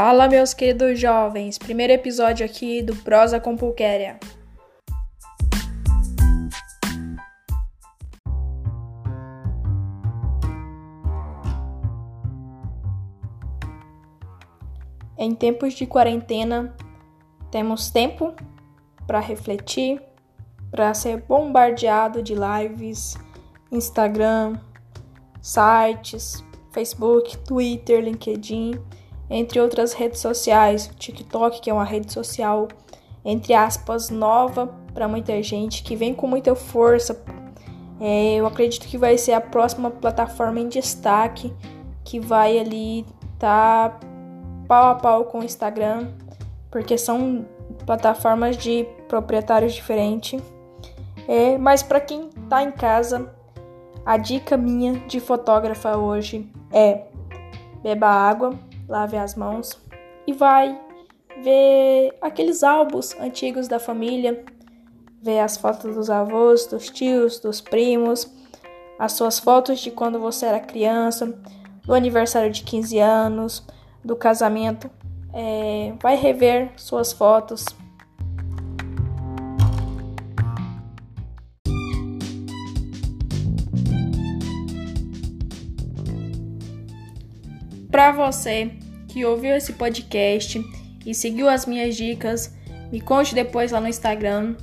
[0.00, 1.58] Fala, meus queridos jovens!
[1.58, 4.20] Primeiro episódio aqui do Prosa com Pulquéria.
[15.18, 16.72] Em tempos de quarentena,
[17.50, 18.36] temos tempo
[19.04, 20.00] para refletir,
[20.70, 23.18] para ser bombardeado de lives,
[23.72, 24.60] Instagram,
[25.42, 28.80] sites, Facebook, Twitter, LinkedIn
[29.30, 32.68] entre outras redes sociais, TikTok, que é uma rede social,
[33.24, 37.20] entre aspas, nova para muita gente, que vem com muita força.
[38.00, 41.52] É, eu acredito que vai ser a próxima plataforma em destaque,
[42.04, 43.04] que vai ali
[43.38, 43.98] tá
[44.66, 46.08] pau a pau com o Instagram,
[46.70, 47.46] porque são
[47.86, 50.42] plataformas de proprietários diferentes.
[51.26, 53.30] É, mas para quem está em casa,
[54.04, 57.04] a dica minha de fotógrafa hoje é
[57.82, 59.78] beba água, lave as mãos
[60.26, 60.78] e vai
[61.42, 64.44] ver aqueles álbuns antigos da família,
[65.22, 68.30] ver as fotos dos avós, dos tios, dos primos,
[68.98, 71.38] as suas fotos de quando você era criança,
[71.84, 73.64] do aniversário de 15 anos,
[74.04, 74.90] do casamento.
[75.32, 77.64] É, vai rever suas fotos.
[87.98, 88.70] Para você
[89.08, 90.64] que ouviu esse podcast
[91.04, 92.54] e seguiu as minhas dicas,
[92.92, 94.56] me conte depois lá no Instagram.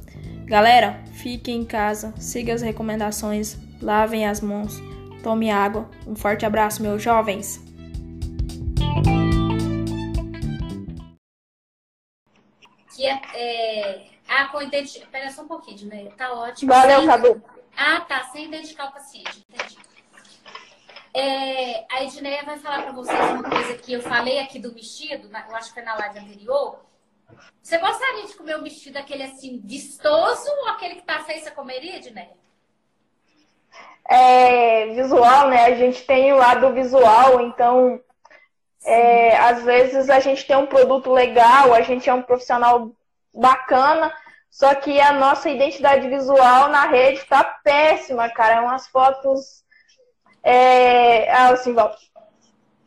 [0.45, 4.81] Galera, fiquem em casa, siga as recomendações, lavem as mãos,
[5.21, 5.91] tome água.
[6.07, 7.61] Um forte abraço, meus jovens!
[12.95, 14.07] Que é, é...
[14.29, 15.07] Ah, com identidade.
[15.07, 16.05] Espera só um pouquinho, né?
[16.17, 16.71] Tá ótimo.
[16.71, 17.07] Valeu, sem...
[17.07, 17.43] Cadu.
[17.75, 18.23] Ah, tá.
[18.31, 19.43] Sem identificar o paciente.
[19.49, 19.84] Entendi.
[21.17, 25.29] É, a Edneia vai falar para vocês uma coisa que eu falei aqui do vestido,
[25.31, 26.81] eu acho que foi na live anterior.
[27.63, 31.51] Você gostaria de comer um vestido aquele assim vistoso ou aquele que tá feito a
[31.51, 32.35] comeria, Edneia?
[34.09, 35.63] É, visual, né?
[35.67, 37.97] A gente tem o lado visual, então
[38.83, 42.91] é, às vezes a gente tem um produto legal, a gente é um profissional
[43.33, 44.13] bacana,
[44.51, 48.55] só que a nossa identidade visual na rede tá péssima, cara.
[48.55, 49.63] É umas fotos
[50.45, 51.75] é, assim,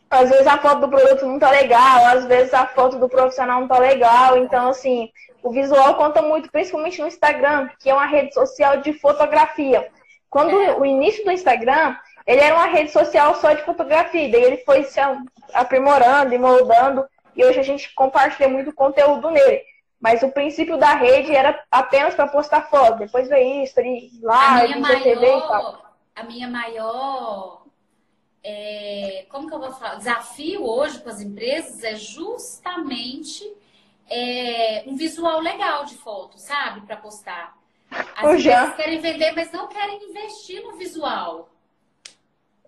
[0.09, 3.61] às vezes a foto do produto não tá legal, às vezes a foto do profissional
[3.61, 4.39] não tá legal.
[4.39, 5.11] Então, assim,
[5.43, 9.89] o visual conta muito, principalmente no Instagram, que é uma rede social de fotografia.
[10.31, 14.59] Quando o início do Instagram, ele era uma rede social só de fotografia, daí ele
[14.59, 15.01] foi se
[15.53, 19.63] aprimorando e moldando, e hoje a gente compartilha muito conteúdo nele.
[20.01, 23.75] Mas o princípio da rede era apenas para postar foto, depois veio isso,
[24.23, 25.88] live, TV e tal
[26.19, 27.63] a minha maior.
[28.43, 29.97] É, como que eu vou falar?
[29.97, 33.45] Desafio hoje com as empresas é justamente
[34.09, 36.81] é, um visual legal de foto, sabe?
[36.83, 37.57] Para postar.
[37.91, 41.51] As empresas querem vender, mas não querem investir no visual.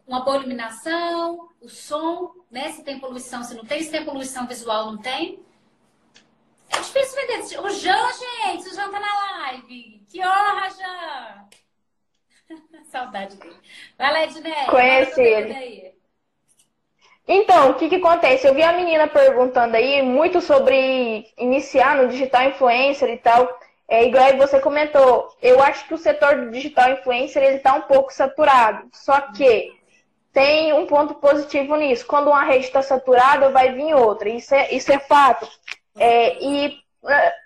[0.06, 2.72] Uma boa iluminação, o som, né?
[2.72, 5.40] Se tem poluição, se não tem, se tem poluição visual, não tem.
[6.68, 7.60] É difícil vender.
[7.60, 10.04] O Jean, gente, o Jean tá na live.
[10.08, 11.59] Que honra, Jean!
[12.90, 13.56] Saudade dele.
[13.98, 14.66] Vai lá, Edneia.
[14.66, 15.94] Conhece ele.
[17.26, 18.46] Então, o que, que acontece?
[18.46, 23.48] Eu vi a menina perguntando aí muito sobre iniciar no digital influencer e tal.
[23.88, 25.28] É igual você comentou.
[25.40, 28.88] Eu acho que o setor do digital influencer ele está um pouco saturado.
[28.92, 29.72] Só que
[30.32, 32.06] tem um ponto positivo nisso.
[32.06, 34.28] Quando uma rede está saturada, vai vir outra.
[34.28, 35.48] Isso é, isso é fato.
[35.96, 36.80] É, e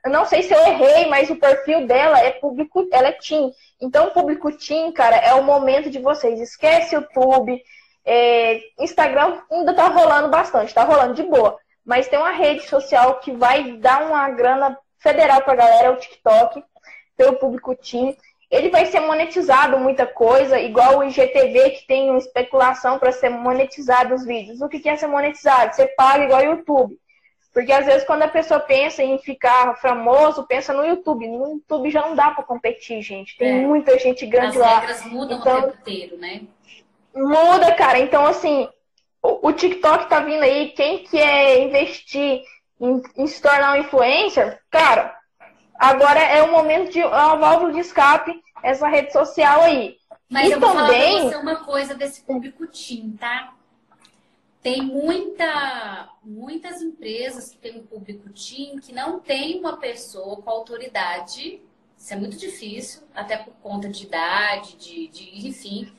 [0.06, 3.52] não sei se eu errei, mas o perfil dela é público, ela é teen.
[3.84, 6.40] Então, público teen, cara, é o momento de vocês.
[6.40, 7.62] Esquece YouTube.
[8.02, 11.58] É, Instagram ainda tá rolando bastante, tá rolando de boa.
[11.84, 15.98] Mas tem uma rede social que vai dar uma grana federal pra galera, é o
[15.98, 16.64] TikTok,
[17.14, 18.16] pelo público teen.
[18.50, 23.28] Ele vai ser monetizado muita coisa, igual o IGTV, que tem uma especulação para ser
[23.28, 24.62] monetizado os vídeos.
[24.62, 25.74] O que é ser monetizado?
[25.74, 26.98] Você paga igual o YouTube.
[27.54, 31.28] Porque às vezes quando a pessoa pensa em ficar famoso, pensa no YouTube.
[31.28, 33.38] No YouTube já não dá para competir, gente.
[33.38, 33.66] Tem é.
[33.66, 34.78] muita gente grande As lá.
[34.78, 36.42] As regras mudam então, o tempo inteiro, né?
[37.14, 38.00] Muda, cara.
[38.00, 38.68] Então, assim,
[39.22, 40.70] o, o, TikTok tá vindo aí.
[40.70, 42.42] Quem quer investir
[42.80, 45.16] em, em, se tornar um influencer, cara,
[45.78, 48.34] agora é o momento de é uma válvula de escape
[48.64, 49.96] essa rede social aí.
[50.28, 50.72] Mas e eu também...
[50.72, 53.54] vou falar pra você uma coisa desse público teen, tá?
[54.64, 60.48] Tem muita, muitas empresas que têm um público team que não tem uma pessoa com
[60.48, 61.60] autoridade.
[61.98, 65.92] Isso é muito difícil, até por conta de idade, de, de enfim,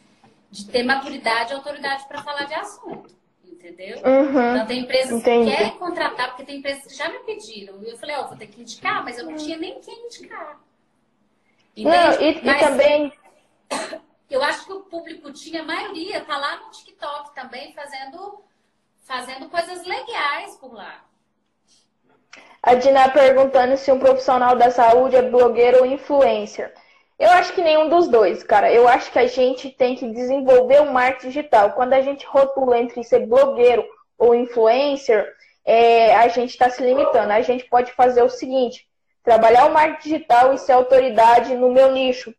[0.49, 3.15] de ter maturidade e autoridade para falar de assunto.
[3.43, 3.97] entendeu?
[3.97, 5.51] Uhum, então tem empresas entendi.
[5.51, 7.83] que querem contratar, porque tem empresas que já me pediram.
[7.83, 10.07] E eu falei, ó, oh, vou ter que indicar, mas eu não tinha nem quem
[10.07, 10.59] indicar.
[11.77, 11.95] Entende?
[11.95, 13.13] Não, e, mas, e também.
[14.27, 18.43] Eu acho que o público tinha, a maioria, tá lá no TikTok também, fazendo,
[19.05, 21.05] fazendo coisas legais por lá.
[22.61, 26.73] A Dina perguntando se um profissional da saúde é blogueiro ou influencer.
[27.17, 28.73] Eu acho que nenhum dos dois, cara.
[28.73, 31.71] Eu acho que a gente tem que desenvolver o marketing digital.
[31.73, 33.85] Quando a gente rotula entre ser blogueiro
[34.17, 35.31] ou influencer,
[35.63, 37.31] é, a gente está se limitando.
[37.31, 38.85] A gente pode fazer o seguinte:
[39.23, 42.33] trabalhar o marketing digital e ser autoridade no meu nicho.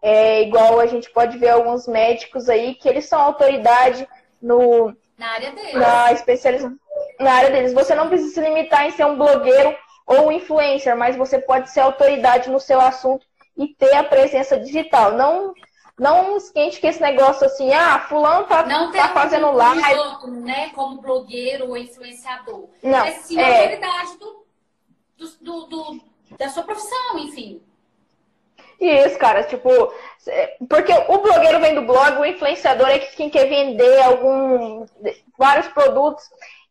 [0.00, 4.08] É igual a gente pode ver alguns médicos aí que eles são autoridade
[4.40, 5.74] no na área deles.
[5.74, 6.78] Na especialização
[7.20, 7.72] na área deles.
[7.72, 11.80] Você não precisa se limitar em ser um blogueiro ou influencer, mas você pode ser
[11.80, 13.24] autoridade no seu assunto
[13.56, 15.12] e ter a presença digital.
[15.12, 15.54] Não
[15.98, 19.98] não esquente que esse negócio assim, ah, fulano tá, não tá fazendo um live.
[19.98, 22.68] Outro, né, como blogueiro ou influenciador.
[22.82, 23.60] Não, é sim a é...
[23.60, 24.44] autoridade do,
[25.40, 26.00] do, do,
[26.36, 27.62] da sua profissão, enfim.
[28.82, 29.70] Isso, cara, tipo,
[30.68, 34.84] porque o blogueiro vem do blog, o influenciador é quem quer vender algum
[35.38, 36.24] vários produtos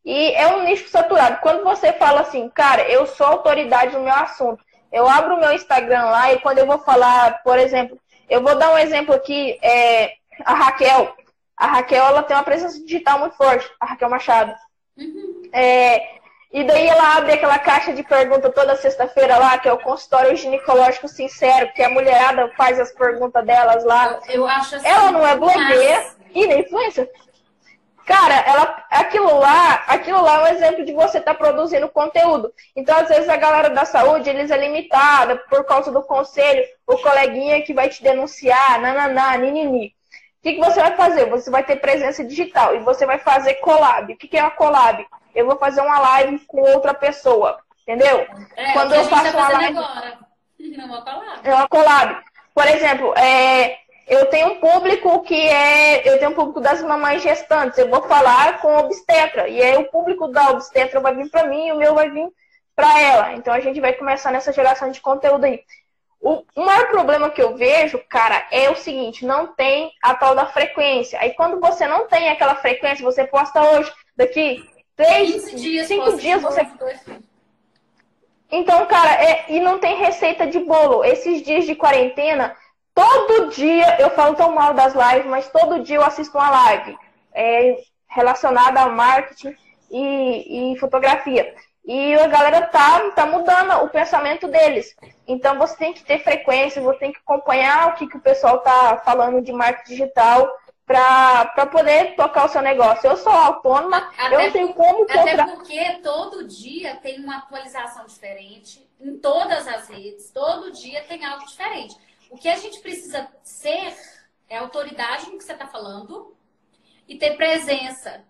[0.04, 1.40] e é um nicho saturado.
[1.40, 4.62] Quando você fala assim, cara, eu sou autoridade no meu assunto,
[4.92, 7.98] eu abro o meu Instagram lá e quando eu vou falar, por exemplo,
[8.28, 10.12] eu vou dar um exemplo aqui, é,
[10.44, 11.16] a Raquel.
[11.56, 14.54] A Raquel, ela tem uma presença digital muito forte, a Raquel Machado.
[14.98, 15.48] Uhum.
[15.50, 16.20] É,
[16.52, 20.36] e daí ela abre aquela caixa de pergunta toda sexta-feira lá, que é o consultório
[20.36, 24.20] ginecológico sincero, que a mulherada faz as perguntas delas lá.
[24.28, 26.16] Eu, eu acho assim, Ela não é blogueira mas...
[26.34, 27.10] e nem influencer.
[28.04, 32.52] Cara, ela, aquilo lá, aquilo lá é um exemplo de você estar tá produzindo conteúdo.
[32.76, 36.98] Então, às vezes, a galera da saúde, eles é limitada por causa do conselho, o
[36.98, 39.94] coleguinha que vai te denunciar, nananá, ninini.
[40.40, 41.30] O que, que você vai fazer?
[41.30, 44.12] Você vai ter presença digital e você vai fazer collab.
[44.12, 45.06] O que, que é uma collab?
[45.34, 48.26] Eu vou fazer uma live com outra pessoa, entendeu?
[48.56, 49.78] É, Quando eu faço tá uma live.
[49.78, 50.18] Agora.
[50.60, 51.40] É uma collab.
[51.44, 52.24] É uma collab.
[52.54, 56.06] Por exemplo, é, eu tenho um público que é.
[56.08, 57.78] Eu tenho um público das mamães gestantes.
[57.78, 59.48] Eu vou falar com obstetra.
[59.48, 62.28] E aí o público da obstetra vai vir para mim e o meu vai vir
[62.74, 63.32] para ela.
[63.34, 65.62] Então a gente vai começar nessa geração de conteúdo aí.
[66.20, 70.46] O, maior problema que eu vejo, cara, é o seguinte: não tem a tal da
[70.46, 71.18] frequência.
[71.18, 74.64] Aí quando você não tem aquela frequência, você posta hoje, daqui
[75.06, 76.66] três, dias, cinco dias você.
[78.50, 81.04] Então, cara, é, e não tem receita de bolo.
[81.04, 82.54] Esses dias de quarentena,
[82.94, 86.96] Todo dia eu falo tão mal das lives, mas todo dia eu assisto uma live
[87.32, 89.56] é, relacionada a marketing
[89.90, 91.54] e, e, fotografia.
[91.84, 94.94] E a galera tá, tá mudando o pensamento deles.
[95.26, 98.58] Então você tem que ter frequência, você tem que acompanhar o que, que o pessoal
[98.58, 100.48] tá falando de marketing digital
[100.86, 103.08] para poder tocar o seu negócio.
[103.08, 105.40] Eu sou autônoma, até eu não tenho como comprar.
[105.40, 111.24] Até porque todo dia tem uma atualização diferente em todas as redes, todo dia tem
[111.24, 111.96] algo diferente.
[112.30, 113.94] O que a gente precisa ser
[114.48, 116.36] é autoridade no que você está falando
[117.06, 118.24] e ter presença,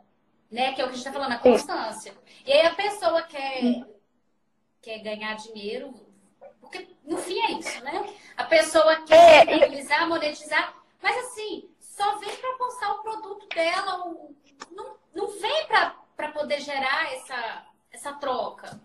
[0.51, 0.73] né?
[0.73, 2.15] Que é o que a gente está falando, a constância.
[2.45, 3.85] E aí a pessoa quer,
[4.81, 5.95] quer ganhar dinheiro,
[6.61, 8.05] porque no fim é isso, né?
[8.37, 13.99] A pessoa quer é, utilizar, monetizar, mas assim, só vem para postar o produto dela,
[14.71, 18.81] não, não vem para poder gerar essa, essa troca.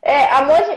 [0.00, 0.26] É,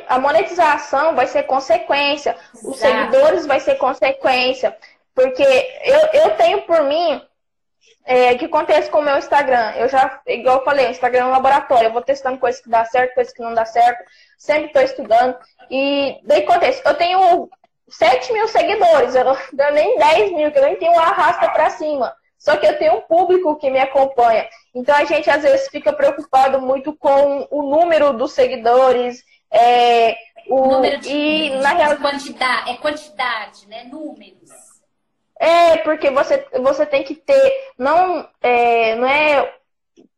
[0.07, 4.75] a monetização vai ser consequência, os seguidores vai ser consequência,
[5.13, 5.43] porque
[5.83, 7.21] eu, eu tenho por mim
[8.03, 9.73] é, que acontece com o meu Instagram.
[9.75, 11.87] Eu já, igual eu falei, o Instagram é um laboratório.
[11.87, 14.03] Eu vou testando coisas que dá certo, coisas que não dá certo.
[14.37, 15.37] Sempre estou estudando.
[15.69, 17.49] E daí acontece, eu tenho
[17.91, 19.37] 7 mil seguidores, eu não
[19.73, 22.15] nem 10 mil, que eu nem tenho uma arrasta para cima.
[22.37, 24.49] Só que eu tenho um público que me acompanha.
[24.73, 29.23] Então a gente às vezes fica preocupado muito com o número dos seguidores.
[29.51, 30.17] É,
[30.47, 31.97] o, número de, e de, na real...
[31.97, 33.83] quantidade, é quantidade, né?
[33.83, 34.49] Números.
[35.39, 39.53] É, porque você, você tem que ter, não é, não é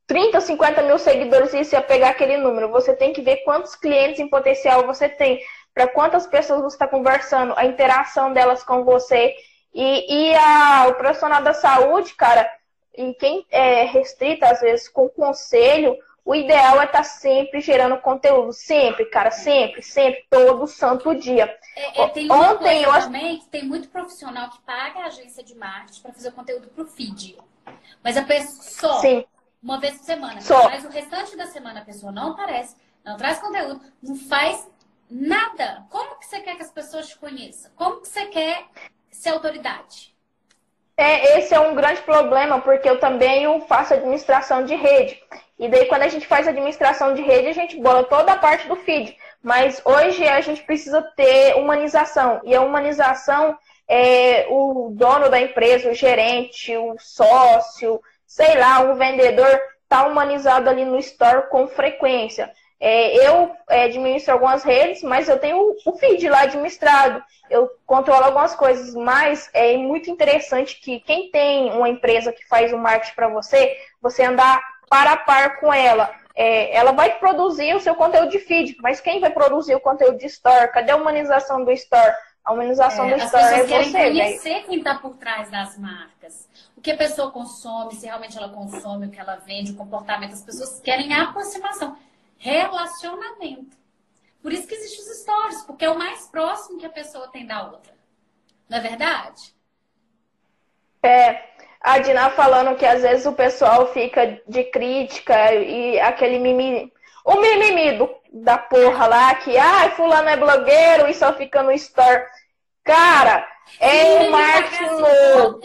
[0.08, 2.70] 30, 50 mil seguidores e você pegar aquele número.
[2.70, 5.42] Você tem que ver quantos clientes em potencial você tem,
[5.74, 9.36] para quantas pessoas você está conversando, a interação delas com você.
[9.74, 12.48] E, e a, o profissional da saúde, cara,
[12.96, 17.98] e quem é restrita, às vezes, com conselho, o ideal é estar tá sempre gerando
[17.98, 18.54] conteúdo.
[18.54, 21.46] Sempre, cara, sempre, sempre, todo santo dia.
[21.76, 22.92] É, é, tem Ontem eu...
[22.92, 26.68] também que tem muito profissional que paga a agência de marketing para fazer o conteúdo
[26.68, 27.38] pro feed.
[28.04, 29.26] Mas a pessoa, Sim.
[29.62, 30.40] uma vez por semana.
[30.42, 30.64] Só.
[30.70, 34.70] Mas o restante da semana a pessoa não aparece, não traz conteúdo, não faz
[35.10, 35.86] nada.
[35.90, 37.72] Como que você quer que as pessoas te conheçam?
[37.76, 38.66] Como que você quer
[39.12, 40.14] ser autoridade.
[40.98, 45.20] é, esse é um grande problema, porque eu também faço administração de rede.
[45.58, 48.68] E daí, quando a gente faz administração de rede, a gente bola toda a parte
[48.68, 49.16] do feed.
[49.42, 52.42] Mas hoje a gente precisa ter humanização.
[52.44, 53.58] E a humanização
[53.88, 60.70] é o dono da empresa, o gerente, o sócio, sei lá, um vendedor, tá humanizado
[60.70, 62.52] ali no store com frequência.
[62.86, 67.24] É, eu é, administro algumas redes, mas eu tenho o feed lá administrado.
[67.50, 72.74] Eu controlo algumas coisas, mas é muito interessante que quem tem uma empresa que faz
[72.74, 76.14] o marketing para você, você andar para a par com ela.
[76.36, 80.18] É, ela vai produzir o seu conteúdo de feed, mas quem vai produzir o conteúdo
[80.18, 80.74] de store?
[80.74, 82.14] Cadê a humanização do store?
[82.44, 83.92] A humanização é, do store é você.
[83.92, 86.50] conhecer quem está por trás das marcas.
[86.76, 90.34] O que a pessoa consome, se realmente ela consome o que ela vende, o comportamento.
[90.34, 91.96] As pessoas querem aproximação
[92.44, 93.78] relacionamento.
[94.42, 97.46] Por isso que existem os stories, porque é o mais próximo que a pessoa tem
[97.46, 97.94] da outra.
[98.70, 99.56] Não é verdade?
[101.02, 101.44] É,
[101.80, 106.92] a Dina falando que às vezes o pessoal fica de crítica e aquele mimimi.
[107.24, 111.72] O mimimi do, da porra lá, que ai, fulano é blogueiro e só fica no
[111.72, 112.26] store.
[112.84, 113.48] Cara,
[113.80, 115.62] é um marketing novo.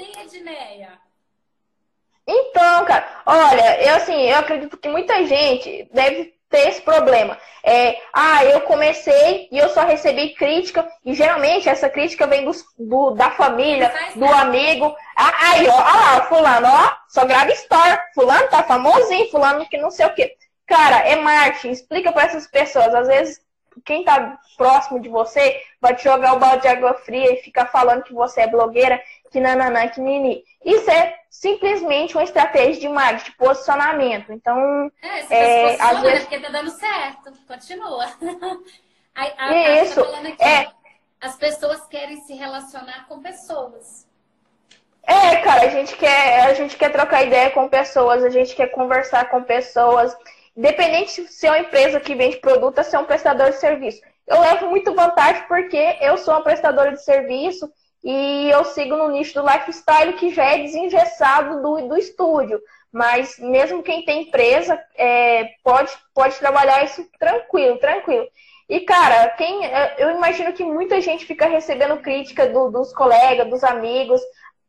[2.24, 7.36] Então, cara, olha, eu assim, eu acredito que muita gente deve ter esse problema.
[7.62, 12.64] É, ah, eu comecei e eu só recebi crítica, e geralmente essa crítica vem dos,
[12.78, 14.96] do, da família, do amigo.
[15.16, 17.98] Ah, aí, ó, ah, fulano, ó, só grava story.
[18.14, 20.34] Fulano tá famosinho, fulano que não sei o quê.
[20.66, 22.94] Cara, é marketing, explica para essas pessoas.
[22.94, 23.40] Às vezes,
[23.84, 27.66] quem tá próximo de você vai te jogar o balde de água fria e ficar
[27.66, 29.00] falando que você é blogueira,
[29.30, 30.44] que nini.
[30.64, 34.32] Isso é simplesmente uma estratégia de marketing, de posicionamento.
[34.32, 36.20] Então, é, se é, às vezes...
[36.20, 37.32] porque tá dando certo.
[37.46, 38.04] Continua.
[39.14, 40.02] a, a, Isso.
[40.02, 40.68] Tá é...
[41.20, 44.06] As pessoas querem se relacionar com pessoas.
[45.02, 48.68] É, cara, a gente quer, a gente quer trocar ideia com pessoas, a gente quer
[48.68, 50.14] conversar com pessoas.
[50.56, 54.00] Independente se é uma empresa que vende produto ou se é um prestador de serviço.
[54.26, 59.08] Eu levo muito vantagem porque eu sou uma prestadora de serviço e eu sigo no
[59.08, 62.60] nicho do lifestyle que já é desengessado do, do estúdio.
[62.90, 68.26] Mas mesmo quem tem empresa é, pode, pode trabalhar isso tranquilo, tranquilo.
[68.68, 69.62] E, cara, quem
[69.96, 74.20] eu imagino que muita gente fica recebendo crítica do, dos colegas, dos amigos,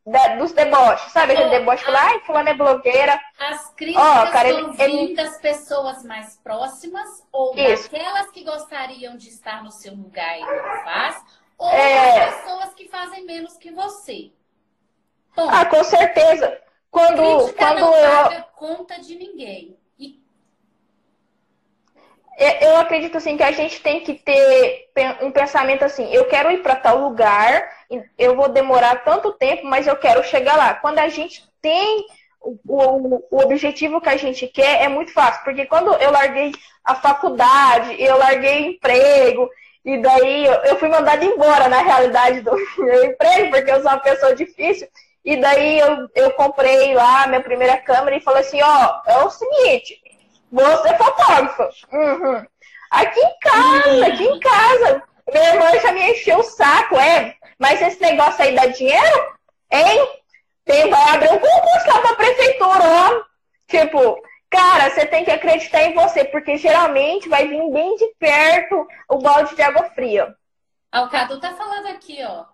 [0.05, 1.33] da, dos deboches, sabe?
[1.33, 3.19] Aquele deboche lá, ai, fulano é blogueira.
[3.39, 5.15] As críticas oh, cara, ele, ele...
[5.15, 7.91] das pessoas mais próximas ou Isso.
[7.91, 11.23] daquelas que gostariam de estar no seu lugar e não faz,
[11.59, 12.31] ou é...
[12.31, 14.31] pessoas que fazem menos que você.
[15.35, 16.59] Bom, ah, com certeza.
[16.89, 19.77] Quando, quando não eu conta de ninguém.
[19.99, 20.19] E...
[22.61, 24.89] Eu acredito assim que a gente tem que ter
[25.21, 27.69] um pensamento assim, eu quero ir para tal lugar,
[28.17, 30.73] eu vou demorar tanto tempo, mas eu quero chegar lá.
[30.73, 32.07] Quando a gente tem
[32.41, 36.53] o, o, o, objetivo que a gente quer é muito fácil, porque quando eu larguei
[36.83, 39.49] a faculdade, eu larguei emprego,
[39.89, 43.97] e daí eu fui mandada embora, na realidade, do meu emprego, porque eu sou uma
[43.97, 44.87] pessoa difícil.
[45.25, 49.29] E daí eu, eu comprei lá minha primeira câmera e falei assim, ó, é o
[49.31, 49.99] seguinte,
[50.51, 51.69] você é fotógrafa.
[51.91, 52.45] Uhum.
[52.91, 55.03] Aqui em casa, aqui em casa.
[55.31, 57.35] Minha irmã já me encheu o saco, é.
[57.57, 59.33] Mas esse negócio aí dá dinheiro?
[59.71, 60.07] Hein?
[60.65, 63.21] Tem, vai abrir um concurso lá pra prefeitura, ó.
[63.67, 68.87] Tipo, Cara, você tem que acreditar em você, porque geralmente vai vir bem de perto
[69.07, 70.35] o balde de água fria.
[70.91, 72.45] Ah, o Cadu tá falando aqui, ó.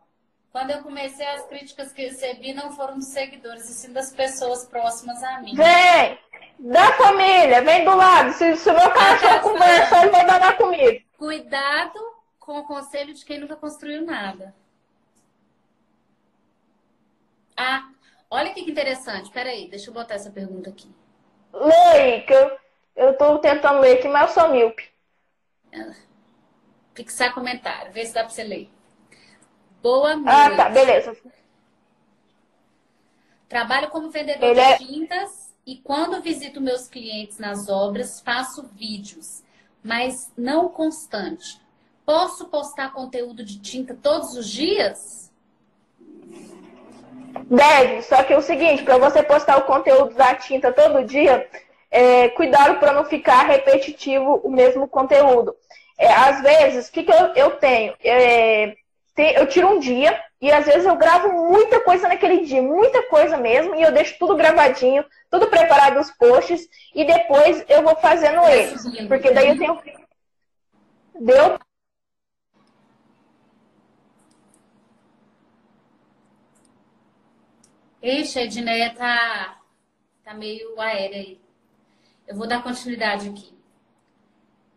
[0.51, 4.65] Quando eu comecei, as críticas que recebi não foram dos seguidores, e sim das pessoas
[4.65, 5.55] próximas a mim.
[5.55, 6.19] Vem!
[6.57, 8.31] Da família, vem do lado.
[8.31, 11.05] Se, se o meu cachorro conversar, ele vai danar comigo.
[11.17, 11.99] Cuidado
[12.39, 14.55] com o conselho de quem nunca construiu nada.
[17.57, 17.89] Ah,
[18.29, 19.31] olha que interessante.
[19.31, 20.89] Peraí, deixa eu botar essa pergunta aqui.
[21.55, 22.57] Lê aí, que eu,
[22.95, 24.89] eu tô tentando ler aqui, mas eu sou míope.
[26.93, 28.69] Fixar comentário, vê se dá pra você ler.
[29.81, 30.29] Boa noite.
[30.29, 31.15] Ah, tá, beleza.
[33.47, 34.77] Trabalho como vendedor Ele de é...
[34.77, 39.43] tintas e quando visito meus clientes nas obras, faço vídeos,
[39.83, 41.61] mas não constante.
[42.05, 45.24] Posso postar conteúdo de tinta todos os dias?
[47.43, 51.47] Deve, só que é o seguinte, para você postar o conteúdo da tinta todo dia,
[51.91, 55.55] é, cuidado para não ficar repetitivo o mesmo conteúdo.
[55.97, 57.93] É, às vezes, o que, que eu, eu tenho?
[58.03, 58.75] É,
[59.13, 63.03] tem, eu tiro um dia e às vezes eu gravo muita coisa naquele dia, muita
[63.03, 67.95] coisa mesmo, e eu deixo tudo gravadinho, tudo preparado os posts, e depois eu vou
[67.95, 68.83] fazendo eles.
[69.07, 69.79] Porque daí eu tenho.
[71.19, 71.57] Deu
[78.07, 79.59] Eixa, a Edneia tá,
[80.23, 81.41] tá meio aérea aí.
[82.27, 83.51] Eu vou dar continuidade aqui.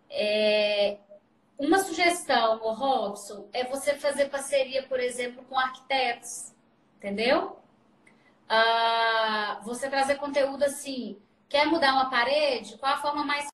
[0.08, 0.96] É,
[1.58, 6.54] uma sugestão, Robson, é você fazer parceria, por exemplo, com arquitetos,
[6.96, 7.60] entendeu?
[8.48, 11.20] Ah, você trazer conteúdo assim,
[11.50, 12.78] quer mudar uma parede?
[12.78, 13.46] Qual a forma mais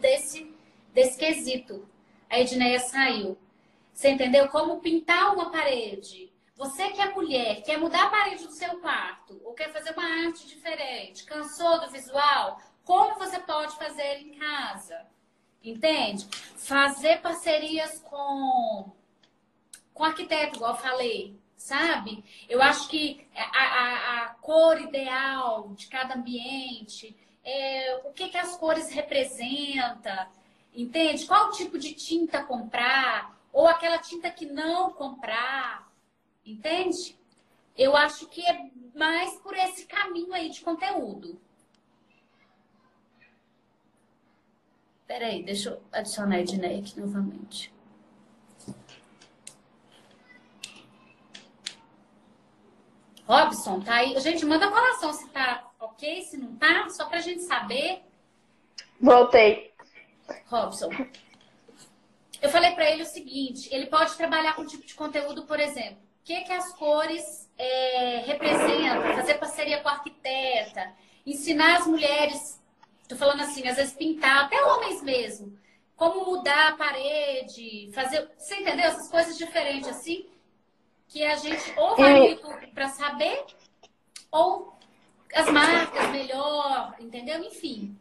[0.00, 0.50] desse,
[0.94, 1.86] desse quesito?
[2.30, 3.36] A Edneia saiu.
[3.92, 4.48] Você entendeu?
[4.48, 6.29] Como pintar uma parede.
[6.60, 10.26] Você que é mulher, quer mudar a parede do seu quarto, ou quer fazer uma
[10.26, 15.06] arte diferente, cansou do visual, como você pode fazer em casa.
[15.64, 16.28] Entende?
[16.58, 18.92] Fazer parcerias com,
[19.94, 22.22] com arquiteto, igual eu falei, sabe?
[22.46, 28.36] Eu acho que a, a, a cor ideal de cada ambiente, é, o que, que
[28.36, 30.26] as cores representam,
[30.74, 31.24] entende?
[31.24, 35.89] Qual tipo de tinta comprar, ou aquela tinta que não comprar,
[36.52, 37.18] entende?
[37.76, 41.40] Eu acho que é mais por esse caminho aí de conteúdo.
[45.06, 47.72] Peraí, deixa eu adicionar a Ednei aqui novamente.
[53.26, 54.18] Robson, tá aí?
[54.20, 58.02] Gente, manda a colação se tá ok, se não tá, só pra gente saber.
[59.00, 59.72] Voltei.
[60.46, 60.90] Robson.
[62.42, 65.60] Eu falei para ele o seguinte: ele pode trabalhar com um tipo de conteúdo, por
[65.60, 70.92] exemplo, que, que as cores é, representam, fazer parceria com a arquiteta,
[71.26, 72.60] ensinar as mulheres
[73.08, 75.58] Tô falando assim, às vezes pintar, até homens mesmo.
[75.96, 78.30] Como mudar a parede, fazer.
[78.38, 78.86] Você entendeu?
[78.86, 80.28] Essas coisas diferentes assim,
[81.08, 82.66] que a gente ou vai e...
[82.72, 83.44] para saber,
[84.30, 84.78] ou
[85.34, 87.42] as marcas melhor, entendeu?
[87.42, 87.98] Enfim.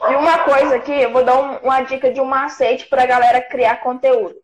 [0.00, 3.06] E uma coisa aqui, eu vou dar um, uma dica de um macete para a
[3.06, 4.41] galera criar conteúdo.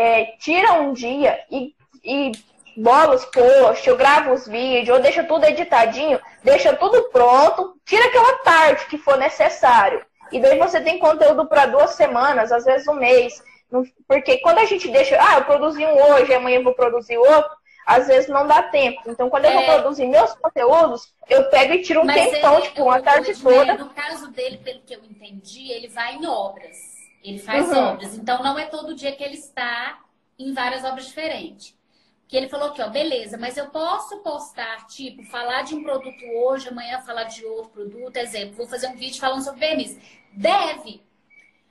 [0.00, 1.74] É, tira um dia e,
[2.04, 2.30] e
[2.76, 8.04] bola os posts, eu gravo os vídeos, eu deixo tudo editadinho, deixa tudo pronto, tira
[8.06, 10.06] aquela parte que for necessário.
[10.30, 13.42] E daí você tem conteúdo para duas semanas, às vezes um mês.
[14.06, 17.50] Porque quando a gente deixa, ah, eu produzi um hoje, amanhã eu vou produzir outro,
[17.84, 19.02] às vezes não dá tempo.
[19.06, 19.80] Então, quando eu vou é.
[19.80, 23.74] produzir meus conteúdos, eu pego e tiro um Mas tempão, ele, tipo, uma tarde toda.
[23.74, 26.97] No caso dele, pelo que eu entendi, ele vai em obras.
[27.22, 27.78] Ele faz uhum.
[27.78, 28.14] obras.
[28.14, 29.98] Então, não é todo dia que ele está
[30.38, 31.78] em várias obras diferentes
[32.28, 36.22] que ele falou aqui, ó, beleza, mas eu posso postar, tipo, falar de um produto
[36.36, 39.98] hoje, amanhã falar de outro produto, exemplo, vou fazer um vídeo falando sobre verniz.
[40.34, 41.02] Deve.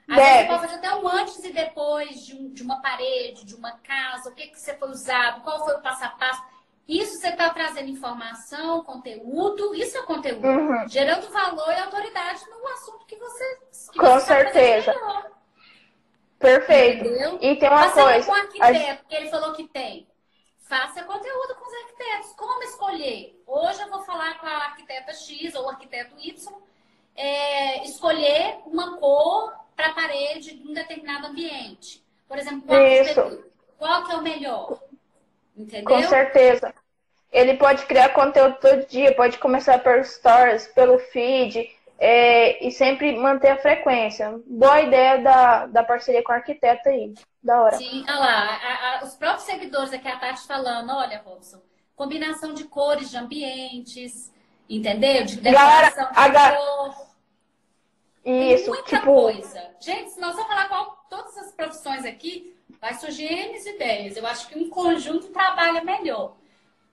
[0.09, 0.21] Às Deve.
[0.21, 3.53] vezes você pode fazer até um antes e depois de, um, de uma parede, de
[3.53, 6.43] uma casa, o que, que você foi usado, qual foi o passo a passo.
[6.87, 10.47] Isso você está trazendo informação, conteúdo, isso é conteúdo.
[10.47, 10.87] Uhum.
[10.87, 13.59] Gerando valor e autoridade no assunto que você.
[13.91, 14.95] Que Com você certeza.
[16.39, 17.05] Perfeito.
[17.05, 17.39] Entendeu?
[17.41, 18.25] E tem uma coisa.
[18.25, 19.09] com o arquiteto, a...
[19.09, 20.07] que ele falou que tem
[20.67, 22.33] faça conteúdo com os arquitetos.
[22.33, 23.41] Como escolher?
[23.47, 26.53] Hoje eu vou falar com a arquiteta X ou o arquiteto Y,
[27.15, 32.03] é, escolher uma cor para a parede de um determinado ambiente.
[32.27, 33.43] Por exemplo, qual, Isso.
[33.77, 34.79] qual que é o melhor?
[35.55, 35.85] Entendeu?
[35.85, 36.73] Com certeza.
[37.31, 43.17] Ele pode criar conteúdo todo dia, pode começar por stories, pelo feed, é, e sempre
[43.17, 44.39] manter a frequência.
[44.45, 47.13] Boa ideia da, da parceria com o arquiteto aí.
[47.41, 47.77] Da hora.
[47.77, 48.59] Sim, olha lá.
[48.61, 51.61] A, a, os próprios seguidores aqui, a Tati falando, olha, Robson,
[51.95, 54.31] combinação de cores, de ambientes,
[54.69, 55.25] entendeu?
[55.25, 57.07] De decoração Galera, de cor.
[58.25, 59.05] Isso, muita tipo...
[59.05, 59.71] coisa.
[59.79, 64.17] Gente, se nós vamos falar qual todas as profissões aqui, vai surgir N ideias.
[64.17, 66.35] Eu acho que um conjunto trabalha melhor.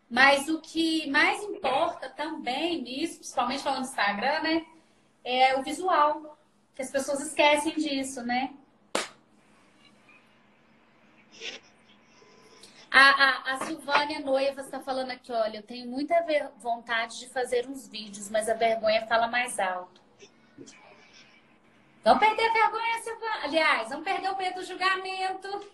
[0.09, 4.65] Mas o que mais importa também nisso, principalmente falando do Instagram, né?
[5.25, 6.39] É o visual.
[6.75, 8.51] Que as pessoas esquecem disso, né?
[12.91, 16.15] A, a, a Silvânia Noiva está falando aqui, olha, eu tenho muita
[16.59, 20.01] vontade de fazer uns vídeos, mas a vergonha fala mais alto.
[22.05, 23.41] Vamos perder a vergonha, Silvânia.
[23.43, 25.73] Aliás, vamos perder o medo do julgamento.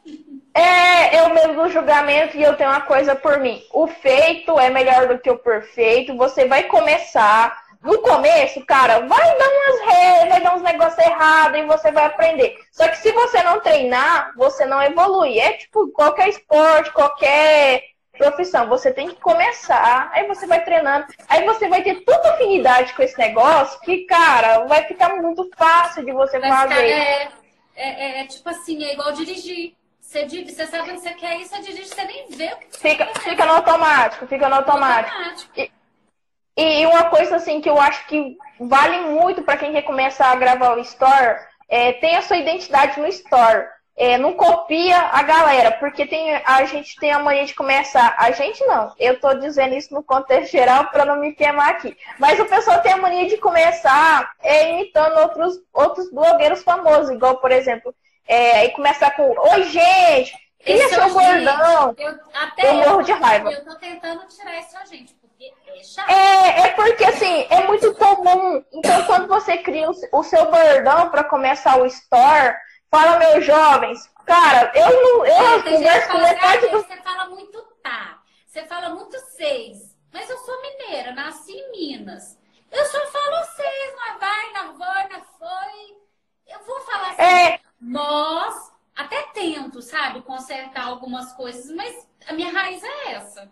[0.55, 3.61] É, eu medo do julgamento e eu tenho uma coisa por mim.
[3.73, 6.17] O feito é melhor do que o perfeito.
[6.17, 11.59] Você vai começar no começo, cara, vai dar umas regras, vai dar uns negócios errados
[11.59, 12.59] e você vai aprender.
[12.71, 15.39] Só que se você não treinar, você não evolui.
[15.39, 17.85] É tipo qualquer esporte, qualquer
[18.19, 18.69] profissão.
[18.69, 23.03] Você tem que começar, aí você vai treinando, aí você vai ter tanta afinidade com
[23.03, 26.75] esse negócio que, cara, vai ficar muito fácil de você vai fazer.
[26.75, 27.33] Ficar, é,
[27.77, 29.75] é, é, é, tipo assim, é igual dirigir.
[30.03, 33.07] Você, você sabe onde você quer ir, você dirige, você nem vê o que fica,
[33.21, 35.17] fica no automático, fica no automático.
[35.17, 35.53] Automático.
[35.57, 35.71] E,
[36.57, 40.37] e uma coisa assim que eu acho que vale muito para quem quer começar a
[40.37, 43.67] gravar o store, é, tem a sua identidade no store.
[44.01, 48.15] é, não copia a galera, porque tem, a gente tem a mania de começar.
[48.19, 51.95] A gente não, eu estou dizendo isso no contexto geral para não me queimar aqui.
[52.19, 57.37] Mas o pessoal tem a mania de começar é, imitando outros, outros blogueiros famosos, igual,
[57.39, 57.95] por exemplo,
[58.27, 61.95] é, e começar com: Oi, gente, queria ser um gordão.
[61.99, 63.53] Eu, até eu morro de raiva.
[63.53, 65.15] Eu tô tentando tirar isso gente,
[66.09, 66.13] é.
[66.13, 68.65] É, é porque assim, é muito comum.
[68.73, 72.57] Então, quando você cria o, seu bordão para começar o store
[72.91, 74.11] Fala, meus jovens.
[74.27, 75.25] Cara, eu não.
[75.25, 76.79] Eu converso com metade do.
[76.83, 78.21] Você fala muito tá.
[78.47, 79.97] Você fala muito seis.
[80.13, 82.37] Mas eu sou mineira, nasci em Minas.
[82.71, 85.97] Eu só falo seis, não vai, não vai, não foi.
[86.49, 87.23] Eu vou falar assim.
[87.23, 87.61] É...
[87.81, 93.51] Nós até tento, sabe, consertar algumas coisas, mas a minha raiz é essa.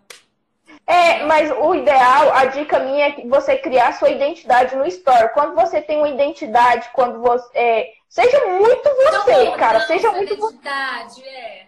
[0.89, 5.29] É, mas o ideal, a dica minha é você criar sua identidade no store.
[5.33, 7.47] Quando você tem uma identidade, quando você.
[7.53, 9.81] É, seja muito você, cara.
[9.81, 11.67] Seja muito identidade, é.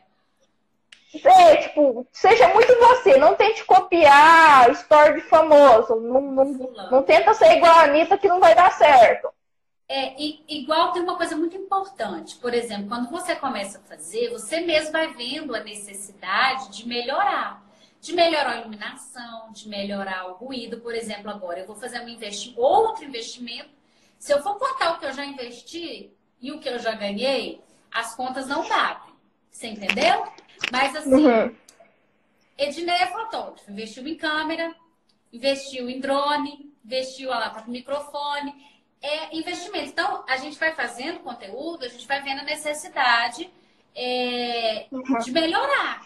[1.23, 3.17] É, tipo, seja muito você.
[3.17, 5.97] Não tente copiar store de famoso.
[5.97, 6.45] Não, não,
[6.89, 9.29] não tenta ser igual a Anitta que não vai dar certo.
[9.87, 12.37] É, e, igual tem uma coisa muito importante.
[12.37, 17.60] Por exemplo, quando você começa a fazer, você mesmo vai vendo a necessidade de melhorar
[18.01, 20.79] de melhorar a iluminação, de melhorar o ruído.
[20.79, 23.69] Por exemplo, agora eu vou fazer um investi outro investimento.
[24.17, 26.11] Se eu for contar o que eu já investi
[26.41, 27.61] e o que eu já ganhei,
[27.91, 29.13] as contas não batem.
[29.51, 30.27] Você entendeu?
[30.71, 31.55] Mas assim, uhum.
[32.57, 34.75] Ednei é fotógrafo, investiu em câmera,
[35.31, 38.71] investiu em drone, investiu lá para microfone.
[38.99, 39.89] É investimento.
[39.89, 43.51] Então, a gente vai fazendo conteúdo, a gente vai vendo a necessidade
[43.95, 45.17] é, uhum.
[45.19, 46.05] de melhorar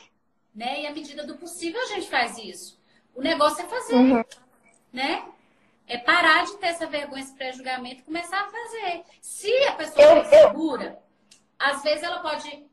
[0.55, 0.81] né?
[0.81, 2.79] E à medida do possível a gente faz isso.
[3.13, 4.23] O negócio é fazer, uhum.
[4.91, 5.25] né?
[5.87, 9.03] É parar de ter essa vergonha, esse pré-julgamento e começar a fazer.
[9.21, 10.99] Se a pessoa é segura,
[11.59, 12.65] às vezes ela pode,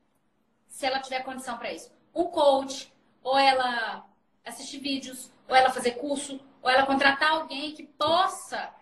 [0.69, 2.93] se ela tiver condição para isso, um coach,
[3.23, 4.07] ou ela
[4.45, 8.73] assistir vídeos, ou ela fazer curso, ou ela contratar alguém que possa,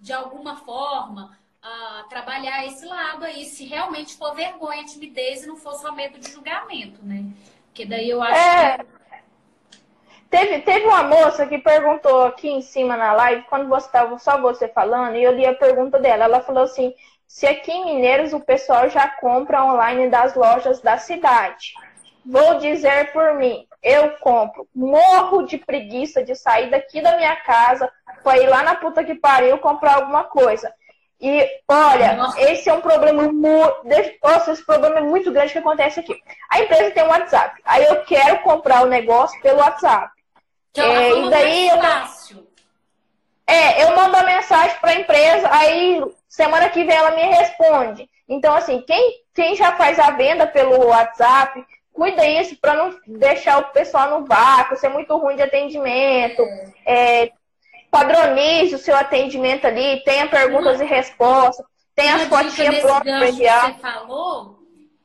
[0.00, 5.56] de alguma forma, uh, trabalhar esse lado aí, se realmente for vergonha, timidez e não
[5.56, 7.24] for só medo de julgamento, né?
[7.76, 8.78] Porque daí eu acho é...
[8.78, 8.96] que.
[10.30, 14.40] Teve, teve uma moça que perguntou aqui em cima na live, quando você estava só
[14.40, 16.24] você falando, e eu li a pergunta dela.
[16.24, 16.94] Ela falou assim:
[17.26, 21.74] se aqui em Mineiros o pessoal já compra online das lojas da cidade.
[22.24, 24.66] Vou dizer por mim, eu compro.
[24.74, 27.92] Morro de preguiça de sair daqui da minha casa
[28.24, 30.72] para ir lá na puta que pariu comprar alguma coisa.
[31.20, 32.40] E olha, Nossa.
[32.42, 33.76] esse é um problema muito.
[34.22, 36.14] Nossa, esse problema é muito grande que acontece aqui.
[36.50, 37.60] A empresa tem um WhatsApp.
[37.64, 40.10] Aí eu quero comprar o negócio pelo WhatsApp.
[40.72, 41.80] Que é, e daí eu.
[41.80, 42.46] Fácil.
[43.46, 48.10] É, eu mando a mensagem para a empresa, aí semana que vem ela me responde.
[48.28, 53.58] Então, assim, quem, quem já faz a venda pelo WhatsApp, cuida isso para não deixar
[53.58, 56.42] o pessoal no vácuo, ser muito ruim de atendimento.
[56.84, 57.30] É.
[57.96, 63.66] Padronize o seu atendimento ali, tenha perguntas e respostas, tenha as fotinhas prontas para enviar.
[63.66, 64.58] que você falou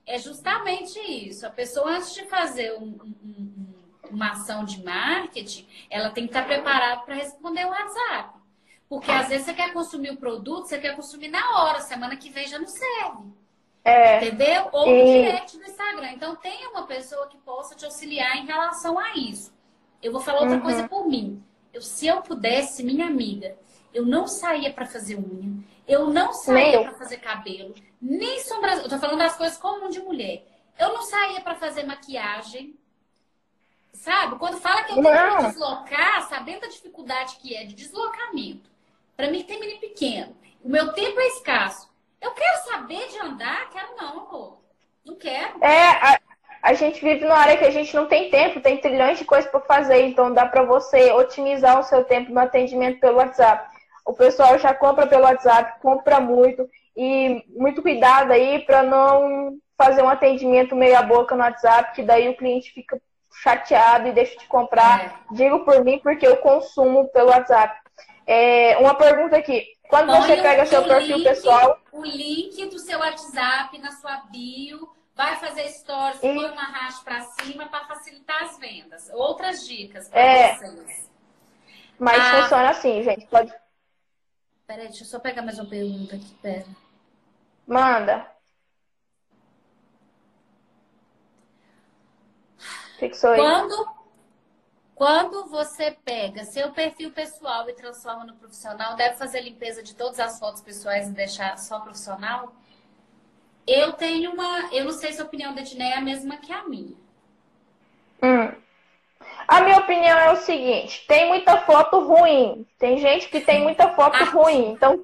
[0.06, 1.48] é justamente isso.
[1.48, 3.74] A pessoa, antes de fazer um, um,
[4.10, 8.42] uma ação de marketing, ela tem que estar preparada para responder o WhatsApp.
[8.90, 12.30] Porque às vezes você quer consumir o produto, você quer consumir na hora, semana que
[12.30, 13.32] vem já não serve.
[13.86, 14.68] É, Entendeu?
[14.74, 15.00] Ou e...
[15.00, 16.12] no direct do Instagram.
[16.12, 19.54] Então, tenha uma pessoa que possa te auxiliar em relação a isso.
[20.04, 20.62] Eu vou falar outra uhum.
[20.62, 21.42] coisa por mim.
[21.74, 23.58] Eu, se eu pudesse, minha amiga,
[23.94, 28.86] eu não saía para fazer unha, eu não saía para fazer cabelo, nem sobrancelha.
[28.86, 30.46] Eu tô falando das coisas comuns de mulher.
[30.78, 32.78] Eu não saía para fazer maquiagem.
[33.94, 34.38] Sabe?
[34.38, 38.70] Quando fala que eu tenho que deslocar, sabendo a dificuldade que é de deslocamento.
[39.16, 40.36] Para mim tem menino pequeno.
[40.64, 41.90] O meu tempo é escasso.
[42.20, 43.70] Eu quero saber de andar?
[43.70, 44.62] Quero não, amor.
[45.06, 45.64] Não quero.
[45.64, 46.20] É, a,
[46.62, 49.50] a gente vive numa área que a gente não tem tempo, tem trilhões de coisas
[49.50, 53.68] para fazer, então dá para você otimizar o seu tempo no atendimento pelo WhatsApp.
[54.06, 60.04] O pessoal já compra pelo WhatsApp, compra muito e muito cuidado aí para não fazer
[60.04, 63.02] um atendimento meia boca no WhatsApp, que daí o cliente fica
[63.42, 65.06] chateado e deixa de comprar.
[65.06, 65.12] É.
[65.32, 67.76] Digo por mim porque eu consumo pelo WhatsApp.
[68.28, 69.66] É, uma pergunta aqui.
[69.90, 71.80] Quando Põe você pega seu perfil link, pessoal.
[71.92, 76.34] O link do seu WhatsApp na sua bio Vai fazer stories, e...
[76.34, 79.10] põe uma racha para cima para facilitar as vendas.
[79.14, 80.56] Outras dicas para é...
[80.56, 81.10] vocês.
[82.00, 82.42] Mas ah...
[82.42, 83.26] funciona assim, gente.
[83.28, 83.54] Pode.
[84.66, 86.34] Peraí, deixa eu só pegar mais uma pergunta aqui.
[86.42, 86.66] Pera.
[87.68, 88.32] Manda.
[92.98, 93.40] Fixou aí.
[93.40, 93.88] Quando,
[94.96, 100.20] quando você pega seu perfil pessoal e transforma no profissional, deve fazer limpeza de todas
[100.20, 102.54] as fotos pessoais e deixar só profissional?
[103.68, 104.70] Eu tenho uma.
[104.72, 106.96] Eu não sei se a opinião da Edneia é a mesma que a minha.
[108.22, 108.52] Hum.
[109.48, 112.66] A minha opinião é o seguinte: tem muita foto ruim.
[112.80, 114.26] Tem gente que tem muita foto ah.
[114.26, 114.72] ruim.
[114.72, 115.04] Então,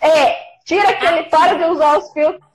[0.00, 1.20] é, tira aquele.
[1.20, 1.24] Ah.
[1.24, 2.48] Para de usar os filtros.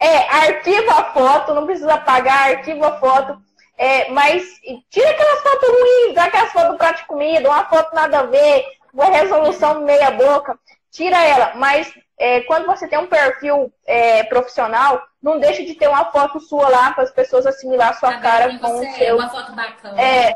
[0.00, 3.40] É, arquiva a foto, não precisa apagar, arquiva a foto.
[3.76, 4.44] É, mas
[4.90, 9.06] tira aquelas fotos ruins, aquelas fotos prato de comida, uma foto nada a ver, uma
[9.06, 10.58] resolução meia boca.
[10.90, 15.88] Tira ela, mas é, quando você tem um perfil é, profissional, não deixa de ter
[15.88, 19.16] uma foto sua lá para as pessoas assimilar a sua cara com o seu.
[19.16, 20.00] Uma foto bacana.
[20.00, 20.34] É,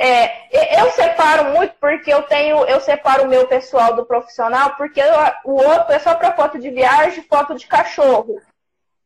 [0.00, 5.00] é, eu separo muito porque eu tenho, eu separo o meu pessoal do profissional, porque
[5.00, 8.40] eu, o outro é só para foto de viagem, foto de cachorro.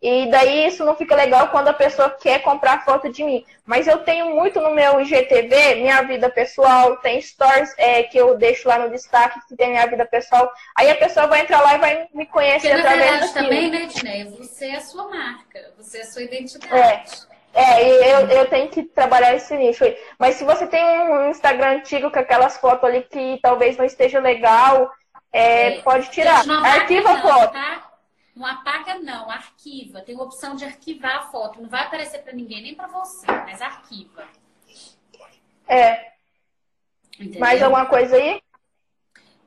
[0.02, 3.46] E daí isso não fica legal quando a pessoa quer comprar foto de mim.
[3.64, 8.36] Mas eu tenho muito no meu IGTV, minha vida pessoal, tem stories é, que eu
[8.36, 10.50] deixo lá no destaque, que tem minha vida pessoal.
[10.76, 13.70] Aí a pessoa vai entrar lá e vai me conhecer Porque, através na verdade, também,
[13.70, 14.24] né, Diné?
[14.24, 16.74] Você é a sua marca, você é a sua identidade.
[16.74, 17.32] É.
[17.54, 19.94] É, eu, eu tenho que trabalhar esse nicho aí.
[20.18, 24.18] Mas se você tem um Instagram antigo com aquelas fotos ali que talvez não esteja
[24.20, 24.90] legal,
[25.30, 25.80] é, é.
[25.82, 26.42] pode tirar.
[26.48, 27.52] Arquiva a foto.
[27.52, 27.91] Tá?
[28.34, 30.00] Não apaga, não, arquiva.
[30.00, 31.60] Tem a opção de arquivar a foto.
[31.60, 34.26] Não vai aparecer para ninguém, nem para você, mas arquiva.
[35.68, 36.12] É.
[37.14, 37.40] Entendeu?
[37.40, 38.40] Mais alguma coisa aí?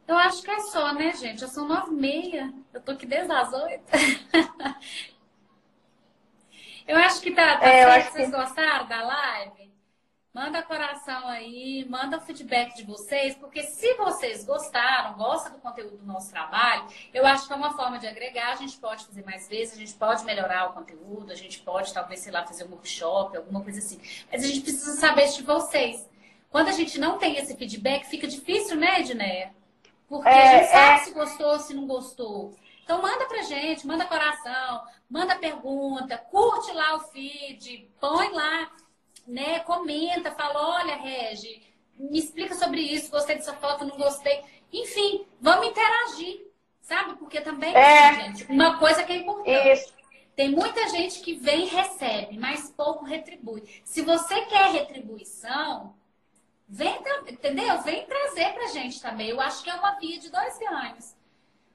[0.08, 1.42] Eu acho que é só, né, gente?
[1.42, 2.54] Já são nove e meia.
[2.72, 3.92] Eu tô aqui desde as oito.
[6.88, 8.14] eu acho que tá, tá é, certo.
[8.14, 8.36] Vocês que...
[8.36, 9.75] gostaram da live?
[10.36, 15.96] Manda coração aí, manda o feedback de vocês, porque se vocês gostaram, gostam do conteúdo
[15.96, 19.24] do nosso trabalho, eu acho que é uma forma de agregar, a gente pode fazer
[19.24, 22.66] mais vezes, a gente pode melhorar o conteúdo, a gente pode, talvez, sei lá, fazer
[22.66, 23.98] um workshop, alguma coisa assim.
[24.30, 26.06] Mas a gente precisa saber de vocês.
[26.50, 29.54] Quando a gente não tem esse feedback, fica difícil, né, Edneia?
[30.06, 31.04] Porque é, a gente sabe é...
[31.06, 32.54] se gostou, se não gostou.
[32.84, 38.70] Então manda pra gente, manda coração, manda pergunta, curte lá o feed, põe lá
[39.28, 41.62] né, comenta, fala, olha, Regi,
[41.98, 44.44] me explica sobre isso, gostei dessa foto, não gostei.
[44.72, 46.46] Enfim, vamos interagir,
[46.82, 47.16] sabe?
[47.16, 48.14] Porque também, é.
[48.16, 49.72] gente, uma coisa que é importante.
[49.72, 49.96] Isso.
[50.36, 53.64] Tem muita gente que vem e recebe, mas pouco retribui.
[53.86, 55.96] Se você quer retribuição,
[56.68, 57.82] vem, entendeu?
[57.82, 59.30] Vem trazer pra gente também.
[59.30, 61.16] Eu acho que é uma via de dois ganhos.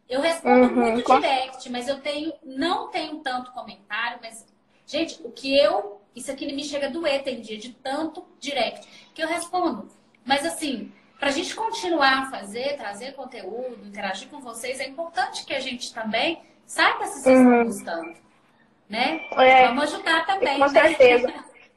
[0.06, 4.44] Eu respondo uhum, muito direct, mas eu tenho, não tenho tanto comentário, mas,
[4.90, 8.86] gente, o que eu isso aqui me chega a doer, tem dia de tanto direct
[9.14, 9.88] que eu respondo.
[10.24, 15.44] Mas assim, para a gente continuar a fazer, trazer conteúdo, interagir com vocês, é importante
[15.44, 17.62] que a gente também saiba se vocês uhum.
[17.62, 18.20] estão gostando.
[18.88, 19.20] Né?
[19.32, 20.58] É, Vamos ajudar também.
[20.58, 20.68] Com né?
[20.68, 21.32] certeza.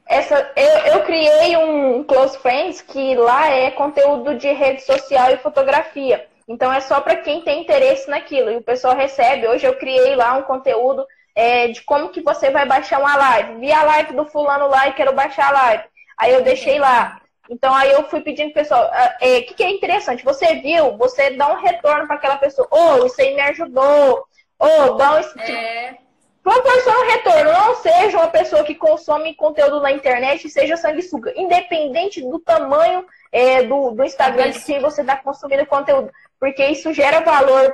[0.05, 5.37] Essa, eu, eu criei um Close Friends que lá é conteúdo de rede social e
[5.37, 6.27] fotografia.
[6.47, 8.51] Então é só para quem tem interesse naquilo.
[8.51, 9.47] E o pessoal recebe.
[9.47, 13.59] Hoje eu criei lá um conteúdo é, de como que você vai baixar uma live.
[13.59, 15.83] Vi a live do fulano lá e quero baixar a live.
[16.17, 17.19] Aí eu deixei lá.
[17.49, 20.23] Então aí eu fui pedindo pessoal, o ah, é, que, que é interessante?
[20.23, 22.67] Você viu, você dá um retorno para aquela pessoa.
[22.71, 24.25] Oh, isso aí me ajudou.
[24.59, 25.41] Oh, dá um.
[25.41, 25.97] É.
[26.41, 27.51] Proporciona um retorno.
[27.51, 31.33] Não seja uma pessoa que consome conteúdo na internet seja sanguessuga.
[31.35, 36.11] Independente do tamanho é, do, do Instagram de quem você está consumindo conteúdo
[36.43, 37.73] porque isso gera valor,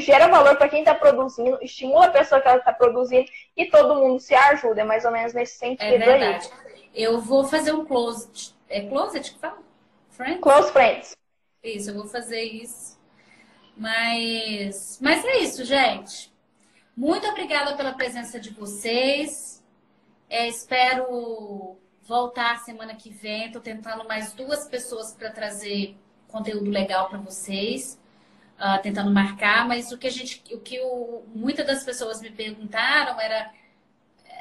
[0.00, 3.96] gera valor para quem está produzindo, estimula a pessoa que ela está produzindo e todo
[3.96, 6.48] mundo se ajuda, é mais ou menos nesse sentido é verdade.
[6.50, 6.88] aí.
[6.94, 9.58] Eu vou fazer um closet, é closet que fala?
[10.08, 10.40] Friends?
[10.40, 11.16] Close friends.
[11.62, 12.98] Isso, eu vou fazer isso.
[13.76, 16.32] Mas, mas é isso, gente.
[16.96, 19.62] Muito obrigada pela presença de vocês.
[20.30, 23.48] É, espero voltar semana que vem.
[23.48, 25.94] Estou tentando mais duas pessoas para trazer
[26.28, 27.98] conteúdo legal para vocês,
[28.58, 32.30] uh, tentando marcar, mas o que a gente, o que o, muitas das pessoas me
[32.30, 33.50] perguntaram era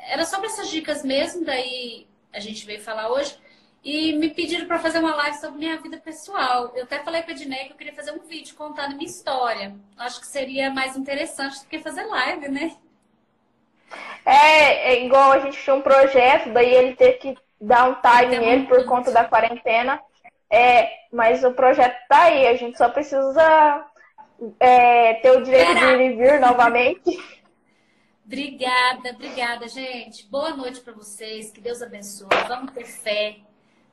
[0.08, 3.38] era sobre essas dicas mesmo, daí a gente veio falar hoje.
[3.84, 6.74] E me pediram para fazer uma live sobre minha vida pessoal.
[6.76, 9.76] Eu até falei para a Dinei que eu queria fazer um vídeo contando minha história.
[9.98, 12.76] Acho que seria mais interessante do que fazer live, né?
[14.26, 18.38] É, é igual a gente tinha um projeto, daí ele teve que dar um time
[18.40, 20.02] nele por conta da quarentena.
[20.50, 23.86] É, mas o projeto tá aí, a gente só precisa
[24.60, 27.38] é, ter o direito de ir e vir novamente.
[28.26, 30.26] Obrigada, obrigada, gente.
[30.26, 31.50] Boa noite para vocês.
[31.50, 32.28] Que Deus abençoe.
[32.46, 33.38] Vamos ter fé,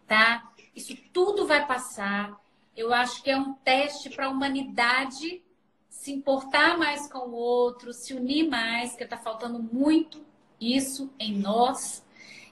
[0.09, 0.51] tá?
[0.75, 2.37] Isso tudo vai passar.
[2.77, 5.41] Eu acho que é um teste para a humanidade
[5.89, 10.27] se importar mais com o outro, se unir mais, porque está faltando muito
[10.61, 12.04] isso em nós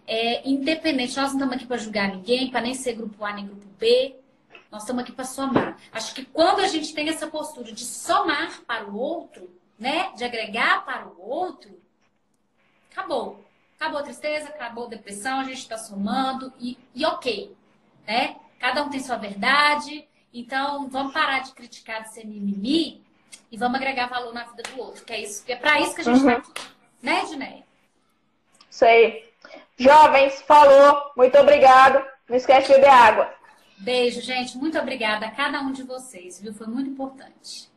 [0.07, 1.17] é, independente.
[1.17, 4.17] Nós não estamos aqui para julgar ninguém, para nem ser grupo A nem grupo B.
[4.71, 5.77] Nós estamos aqui para somar.
[5.93, 10.25] Acho que quando a gente tem essa postura de somar para o outro, né, de
[10.25, 11.79] agregar para o outro,
[12.91, 13.45] acabou.
[13.77, 17.55] Acabou a tristeza, acabou a depressão, a gente está somando e, e ok,
[18.07, 18.37] né?
[18.59, 23.03] Cada um tem sua verdade, então vamos parar de criticar, de ser mimimi
[23.51, 25.97] e vamos agregar valor na vida do outro, que é isso, que é para isso
[25.97, 26.39] que a gente está uhum.
[26.39, 26.63] aqui,
[27.03, 27.65] né, Dineia?
[28.71, 29.32] Isso aí.
[29.83, 32.07] Jovens, falou, muito obrigado.
[32.29, 33.35] Não esquece de beber água.
[33.79, 34.57] Beijo, gente.
[34.57, 36.55] Muito obrigada a cada um de vocês, viu?
[36.55, 37.69] Foi muito importante.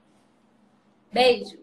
[1.11, 1.57] Beijo.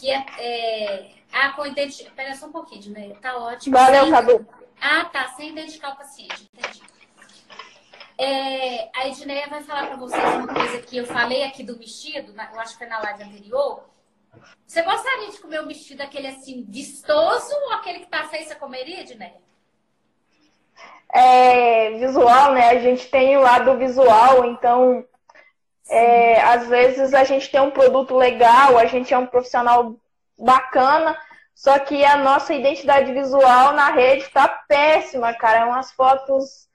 [0.00, 1.10] Que é, é...
[1.30, 2.08] Ah, com identidade.
[2.08, 3.14] Espera só um pouquinho, né?
[3.20, 3.76] Tá ótimo.
[3.76, 4.12] Valeu, sem...
[4.12, 4.48] Cadu.
[4.80, 5.28] Ah, tá.
[5.28, 6.48] Sem identificar o paciente.
[6.54, 6.82] Entendi.
[8.16, 8.90] É...
[8.98, 12.60] A Edneia vai falar para vocês uma coisa que eu falei aqui do vestido, eu
[12.60, 13.84] acho que foi na live anterior.
[14.66, 18.54] Você gostaria de comer um vestido aquele assim, vistoso ou aquele que tá feio você
[18.54, 19.40] comeria, Edneia?
[21.12, 22.70] É, visual, né?
[22.70, 25.04] A gente tem o lado visual, então
[25.88, 29.96] é, às vezes a gente tem um produto legal, a gente é um profissional
[30.36, 31.16] bacana,
[31.54, 35.60] só que a nossa identidade visual na rede tá péssima, cara.
[35.60, 36.68] É umas fotos.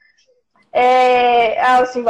[0.73, 2.03] É, assim,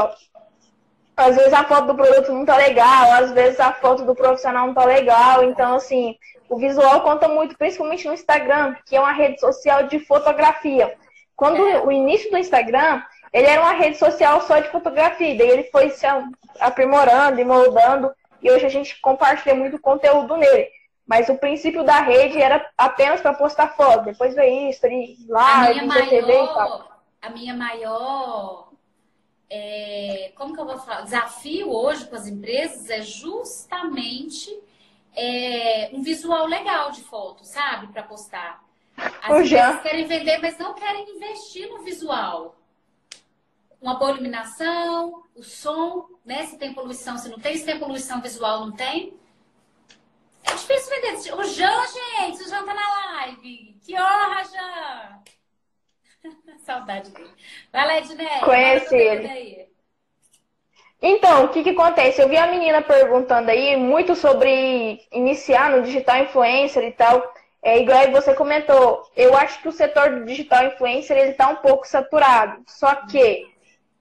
[1.15, 4.67] às vezes a foto do produto não tá legal, às vezes a foto do profissional
[4.67, 5.43] não tá legal.
[5.43, 6.17] Então, assim,
[6.49, 10.93] o visual conta muito, principalmente no Instagram, que é uma rede social de fotografia.
[11.35, 11.81] Quando é.
[11.81, 13.01] o início do Instagram,
[13.33, 16.05] ele era uma rede social só de fotografia, daí ele foi se
[16.59, 20.67] aprimorando e moldando, e hoje a gente compartilha muito conteúdo nele.
[21.07, 24.81] Mas o princípio da rede era apenas para postar foto, depois veio isso,
[25.27, 26.91] live, TV e tal.
[27.21, 28.70] A minha maior
[29.53, 31.01] é, como que eu vou falar?
[31.01, 34.49] Desafio hoje com as empresas é justamente
[35.13, 37.87] é, um visual legal de foto, sabe?
[37.87, 38.63] Para postar.
[38.95, 42.55] As empresas querem vender, mas não querem investir no visual
[43.81, 46.45] uma boa iluminação, o som, né?
[46.45, 49.19] Se tem poluição, se não tem, se tem poluição visual, não tem.
[50.43, 51.33] É difícil vender.
[51.33, 53.77] O Jean, gente, o Jean tá na live.
[53.83, 55.21] Que honra, Jean!
[56.65, 57.29] Saudade dele.
[57.71, 58.39] Vai lá, Edneia.
[58.39, 59.69] Conhece ele.
[61.01, 62.21] Então, o que, que acontece?
[62.21, 67.33] Eu vi a menina perguntando aí muito sobre iniciar no digital influencer e tal.
[67.63, 69.03] É igual você comentou.
[69.15, 72.61] Eu acho que o setor do digital influencer ele tá um pouco saturado.
[72.67, 73.47] Só que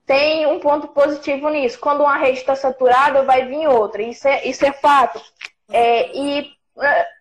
[0.04, 1.80] tem um ponto positivo nisso.
[1.80, 4.02] Quando uma rede está saturada, vai vir outra.
[4.02, 5.20] Isso é, isso é fato.
[5.70, 6.52] É, e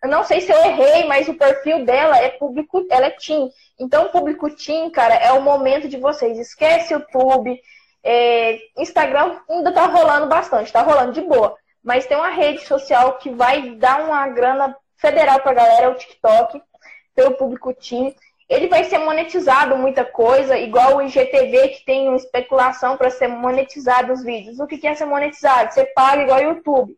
[0.03, 3.49] não sei se eu errei, mas o perfil dela é público, ela é Team.
[3.79, 6.37] Então, público Team, cara, é o momento de vocês.
[6.37, 7.59] Esquece o YouTube.
[8.03, 11.55] É, Instagram ainda tá rolando bastante, tá rolando de boa.
[11.83, 15.95] Mas tem uma rede social que vai dar uma grana federal pra galera, é o
[15.95, 16.61] TikTok,
[17.15, 18.13] pelo público Team
[18.49, 23.27] ele vai ser monetizado muita coisa, igual o IGTV que tem uma especulação para ser
[23.27, 24.59] monetizado os vídeos.
[24.59, 25.71] O que é ser monetizado?
[25.71, 26.97] Você paga igual o YouTube.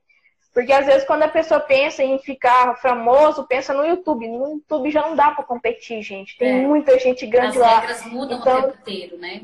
[0.54, 4.28] Porque às vezes quando a pessoa pensa em ficar famoso, pensa no YouTube.
[4.28, 6.38] No YouTube já não dá para competir, gente.
[6.38, 6.68] Tem é.
[6.68, 7.78] muita gente grande As lá.
[7.78, 9.42] As regras mudam então, o tempo inteiro, né?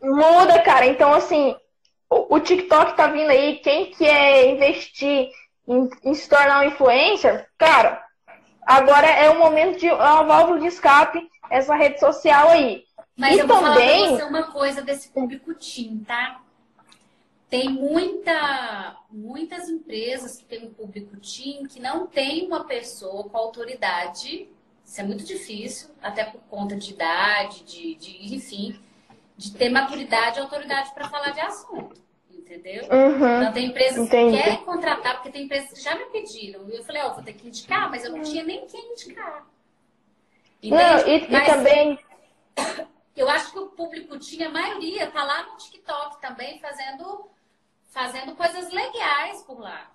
[0.00, 0.86] Muda, cara.
[0.86, 1.56] Então, assim,
[2.08, 3.56] o, o TikTok tá vindo aí.
[3.56, 5.28] Quem quer investir
[5.66, 8.08] em, em se tornar um influencer, cara,
[8.68, 12.84] Agora é o momento de uma válvula de escape, essa rede social aí.
[13.16, 14.04] Mas e eu vou também...
[14.04, 16.42] falar pra você uma coisa desse público TIM, tá?
[17.48, 23.36] Tem muita, muitas empresas que têm um público TIM que não tem uma pessoa com
[23.36, 24.48] autoridade.
[24.84, 28.78] Isso é muito difícil, até por conta de idade, de, de enfim,
[29.36, 32.08] de ter maturidade e autoridade para falar de assunto
[32.50, 32.84] entendeu?
[32.90, 34.36] Uhum, então tem empresas entendi.
[34.36, 36.68] que querem contratar, porque tem empresas que já me pediram.
[36.68, 38.92] E eu falei, ó, oh, vou ter que indicar, mas eu não tinha nem quem
[38.92, 39.46] indicar.
[40.62, 41.98] Não, e, mas, e também.
[43.16, 47.28] Eu acho que o público tinha, a maioria, tá lá no TikTok também, fazendo,
[47.88, 49.90] fazendo coisas legais por lá.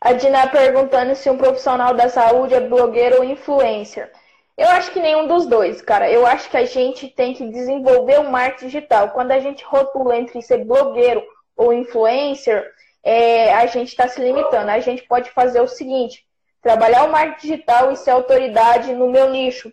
[0.00, 4.10] A Dina perguntando se um profissional da saúde é blogueiro ou influencer.
[4.56, 6.10] Eu acho que nenhum dos dois, cara.
[6.10, 9.10] Eu acho que a gente tem que desenvolver o marketing digital.
[9.10, 11.22] Quando a gente rotula entre ser blogueiro
[11.56, 12.70] ou influencer,
[13.02, 14.70] é, a gente está se limitando.
[14.70, 16.26] A gente pode fazer o seguinte:
[16.62, 19.72] trabalhar o marketing digital e ser autoridade no meu nicho.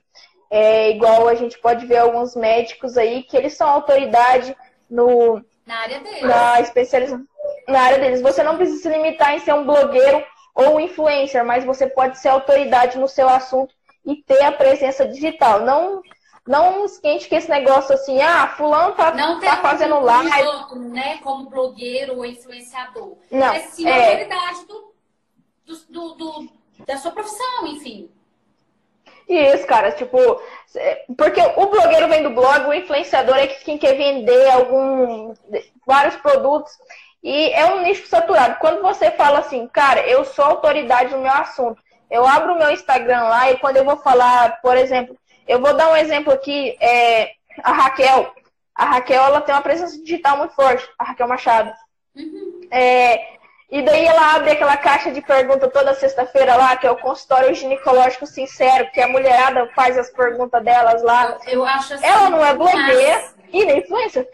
[0.50, 4.56] É igual a gente pode ver alguns médicos aí que eles são autoridade
[4.90, 6.22] no na área deles.
[6.22, 7.28] Na especialização
[7.68, 8.22] na área deles.
[8.22, 10.24] Você não precisa se limitar em ser um blogueiro
[10.56, 15.06] ou um influencer, mas você pode ser autoridade no seu assunto e ter a presença
[15.06, 15.62] digital.
[15.62, 16.02] Não
[16.48, 20.48] não esquente que esse negócio assim, ah, fulano tá, não tá fazendo live.
[20.48, 23.18] Outro, né, como blogueiro ou influenciador.
[23.30, 24.06] Não, é sim a é...
[24.06, 24.94] autoridade do,
[25.90, 26.50] do, do,
[26.86, 28.10] da sua profissão, enfim.
[29.28, 30.18] Isso, cara, tipo,
[31.18, 35.34] porque o blogueiro vem do blog, o influenciador é quem quer vender algum,
[35.86, 36.72] vários produtos.
[37.22, 38.58] E é um nicho saturado.
[38.60, 42.72] Quando você fala assim, cara, eu sou autoridade no meu assunto, eu abro o meu
[42.72, 46.78] Instagram lá e quando eu vou falar, por exemplo, eu vou dar um exemplo aqui,
[46.80, 47.32] é,
[47.64, 48.34] a Raquel.
[48.74, 51.74] A Raquel, ela tem uma presença digital muito forte, a Raquel Machado.
[52.16, 52.62] Uhum.
[52.72, 53.37] É,
[53.70, 57.54] e daí ela abre aquela caixa de pergunta toda sexta-feira lá, que é o consultório
[57.54, 61.38] ginecológico sincero, que a mulherada faz as perguntas delas lá.
[61.46, 63.36] Eu, eu acho assim, Ela não é blogueira mas...
[63.52, 64.28] e nem influencer.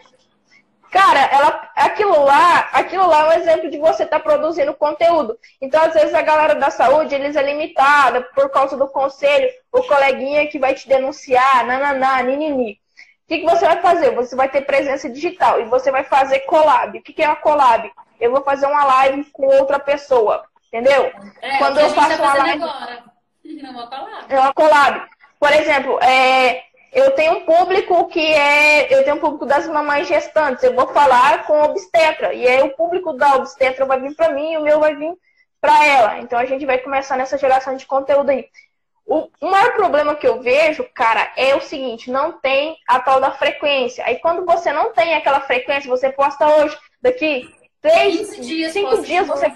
[0.94, 5.36] Cara, ela, aquilo lá, aquilo lá é um exemplo de você estar tá produzindo conteúdo.
[5.60, 9.82] Então, às vezes, a galera da saúde, eles é limitada por causa do conselho, o
[9.82, 12.78] coleguinha que vai te denunciar, nananá, ninini.
[13.24, 14.14] O que, que você vai fazer?
[14.14, 16.96] Você vai ter presença digital e você vai fazer collab.
[16.96, 17.90] O que, que é uma collab?
[18.24, 21.12] Eu vou fazer uma live com outra pessoa, entendeu?
[21.42, 22.62] É, Quando eu faço tá uma live.
[22.62, 23.04] Agora.
[23.46, 24.24] É uma collab.
[24.30, 25.08] É uma collab.
[25.38, 28.86] Por exemplo, é, eu tenho um público que é.
[28.92, 30.64] Eu tenho um público das mamães gestantes.
[30.64, 32.32] Eu vou falar com obstetra.
[32.32, 35.12] E aí o público da obstetra vai vir para mim e o meu vai vir
[35.60, 36.18] para ela.
[36.20, 38.48] Então a gente vai começar nessa geração de conteúdo aí.
[39.04, 43.20] O, o maior problema que eu vejo, cara, é o seguinte: não tem a tal
[43.20, 44.02] da frequência.
[44.06, 47.52] Aí quando você não tem aquela frequência, você posta hoje, daqui
[47.90, 49.52] três, dias, cinco dias você.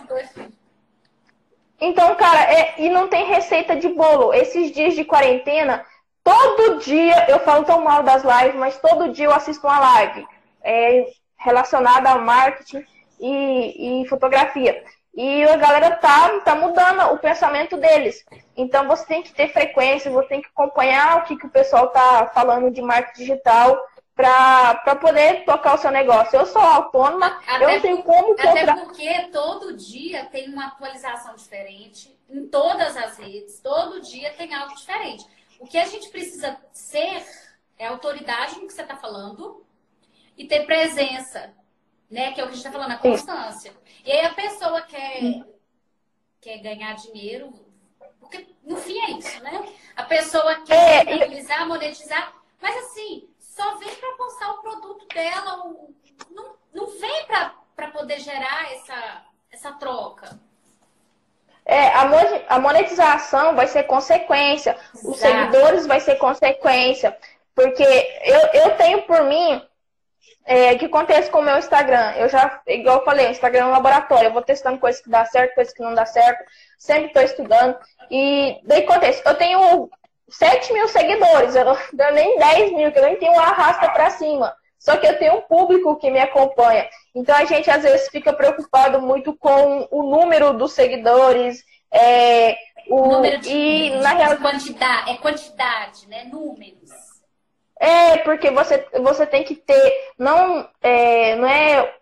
[1.80, 4.34] Então, cara, é, e não tem receita de bolo.
[4.34, 5.84] Esses dias de quarentena,
[6.28, 10.26] Todo dia eu falo tão mal das lives, mas todo dia eu assisto uma live
[10.62, 11.06] é,
[11.38, 12.84] relacionada ao marketing
[13.18, 14.84] e, e, fotografia.
[15.14, 18.26] E a galera tá, tá mudando o pensamento deles.
[18.54, 21.88] Então você tem que ter frequência, você tem que acompanhar o que, que o pessoal
[21.88, 23.80] tá falando de marketing digital
[24.18, 26.36] para poder tocar o seu negócio.
[26.36, 28.70] Eu sou autônoma, até eu não tenho como comprar.
[28.70, 34.52] Até porque todo dia tem uma atualização diferente em todas as redes, todo dia tem
[34.52, 35.24] algo diferente.
[35.60, 37.24] O que a gente precisa ser
[37.78, 39.64] é autoridade no que você está falando
[40.36, 41.54] e ter presença,
[42.10, 42.32] né?
[42.32, 43.72] Que é o que a gente está falando, a constância.
[44.04, 45.44] E aí a pessoa quer,
[46.40, 47.54] quer ganhar dinheiro,
[48.18, 49.64] porque no fim é isso, né?
[49.94, 53.28] A pessoa quer é, monetizar, mas assim,
[53.58, 55.56] só vem para postar o produto dela,
[56.30, 57.26] não, não vem
[57.74, 60.38] para poder gerar essa, essa troca.
[61.66, 61.88] É,
[62.48, 65.10] a monetização vai ser consequência, Exato.
[65.10, 67.14] os seguidores vai ser consequência,
[67.52, 69.60] porque eu, eu tenho por mim
[70.46, 72.12] é, o que acontece com o meu Instagram.
[72.12, 75.10] Eu já, igual eu falei, o Instagram é um laboratório, eu vou testando coisas que
[75.10, 76.42] dá certo, coisas que não dá certo,
[76.78, 77.76] sempre estou estudando.
[78.08, 79.90] E daí acontece, eu tenho
[80.28, 81.76] 7 mil seguidores, eu não
[82.12, 84.54] nem 10 mil, que eu nem tenho uma arrasta para cima.
[84.78, 86.88] Só que eu tenho um público que me acompanha.
[87.14, 91.64] Então a gente às vezes fica preocupado muito com o número dos seguidores.
[91.92, 92.56] É,
[92.88, 96.24] o, número de, e, na quantidade, é quantidade, né?
[96.24, 96.90] Números.
[97.80, 101.94] É, porque você, você tem que ter, não é, não é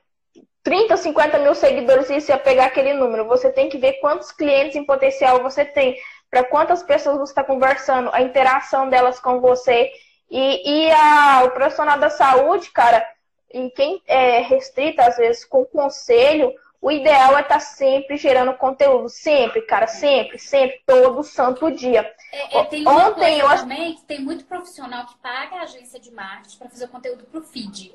[0.62, 3.26] 30, 50 mil seguidores e você pegar aquele número.
[3.26, 5.96] Você tem que ver quantos clientes em potencial você tem,
[6.30, 9.90] para quantas pessoas você está conversando, a interação delas com você.
[10.30, 13.06] E, e a, o profissional da saúde, cara,
[13.52, 18.54] e quem é restrita, às vezes, com conselho, o ideal é estar tá sempre gerando
[18.54, 19.08] conteúdo.
[19.08, 22.12] Sempre, cara, sempre, sempre, todo santo dia.
[22.32, 26.10] É, é, tem Ontem eu também que tem muito profissional que paga a agência de
[26.10, 27.94] marketing para fazer conteúdo para o feed.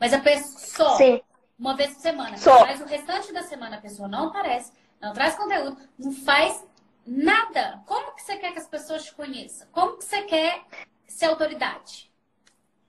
[0.00, 1.20] Mas a pessoa, Sim.
[1.58, 2.66] uma vez por semana, só.
[2.66, 6.66] mas o restante da semana a pessoa não aparece, não traz conteúdo, não faz
[7.06, 7.80] nada.
[7.86, 9.66] Como que você quer que as pessoas te conheçam?
[9.72, 10.60] Como que você quer
[11.06, 12.10] ser autoridade?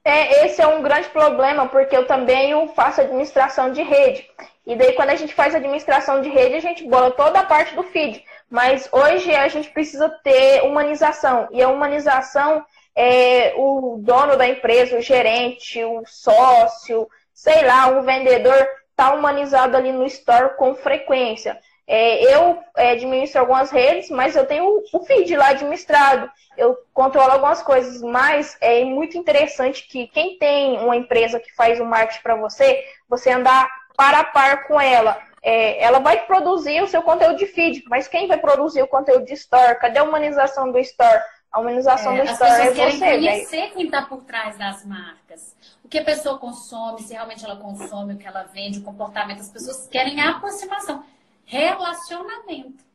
[0.03, 4.25] É, esse é um grande problema, porque eu também faço administração de rede.
[4.65, 7.75] E daí, quando a gente faz administração de rede, a gente bola toda a parte
[7.75, 8.23] do feed.
[8.49, 11.49] Mas hoje a gente precisa ter humanização.
[11.51, 12.65] E a humanização
[12.95, 19.77] é o dono da empresa, o gerente, o sócio, sei lá, o vendedor, tá humanizado
[19.77, 21.59] ali no store com frequência.
[21.87, 26.29] É, eu é, administro algumas redes, mas eu tenho o feed lá administrado.
[26.57, 31.79] Eu controlo algumas coisas, mas é muito interessante que quem tem uma empresa que faz
[31.79, 35.17] o marketing para você, você andar para a par com ela.
[35.41, 39.23] É, ela vai produzir o seu conteúdo de feed, mas quem vai produzir o conteúdo
[39.23, 39.79] de store?
[39.79, 41.21] Cadê a humanização do store?
[41.49, 42.81] A humanização é, do store é você.
[42.81, 45.55] As querem conhecer quem está por trás das marcas.
[45.85, 49.39] O que a pessoa consome, se realmente ela consome, o que ela vende, o comportamento.
[49.39, 51.01] As pessoas querem a aproximação
[51.47, 52.85] relacionamento.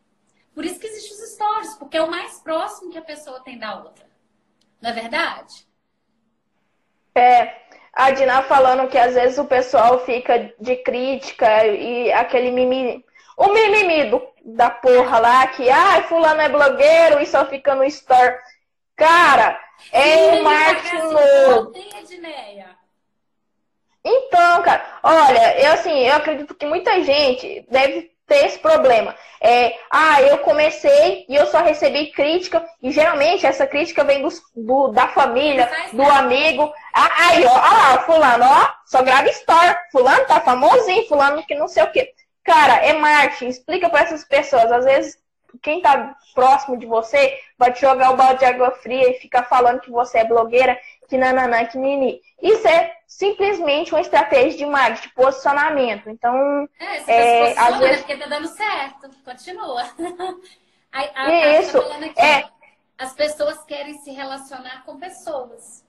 [0.54, 3.58] Por isso que existem os stories, porque é o mais próximo que a pessoa tem
[3.58, 4.06] da outra.
[4.80, 5.66] Não é verdade?
[7.14, 7.56] É,
[7.92, 13.04] a Dina falando que às vezes o pessoal fica de crítica e aquele mimimi.
[13.36, 17.84] O mimimi do, da porra lá, que ah, fulano é blogueiro e só fica no
[17.84, 18.36] store.
[18.94, 19.58] Cara,
[19.90, 21.72] é um marketing novo.
[24.04, 29.14] Então, cara, olha, eu assim, eu acredito que muita gente deve ter esse problema.
[29.40, 34.40] É, ah, eu comecei e eu só recebi crítica, e geralmente essa crítica vem dos,
[34.54, 36.72] do, da família, do amigo.
[36.94, 39.74] Ah, aí, ó, ah, fulano, ó, só grava story.
[39.90, 42.12] Fulano tá famosinho, fulano que não sei o quê.
[42.44, 43.48] Cara, é marketing.
[43.48, 44.70] Explica para essas pessoas.
[44.70, 45.18] Às vezes,
[45.60, 49.44] quem tá próximo de você vai te jogar o balde de água fria e ficar
[49.44, 50.78] falando que você é blogueira,
[51.12, 52.22] que nananã, que nini.
[52.40, 56.08] Isso é simplesmente uma estratégia de marketing, de posicionamento.
[56.08, 57.98] Então, é, é, às vezes...
[57.98, 59.10] porque tá dando certo.
[59.22, 59.82] Continua.
[60.90, 61.78] a, a, a Isso.
[61.78, 62.44] Tá aqui, é...
[62.96, 65.84] As pessoas querem se relacionar com pessoas.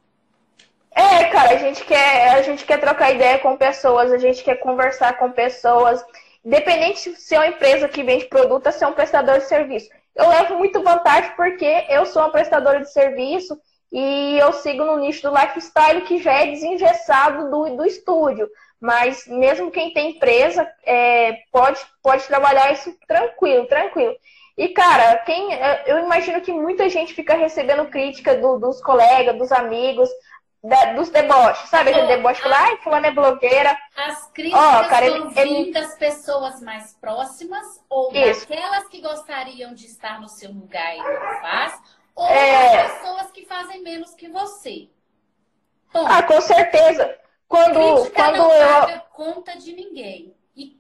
[0.92, 4.56] É, cara, a gente quer, a gente quer trocar ideia com pessoas, a gente quer
[4.58, 6.04] conversar com pessoas.
[6.44, 9.90] Independente se é uma empresa que vende produto ou se é um prestador de serviço.
[10.14, 13.58] Eu levo muito vantagem porque eu sou uma prestadora de serviço
[13.94, 18.50] e eu sigo no nicho do lifestyle que já é desengessado do, do estúdio.
[18.82, 24.16] Mas mesmo quem tem empresa é, pode, pode trabalhar isso tranquilo, tranquilo.
[24.58, 29.38] E, cara, quem, é, eu imagino que muita gente fica recebendo crítica do, dos colegas,
[29.38, 30.10] dos amigos,
[30.64, 31.91] da, dos deboches, sabe?
[31.91, 33.78] Aquele deboche que fala, ai, fulano é blogueira.
[33.96, 35.72] As críticas oh, cara, ele, ele...
[35.72, 38.48] das pessoas mais próximas ou Isso.
[38.50, 41.80] daquelas que gostariam de estar no seu lugar e não faz,
[42.16, 42.84] ou é...
[42.84, 44.89] pessoas que fazem menos que você.
[45.93, 47.18] Bom, ah, com certeza.
[47.47, 48.68] Quando, quando não eu...
[48.68, 50.36] paga conta de ninguém.
[50.55, 50.76] E...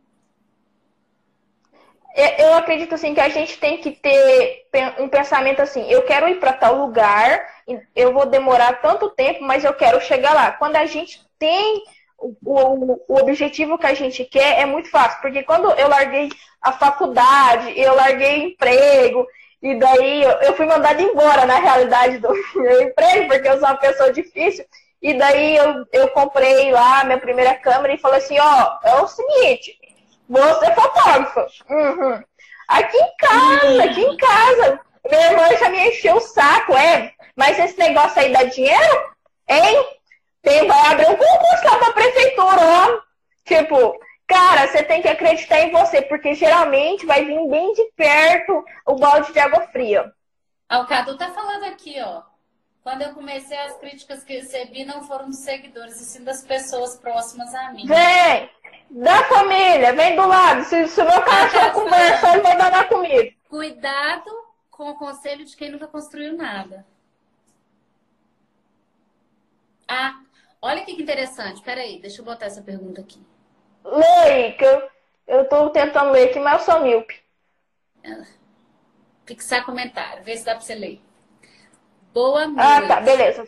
[2.37, 4.65] Eu acredito assim que a gente tem que ter
[4.99, 7.47] um pensamento assim, eu quero ir para tal lugar,
[7.95, 10.51] eu vou demorar tanto tempo, mas eu quero chegar lá.
[10.51, 11.83] Quando a gente tem
[12.17, 15.21] o, o, o, objetivo que a gente quer, é muito fácil.
[15.21, 16.29] Porque quando eu larguei
[16.61, 19.27] a faculdade, eu larguei emprego,
[19.63, 23.77] e daí eu fui mandada embora, na realidade, do meu emprego, porque eu sou uma
[23.77, 24.65] pessoa difícil.
[25.01, 29.07] E daí eu, eu comprei lá minha primeira câmera e falei assim, ó, é o
[29.07, 29.79] seguinte,
[30.27, 31.47] você é fotógrafa.
[31.69, 32.23] Uhum.
[32.67, 34.79] Aqui em casa, aqui em casa.
[35.09, 37.13] Minha irmã já me encheu o saco, é.
[37.35, 39.13] Mas esse negócio aí dá dinheiro?
[39.47, 39.85] Hein?
[40.41, 42.99] Tem, vai abrir um concurso lá pra prefeitura, ó.
[43.45, 43.97] Tipo,
[44.33, 48.95] Cara, você tem que acreditar em você, porque geralmente vai vir bem de perto o
[48.95, 50.11] balde de água fria.
[50.67, 52.23] Ah, o Cadu tá falando aqui, ó.
[52.81, 56.97] Quando eu comecei, as críticas que recebi não foram dos seguidores, e sim das pessoas
[56.97, 57.85] próximas a mim.
[57.85, 58.49] Vem!
[58.89, 60.63] Da família, vem do lado.
[60.63, 63.37] Se, se o meu cachorro conversar, ele vai dar comigo.
[63.47, 64.31] Cuidado
[64.71, 66.85] com o conselho de quem nunca construiu nada.
[69.87, 70.19] Ah,
[70.59, 71.61] olha que interessante.
[71.61, 73.21] Peraí, deixa eu botar essa pergunta aqui.
[73.83, 74.89] Lê aí, que eu,
[75.27, 77.21] eu tô tentando ler aqui, mas eu sou míope.
[79.25, 81.01] Fixar comentário, vê se dá pra você ler.
[82.13, 82.61] Boa noite.
[82.61, 83.47] Ah, tá, beleza.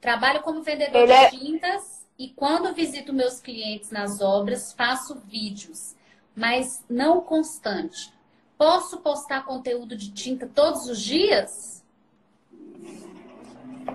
[0.00, 1.30] Trabalho como vendedor Ele de é...
[1.30, 5.94] tintas e quando visito meus clientes nas obras, faço vídeos,
[6.36, 8.12] mas não constante.
[8.56, 11.73] Posso postar conteúdo de tinta todos os dias?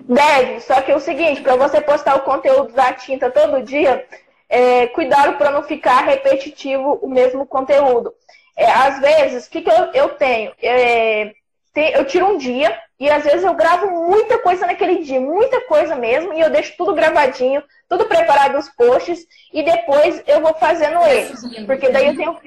[0.04, 4.06] Deve, só que é o seguinte, para você postar o conteúdo da tinta todo dia,
[4.48, 8.12] é, cuidado para não ficar repetitivo o mesmo conteúdo.
[8.56, 10.52] É, às vezes, o que, que eu, eu tenho?
[10.62, 11.32] É,
[11.72, 15.60] tem, eu tiro um dia e às vezes eu gravo muita coisa naquele dia, muita
[15.62, 20.54] coisa mesmo, e eu deixo tudo gravadinho, tudo preparado os posts, e depois eu vou
[20.54, 21.40] fazendo eles.
[21.64, 22.38] Porque daí eu tenho.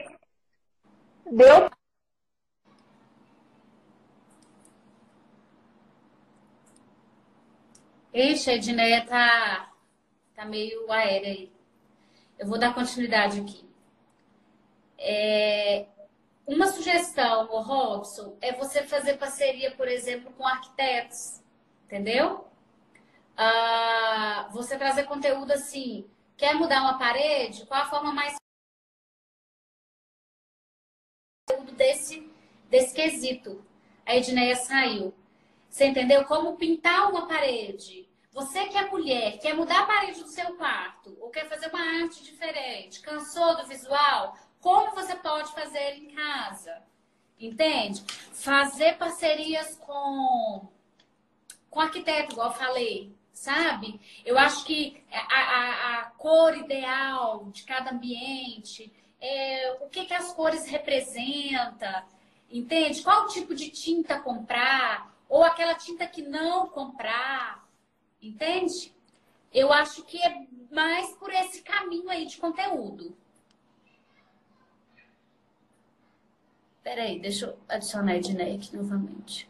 [1.31, 1.69] Deu
[8.13, 9.73] Ixi, a Edneia tá,
[10.35, 11.51] tá meio aérea aí.
[12.37, 13.67] Eu vou dar continuidade aqui.
[14.99, 15.87] É,
[16.45, 21.41] uma sugestão, Robson, é você fazer parceria, por exemplo, com arquitetos,
[21.85, 22.47] entendeu?
[23.35, 26.07] Ah, você trazer conteúdo assim,
[26.37, 27.65] quer mudar uma parede?
[27.65, 28.35] Qual a forma mais
[31.75, 32.31] desse,
[32.69, 33.65] desse quesito?
[34.05, 35.13] A Edneia saiu.
[35.73, 36.23] Você entendeu?
[36.25, 38.07] Como pintar uma parede.
[38.31, 42.03] Você que é mulher, quer mudar a parede do seu quarto, ou quer fazer uma
[42.03, 46.79] arte diferente, cansou do visual, como você pode fazer em casa?
[47.39, 48.03] Entende?
[48.33, 50.67] Fazer parcerias com,
[51.71, 53.99] com arquiteto, igual eu falei, sabe?
[54.23, 60.13] Eu acho que a, a, a cor ideal de cada ambiente, é, o que, que
[60.13, 62.03] as cores representam,
[62.51, 63.01] entende?
[63.01, 65.12] Qual tipo de tinta comprar?
[65.33, 67.67] Ou aquela tinta que não comprar,
[68.21, 68.95] entende?
[69.51, 73.17] Eu acho que é mais por esse caminho aí de conteúdo.
[76.83, 79.49] Peraí, deixa eu adicionar a Ednei aqui novamente.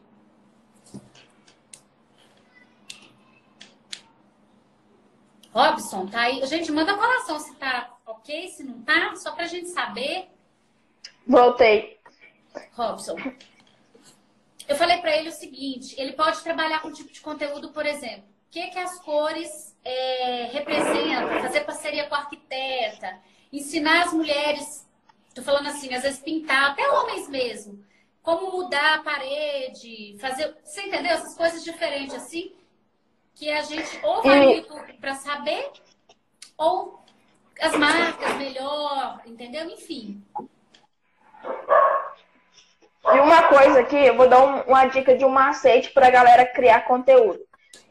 [5.52, 6.46] Robson, tá aí.
[6.46, 10.30] Gente, manda coração se tá ok, se não tá, só pra gente saber.
[11.28, 12.00] Voltei.
[12.72, 13.18] Robson.
[14.68, 17.86] Eu falei para ele o seguinte: ele pode trabalhar com um tipo de conteúdo, por
[17.86, 23.20] exemplo, o que, que as cores é, representam, fazer parceria com a arquiteta,
[23.52, 24.88] ensinar as mulheres,
[25.34, 27.84] tô falando assim, às vezes pintar, até homens mesmo,
[28.22, 30.56] como mudar a parede, fazer.
[30.64, 31.12] Você entendeu?
[31.12, 32.54] Essas coisas diferentes assim,
[33.36, 34.66] que a gente ou vai
[35.00, 35.72] para saber,
[36.58, 37.04] ou
[37.60, 39.70] as marcas melhor, entendeu?
[39.70, 40.24] Enfim.
[43.12, 46.12] E uma coisa aqui, eu vou dar um, uma dica de um macete para a
[46.12, 47.40] galera criar conteúdo.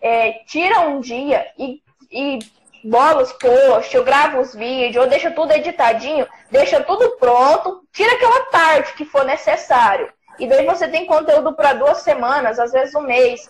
[0.01, 2.39] É, tira um dia e, e
[2.85, 8.13] bola os posts, eu gravo os vídeos, ou deixa tudo editadinho, deixa tudo pronto, tira
[8.15, 10.13] aquela parte que for necessário.
[10.39, 13.49] E daí você tem conteúdo para duas semanas, às vezes um mês.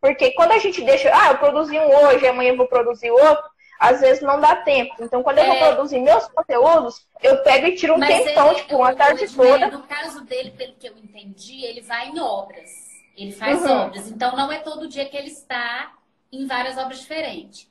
[0.00, 3.44] Porque quando a gente deixa, ah, eu produzi um hoje, amanhã eu vou produzir outro,
[3.78, 4.94] às vezes não dá tempo.
[5.00, 5.72] Então, quando eu vou é.
[5.72, 9.36] produzir meus conteúdos, eu pego e tiro um Mas tempão, ele, tipo, uma tarde hoje,
[9.36, 9.68] toda.
[9.68, 12.70] No caso dele, pelo que eu entendi, ele vai em obras.
[13.16, 13.70] Ele faz uhum.
[13.70, 14.08] obras.
[14.08, 15.92] Então, não é todo dia que ele está
[16.32, 17.68] em várias obras diferentes.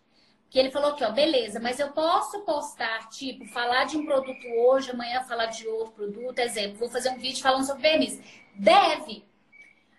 [0.49, 4.47] Que ele falou aqui, ó, beleza, mas eu posso postar, tipo, falar de um produto
[4.58, 6.39] hoje, amanhã falar de outro produto.
[6.39, 8.22] Exemplo, vou fazer um vídeo falando sobre verniz.
[8.55, 9.26] Deve,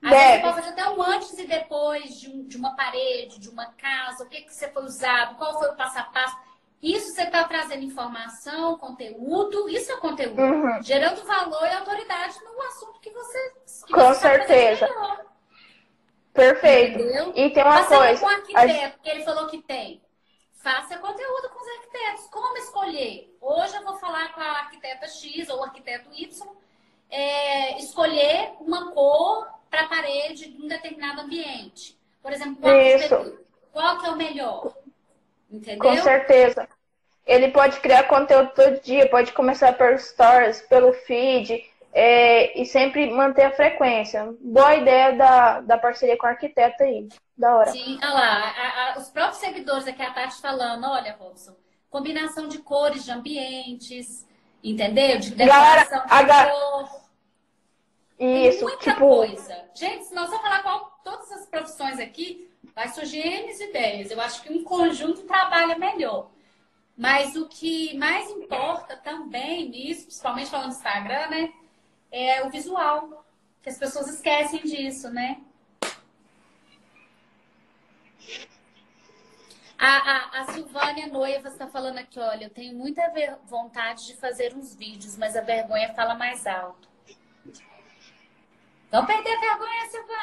[0.03, 0.17] às Deve.
[0.25, 3.49] vezes você pode fazer até um antes e depois de, um, de uma parede, de
[3.49, 6.37] uma casa, o que, que você foi usado, qual foi o passo a passo.
[6.81, 10.41] Isso você está trazendo informação, conteúdo, isso é conteúdo.
[10.41, 10.83] Uhum.
[10.83, 13.53] Gerando valor e autoridade no assunto que você.
[13.85, 14.89] Que Com você tá certeza.
[16.33, 17.01] Perfeito.
[17.01, 17.33] Entendeu?
[17.35, 18.21] E tem uma Passando coisa.
[18.21, 19.03] com o arquiteto, a...
[19.03, 20.01] que ele falou que tem.
[20.53, 22.27] Faça conteúdo com os arquitetos.
[22.31, 23.37] Como escolher?
[23.41, 26.49] Hoje eu vou falar com a arquiteta X ou o arquiteto Y.
[27.11, 31.99] É, escolher uma cor para a parede de um determinado ambiente.
[32.23, 33.39] Por exemplo, qual, Isso.
[33.73, 34.75] qual que é o melhor?
[35.51, 35.79] Entendeu?
[35.79, 36.69] Com certeza.
[37.27, 41.63] Ele pode criar conteúdo todo dia, pode começar por stories, pelo feed,
[41.93, 44.35] é, e sempre manter a frequência.
[44.41, 47.09] Boa ideia da, da parceria com o arquiteto aí.
[47.37, 47.71] Da hora.
[47.71, 48.55] Sim, olha lá.
[48.57, 51.55] A, a, os próprios seguidores aqui, a Tati falando, olha, Robson,
[51.91, 54.27] combinação de cores, de ambientes,
[54.63, 55.19] entendeu?
[55.19, 57.08] De decoração Galera, de cor.
[58.19, 59.01] Isso, muita tipo...
[59.01, 59.65] coisa.
[59.75, 64.11] Gente, se nós vamos falar qual todas as profissões aqui, vai surgir N ideias.
[64.11, 66.31] Eu acho que um conjunto trabalha melhor.
[66.97, 71.53] Mas o que mais importa também nisso, principalmente falando do Instagram, né?
[72.11, 73.25] É o visual.
[73.63, 75.41] Que as pessoas esquecem disso, né?
[79.79, 83.01] A, a, a Silvânia Noiva está falando aqui, olha, eu tenho muita
[83.45, 86.89] vontade de fazer uns vídeos, mas a vergonha fala mais alto.
[88.91, 89.79] Vamos perder a vergonha.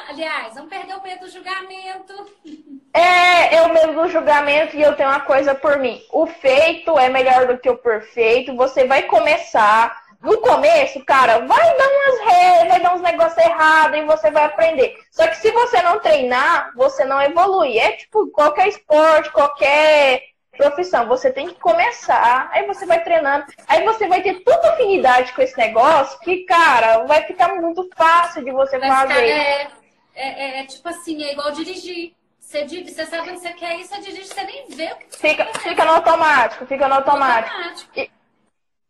[0.08, 2.26] Aliás, vamos perder o medo do julgamento.
[2.98, 6.00] É, eu medo do julgamento e eu tenho uma coisa por mim.
[6.10, 8.56] O feito é melhor do que o perfeito.
[8.56, 10.02] Você vai começar.
[10.22, 14.44] No começo, cara, vai dar umas regras, vai dar uns negócios errados e você vai
[14.44, 14.96] aprender.
[15.10, 17.78] Só que se você não treinar, você não evolui.
[17.78, 20.22] É tipo qualquer esporte, qualquer
[20.56, 21.06] profissão.
[21.06, 25.42] Você tem que começar, aí você vai treinando, aí você vai ter tanta afinidade com
[25.42, 29.14] esse negócio que, cara, vai ficar muito fácil de você fazer.
[29.14, 29.68] Cara, é,
[30.14, 32.14] é, é, tipo assim, é igual dirigir.
[32.40, 35.28] Você, você sabe onde você quer ir, você dirige, você nem vê o que você
[35.28, 37.54] fica, fica no automático, fica no automático.
[37.54, 38.16] automático.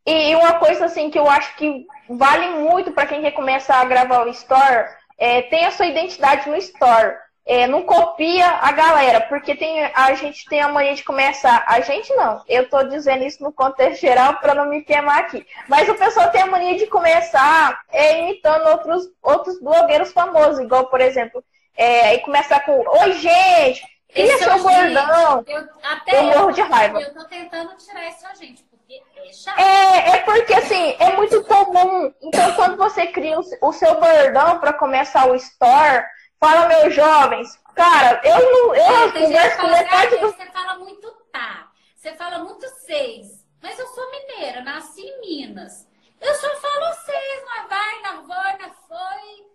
[0.07, 3.81] E, e uma coisa assim que eu acho que vale muito para quem quer começar
[3.81, 4.89] a gravar o store,
[5.19, 7.17] é, tem a sua identidade no store
[7.47, 11.65] é, não copia a galera, porque tem, a gente tem a mania de começar.
[11.69, 15.47] A gente não, eu estou dizendo isso no contexto geral para não me queimar aqui.
[15.69, 20.87] Mas o pessoal tem a mania de começar é, imitando outros, outros blogueiros famosos, igual,
[20.89, 21.43] por exemplo,
[21.77, 22.73] é, e começar com:
[23.03, 23.81] Oi, gente,
[24.13, 25.45] cria seu bordão.
[25.47, 27.01] Eu, até eu morro de raiva.
[27.01, 29.61] Eu tô tentando tirar isso gente, porque é chato.
[29.61, 32.13] É, é porque assim, é muito comum.
[32.21, 36.05] Então, quando você cria o seu bordão para começar o store
[36.39, 37.59] Fala, meus jovens.
[37.75, 38.75] Cara, eu não.
[38.75, 40.29] Eu converso com metade do.
[40.29, 41.71] Você fala muito tá.
[41.95, 43.45] Você fala muito seis.
[43.63, 45.89] Mas eu sou mineira, nasci em Minas.
[46.21, 49.47] Eu só falo seis, não vai, não vai, não foi.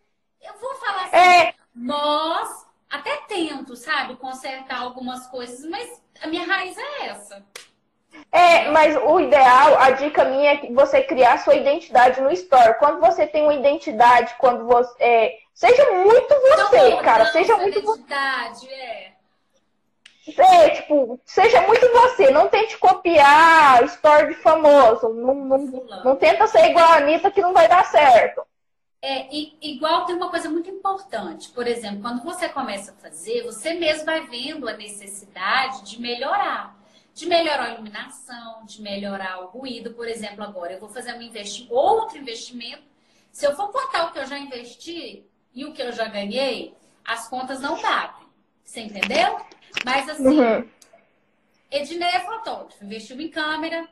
[0.41, 1.15] Eu vou falar assim.
[1.15, 1.55] É...
[1.73, 7.45] Nós, até tento, sabe, consertar algumas coisas, mas a minha raiz é essa.
[8.51, 12.77] É, mas o ideal, a dica minha é que você criar sua identidade no store.
[12.79, 14.93] Quando você tem uma identidade, quando você.
[14.99, 17.25] É, Seja muito você, não, cara.
[17.31, 19.11] Seja muito identidade, é.
[20.37, 22.31] É, tipo, seja muito você.
[22.31, 25.09] Não tente copiar story de famoso.
[25.09, 25.57] Não, não,
[26.03, 28.41] não tenta ser igual a Anitta que não vai dar certo.
[29.03, 31.49] É, e, igual tem uma coisa muito importante.
[31.49, 36.80] Por exemplo, quando você começa a fazer, você mesmo vai vendo a necessidade de melhorar.
[37.13, 39.93] De melhorar a iluminação, de melhorar o ruído.
[39.93, 42.83] Por exemplo, agora eu vou fazer um investi outro investimento.
[43.31, 46.73] Se eu for contar o que eu já investi e o que eu já ganhei,
[47.03, 48.27] as contas não batem.
[48.63, 49.37] Você entendeu?
[49.85, 50.69] Mas assim, uhum.
[51.69, 53.87] Ednei é fotógrafo, investiu em câmera,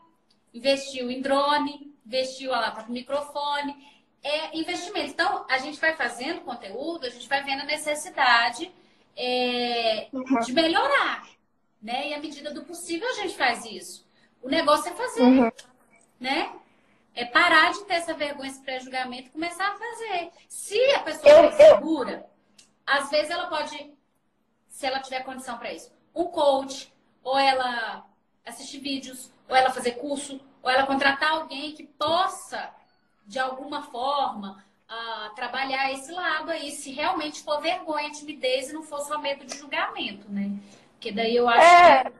[0.54, 3.76] investiu em drone, investiu lá para o microfone.
[4.22, 5.12] É investimento.
[5.12, 8.70] Então, a gente vai fazendo conteúdo, a gente vai vendo a necessidade
[9.16, 10.40] é, uhum.
[10.42, 11.24] de melhorar
[11.82, 12.10] né?
[12.10, 14.08] E à medida do possível a gente faz isso.
[14.42, 15.52] O negócio é fazer, uhum.
[16.20, 16.54] né?
[17.14, 20.32] É parar de ter essa vergonha, esse pré-julgamento e começar a fazer.
[20.48, 22.66] Se a pessoa eu, é segura, eu...
[22.86, 23.94] às vezes ela pode,
[24.70, 28.06] se ela tiver condição para isso, um coach, ou ela
[28.46, 32.74] assistir vídeos, ou ela fazer curso, ou ela contratar alguém que possa,
[33.26, 38.84] de alguma forma, uh, trabalhar esse lado aí, se realmente for vergonha, timidez e não
[38.84, 40.52] for só medo de julgamento, né?
[41.00, 42.04] Porque daí eu acho é...
[42.04, 42.20] que.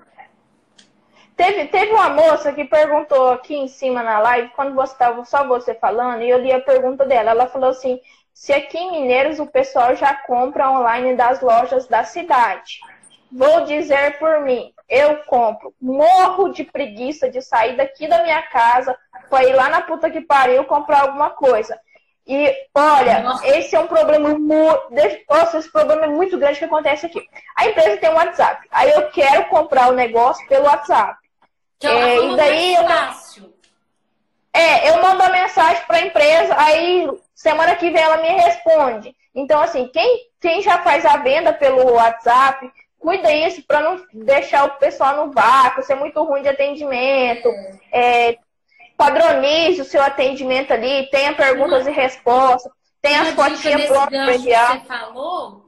[1.36, 5.48] Teve, teve uma moça que perguntou aqui em cima na live, quando você estava só
[5.48, 7.32] você falando, e eu li a pergunta dela.
[7.32, 8.00] Ela falou assim:
[8.34, 12.80] se aqui em Mineiros o pessoal já compra online das lojas da cidade.
[13.32, 15.74] Vou dizer por mim, eu compro.
[15.80, 18.98] Morro de preguiça de sair daqui da minha casa
[19.30, 21.80] para ir lá na puta que pariu comprar alguma coisa.
[22.30, 23.48] E olha, Nossa.
[23.48, 24.94] esse é um problema muito.
[25.28, 27.28] Nossa, esse problema é muito grande que acontece aqui.
[27.58, 28.68] A empresa tem um WhatsApp.
[28.72, 31.18] Aí eu quero comprar o negócio pelo WhatsApp.
[31.80, 32.84] Que é, é e daí eu.
[32.84, 33.52] Fácil.
[34.54, 39.16] É, eu mando a mensagem para a empresa, aí semana que vem ela me responde.
[39.34, 44.66] Então, assim, quem, quem já faz a venda pelo WhatsApp, cuida isso para não deixar
[44.66, 47.50] o pessoal no vácuo, ser muito ruim de atendimento.
[47.92, 48.38] É,
[49.00, 52.70] padronize o seu atendimento ali, tenha perguntas e respostas,
[53.02, 53.90] tenha as fotinhas
[54.36, 54.74] enviar.
[54.74, 55.66] Que você falou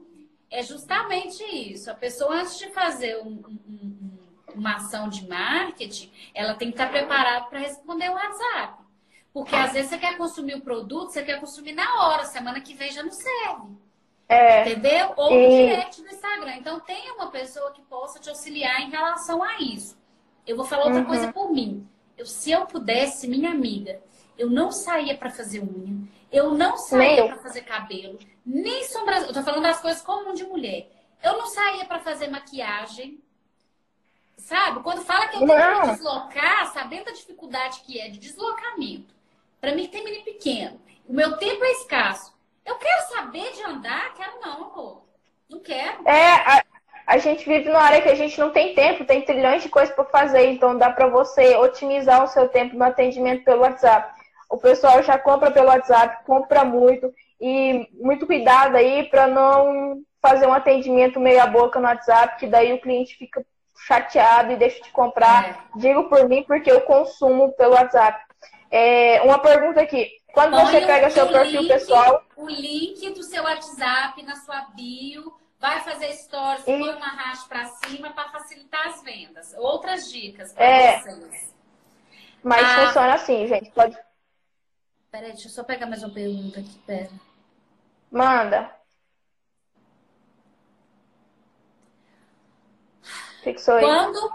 [0.50, 1.90] é justamente isso.
[1.90, 4.18] A pessoa, antes de fazer um, um,
[4.54, 8.82] uma ação de marketing, ela tem que estar preparada para responder o WhatsApp.
[9.32, 12.74] Porque às vezes você quer consumir o produto, você quer consumir na hora, semana que
[12.74, 13.72] vem já não serve.
[14.28, 15.14] É, entendeu?
[15.16, 16.56] Ou no direct do Instagram.
[16.56, 19.96] Então, tenha uma pessoa que possa te auxiliar em relação a isso.
[20.46, 21.06] Eu vou falar outra uhum.
[21.06, 21.88] coisa por mim.
[22.22, 24.00] Eu, se eu pudesse, minha amiga,
[24.38, 28.16] eu não saía para fazer unha, eu não saía para fazer cabelo,
[28.46, 29.30] nem sobrancelha.
[29.30, 30.88] Eu tô falando das coisas comuns de mulher.
[31.20, 33.20] Eu não saía para fazer maquiagem.
[34.36, 34.84] Sabe?
[34.84, 39.12] Quando fala que eu tenho que deslocar, sabendo a dificuldade que é de deslocamento.
[39.60, 40.80] Para mim, tem menino pequeno.
[41.08, 42.32] O meu tempo é escasso.
[42.64, 44.14] Eu quero saber de andar?
[44.14, 45.02] Quero não, amor.
[45.50, 46.08] Não quero.
[46.08, 46.64] É, a
[47.18, 50.04] gente vive numa área que a gente não tem tempo, tem trilhões de coisas para
[50.04, 54.12] fazer, então dá para você otimizar o seu tempo no atendimento pelo WhatsApp.
[54.48, 60.46] O pessoal já compra pelo WhatsApp, compra muito e muito cuidado aí para não fazer
[60.46, 63.44] um atendimento meia boca no WhatsApp, que daí o cliente fica
[63.86, 65.50] chateado e deixa de comprar.
[65.50, 65.56] É.
[65.76, 68.22] Digo por mim porque eu consumo pelo WhatsApp.
[68.70, 70.08] É, uma pergunta aqui.
[70.32, 72.24] Quando Põe você pega seu perfil link, pessoal.
[72.36, 76.76] O link do seu WhatsApp na sua bio vai fazer stories, e...
[76.76, 79.54] põe uma racha para cima para facilitar as vendas.
[79.54, 81.00] Outras dicas para é...
[81.00, 81.54] vocês.
[82.42, 82.86] Mas ah...
[82.86, 83.70] funciona assim, gente.
[83.70, 83.96] Pode.
[85.12, 87.10] Peraí, deixa eu só pegar mais uma pergunta aqui, pera.
[88.10, 88.74] Manda.
[93.44, 93.84] Fixou aí.
[93.84, 94.32] Quando,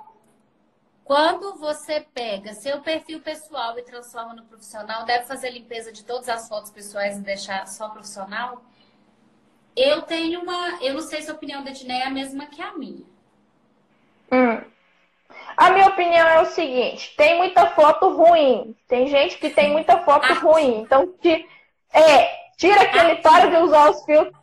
[1.03, 6.30] quando você pega seu perfil pessoal e transforma no profissional, deve fazer limpeza de todas
[6.30, 8.63] as fotos pessoais e deixar só profissional?
[9.78, 10.80] Eu tenho uma.
[10.82, 13.05] Eu não sei se a opinião da Edneia é a mesma que a minha.
[14.32, 14.61] Hum.
[15.55, 18.75] A minha opinião é o seguinte: tem muita foto ruim.
[18.88, 20.34] Tem gente que tem muita foto ah.
[20.34, 20.80] ruim.
[20.80, 21.13] Então,
[21.93, 23.11] é, tira aquele.
[23.11, 23.21] Ah.
[23.21, 24.36] Para de usar os filtros.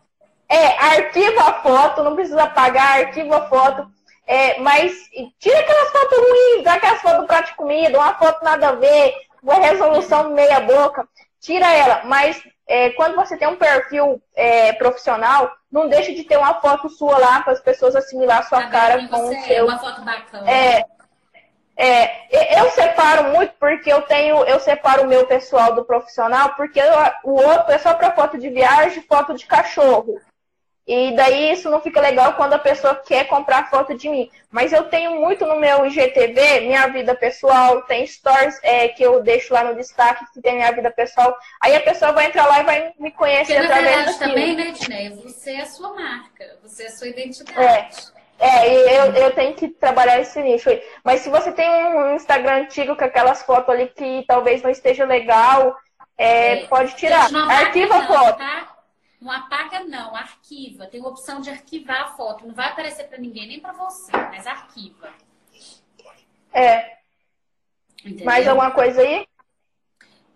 [0.48, 3.90] É, arquiva a foto, não precisa apagar, arquiva a foto.
[4.26, 4.92] É, mas
[5.40, 9.54] tira aquelas fotos ruins, aquelas fotos prato de comida, uma foto nada a ver, uma
[9.54, 11.08] resolução meia boca.
[11.40, 16.38] Tira ela, mas é, quando você tem um perfil é, profissional, não deixa de ter
[16.38, 19.66] uma foto sua lá para as pessoas assimilar a sua tá cara com o seu.
[19.66, 20.50] Uma foto bacana.
[20.50, 20.84] É,
[21.76, 26.80] é, eu separo muito porque eu tenho, eu separo o meu pessoal do profissional, porque
[26.80, 26.92] eu,
[27.24, 30.20] o outro é só para foto de viagem, foto de cachorro.
[30.86, 34.30] E daí isso não fica legal quando a pessoa quer comprar foto de mim.
[34.50, 39.22] Mas eu tenho muito no meu IGTV, minha vida pessoal, tem stories é, que eu
[39.22, 41.34] deixo lá no destaque, que tem minha vida pessoal.
[41.62, 44.18] Aí a pessoa vai entrar lá e vai me conhecer Porque, através daquilo.
[44.18, 45.10] também, né, Diné?
[45.10, 47.60] Você é a sua marca, você é a sua identidade.
[47.60, 47.88] É.
[48.36, 50.82] É, eu, eu tenho que trabalhar esse nicho aí.
[51.04, 55.06] Mas se você tem um Instagram antigo com aquelas fotos ali que talvez não esteja
[55.06, 55.74] legal,
[56.18, 56.66] é.
[56.66, 57.30] pode tirar.
[57.34, 58.38] Arquiva a foto.
[58.38, 58.73] Tá?
[60.54, 60.86] Arquiva.
[60.86, 62.46] Tem a opção de arquivar a foto.
[62.46, 65.12] Não vai aparecer para ninguém, nem para você, mas arquiva.
[66.52, 66.98] É.
[68.00, 68.24] Entendeu?
[68.24, 69.26] Mais alguma coisa aí?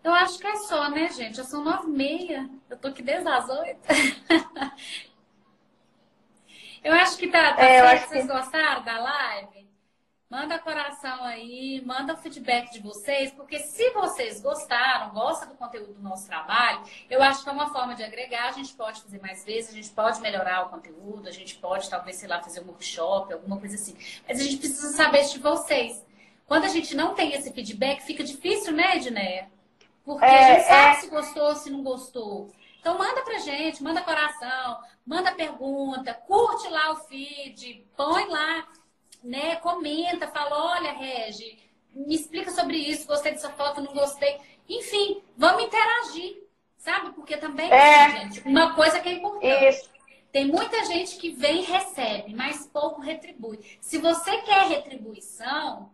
[0.03, 1.37] Eu acho que é só, né, gente?
[1.37, 2.51] Já são nove e meia.
[2.69, 3.81] Eu tô aqui desde as oito.
[6.83, 8.09] eu acho que tá, tá é, certo.
[8.09, 8.33] Vocês que...
[8.33, 9.68] gostaram da live?
[10.31, 15.95] Manda coração aí, manda o feedback de vocês, porque se vocês gostaram, gostam do conteúdo
[15.95, 19.23] do nosso trabalho, eu acho que é uma forma de agregar, a gente pode fazer
[19.23, 22.61] mais vezes, a gente pode melhorar o conteúdo, a gente pode, talvez, sei lá, fazer
[22.61, 23.97] um workshop, alguma coisa assim.
[24.29, 26.05] Mas a gente precisa saber de vocês.
[26.47, 29.51] Quando a gente não tem esse feedback, fica difícil, né, Edneia?
[30.05, 31.01] Porque é, a gente sabe é...
[31.01, 32.53] se gostou, se não gostou.
[32.79, 38.69] Então manda pra gente, manda coração, manda pergunta, curte lá o feed, põe lá
[39.23, 41.59] né, comenta, fala, olha, Regi,
[41.93, 44.39] me explica sobre isso, gostei dessa foto, não gostei.
[44.69, 46.43] Enfim, vamos interagir,
[46.77, 47.13] sabe?
[47.13, 48.11] Porque também, é.
[48.11, 49.69] gente, uma coisa que é importante.
[49.69, 49.91] Isso.
[50.31, 53.59] Tem muita gente que vem e recebe, mas pouco retribui.
[53.81, 55.91] Se você quer retribuição,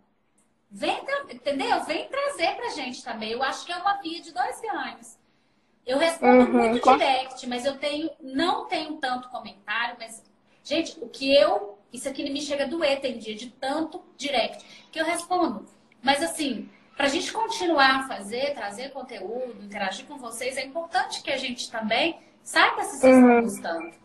[0.71, 0.99] vem,
[1.31, 1.85] entendeu?
[1.85, 3.31] Vem trazer pra gente também.
[3.31, 5.17] Eu acho que é uma via de dois ganhos.
[5.87, 10.23] Eu respondo uhum, muito direct, mas eu tenho, não tenho tanto comentário, mas,
[10.65, 14.65] gente, o que eu isso aqui me chega a doer, tem dia de tanto direct
[14.91, 15.65] que eu respondo.
[16.03, 21.23] Mas assim, para a gente continuar a fazer, trazer conteúdo, interagir com vocês, é importante
[21.23, 23.47] que a gente também saiba se vocês uhum.
[23.47, 23.97] estão gostando.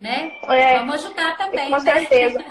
[0.00, 0.32] Né?
[0.44, 1.70] É, Vamos ajudar também.
[1.70, 1.80] Com né?
[1.80, 2.44] certeza.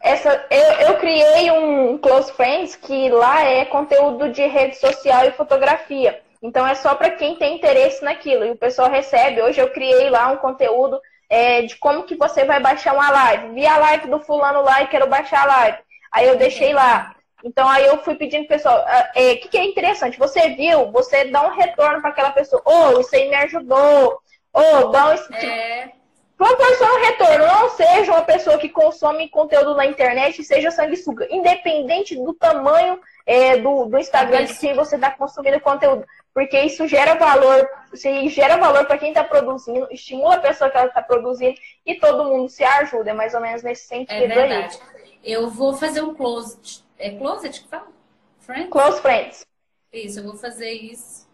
[0.00, 5.32] Essa, eu, eu criei um Close Friends que lá é conteúdo de rede social e
[5.32, 6.20] fotografia.
[6.42, 8.44] Então é só para quem tem interesse naquilo.
[8.44, 9.40] E o pessoal recebe.
[9.40, 11.00] Hoje eu criei lá um conteúdo
[11.34, 13.54] é, de como que você vai baixar uma live.
[13.54, 15.78] Vi a live do fulano lá e quero baixar a live.
[16.12, 17.12] Aí eu deixei lá.
[17.42, 20.16] Então aí eu fui pedindo pessoal, o é, que, que é interessante?
[20.16, 22.62] Você viu, você dá um retorno para aquela pessoa.
[22.64, 24.20] Ô, oh, isso aí me ajudou.
[24.52, 25.34] Ô, oh, dá um.
[25.34, 25.90] É.
[26.38, 27.46] Proporciona um retorno.
[27.46, 31.26] Não seja uma pessoa que consome conteúdo na internet seja sanguessuga.
[31.30, 36.88] Independente do tamanho é, do, do Instagram de quem você está consumindo conteúdo porque isso
[36.88, 41.56] gera valor, se gera valor para quem está produzindo, estimula a pessoa que está produzindo
[41.86, 44.78] e todo mundo se ajuda, é mais ou menos nesse sentido é verdade.
[44.94, 45.18] Aí.
[45.22, 47.86] Eu vou fazer um closet, é closet que fala?
[48.40, 48.68] Friends?
[48.68, 49.46] Close friends.
[49.92, 51.26] Isso, eu vou fazer isso.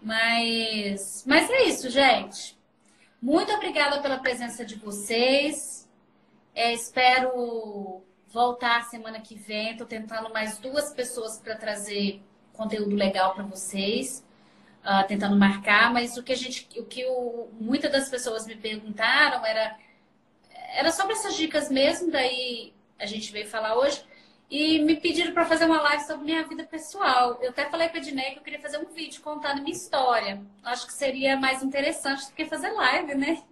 [0.00, 2.58] Mas, mas é isso, gente.
[3.20, 5.88] Muito obrigada pela presença de vocês.
[6.54, 9.72] É, espero voltar semana que vem.
[9.72, 12.22] Estou tentando mais duas pessoas para trazer
[12.60, 14.22] conteúdo legal para vocês,
[14.84, 18.54] uh, tentando marcar, mas o que a gente, o que o, muitas das pessoas me
[18.54, 19.76] perguntaram era
[20.72, 24.04] era sobre essas dicas mesmo, daí a gente veio falar hoje.
[24.48, 27.38] E me pediram para fazer uma live sobre minha vida pessoal.
[27.40, 30.40] Eu até falei para a Diné que eu queria fazer um vídeo contando minha história.
[30.64, 33.42] Acho que seria mais interessante do que fazer live, né?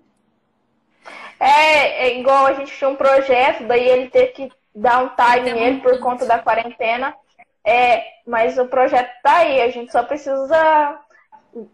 [1.38, 5.52] É, é igual a gente tinha um projeto, daí ele teve que dar um time
[5.52, 7.14] nele por conta da quarentena.
[7.64, 11.00] É, mas o projeto tá aí, a gente só precisa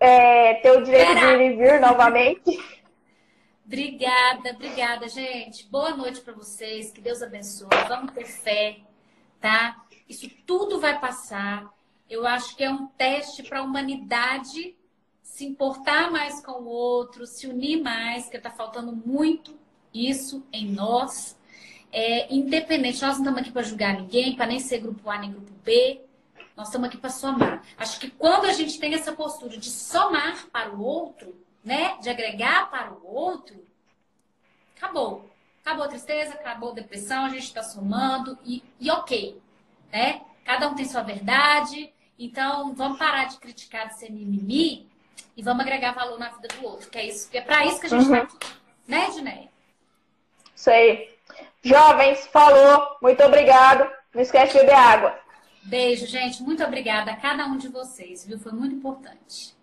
[0.00, 2.58] é, ter o direito de ir e vir novamente.
[3.66, 5.66] Obrigada, obrigada, gente.
[5.70, 6.90] Boa noite para vocês.
[6.90, 7.70] Que Deus abençoe.
[7.88, 8.76] Vamos ter fé,
[9.40, 9.82] tá?
[10.06, 11.72] Isso tudo vai passar.
[12.08, 14.76] Eu acho que é um teste para a humanidade
[15.22, 19.58] se importar mais com o outro, se unir mais, que está faltando muito
[19.94, 21.34] isso em nós
[21.94, 23.00] é, independente.
[23.00, 26.00] Nós não estamos aqui para julgar ninguém, para nem ser grupo A nem grupo B.
[26.56, 27.62] Nós estamos aqui para somar.
[27.78, 31.34] Acho que quando a gente tem essa postura de somar para o outro,
[31.64, 31.96] né?
[32.02, 33.64] De agregar para o outro,
[34.76, 35.30] acabou.
[35.64, 39.40] Acabou a tristeza, acabou a depressão, a gente está somando e, e ok,
[39.92, 40.20] né?
[40.44, 44.86] Cada um tem sua verdade, então vamos parar de criticar, de ser mimimi
[45.36, 47.80] e vamos agregar valor na vida do outro, que é isso, que é para isso
[47.80, 48.22] que a gente está uhum.
[48.22, 48.36] aqui,
[48.86, 49.48] né, Dinéia?
[50.54, 51.13] Sei.
[51.64, 52.98] Jovens, falou.
[53.00, 53.90] Muito obrigado.
[54.14, 55.18] Não esquece de beber água.
[55.62, 56.42] Beijo, gente.
[56.42, 58.38] Muito obrigada a cada um de vocês, viu?
[58.38, 59.56] Foi muito importante.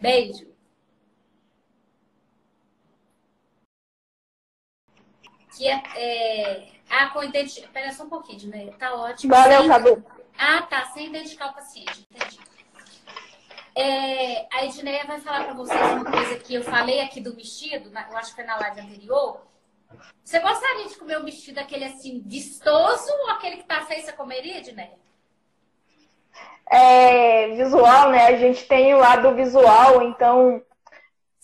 [0.00, 0.50] Beijo.
[5.56, 6.68] Que é, é...
[6.90, 7.68] Ah, com identificação.
[7.68, 8.72] Espera só um pouquinho, né?
[8.76, 9.32] Tá ótimo.
[9.32, 9.68] Valeu, sem...
[9.68, 10.04] Cadu.
[10.36, 10.86] Ah, tá.
[10.86, 12.04] Sem identificar o paciente.
[12.10, 12.40] Entendi.
[13.76, 14.48] É...
[14.52, 18.16] A Edneia vai falar para vocês uma coisa que eu falei aqui do vestido, eu
[18.16, 19.49] acho que foi na live anterior
[20.22, 24.12] você gostaria de comer um vestido aquele assim vistoso ou aquele que tá feio você
[24.12, 24.98] comeria, Edneia?
[26.70, 28.26] É, visual, né?
[28.26, 30.62] A gente tem o lado visual, então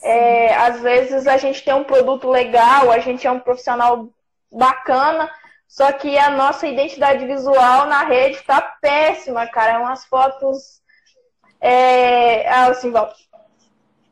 [0.03, 4.09] é, às vezes a gente tem um produto legal, a gente é um profissional
[4.53, 5.28] bacana,
[5.66, 9.72] só que a nossa identidade visual na rede tá péssima, cara.
[9.72, 10.80] É umas fotos
[11.61, 13.14] é, assim, volta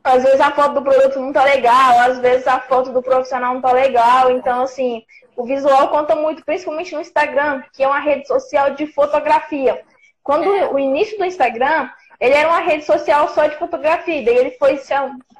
[0.05, 3.55] às vezes a foto do produto não tá legal, às vezes a foto do profissional
[3.55, 4.29] não tá legal.
[4.29, 5.03] Então, assim,
[5.35, 9.83] o visual conta muito, principalmente no Instagram, que é uma rede social de fotografia.
[10.23, 10.67] Quando é.
[10.71, 11.89] o início do Instagram,
[12.19, 14.93] ele era uma rede social só de fotografia, daí ele foi se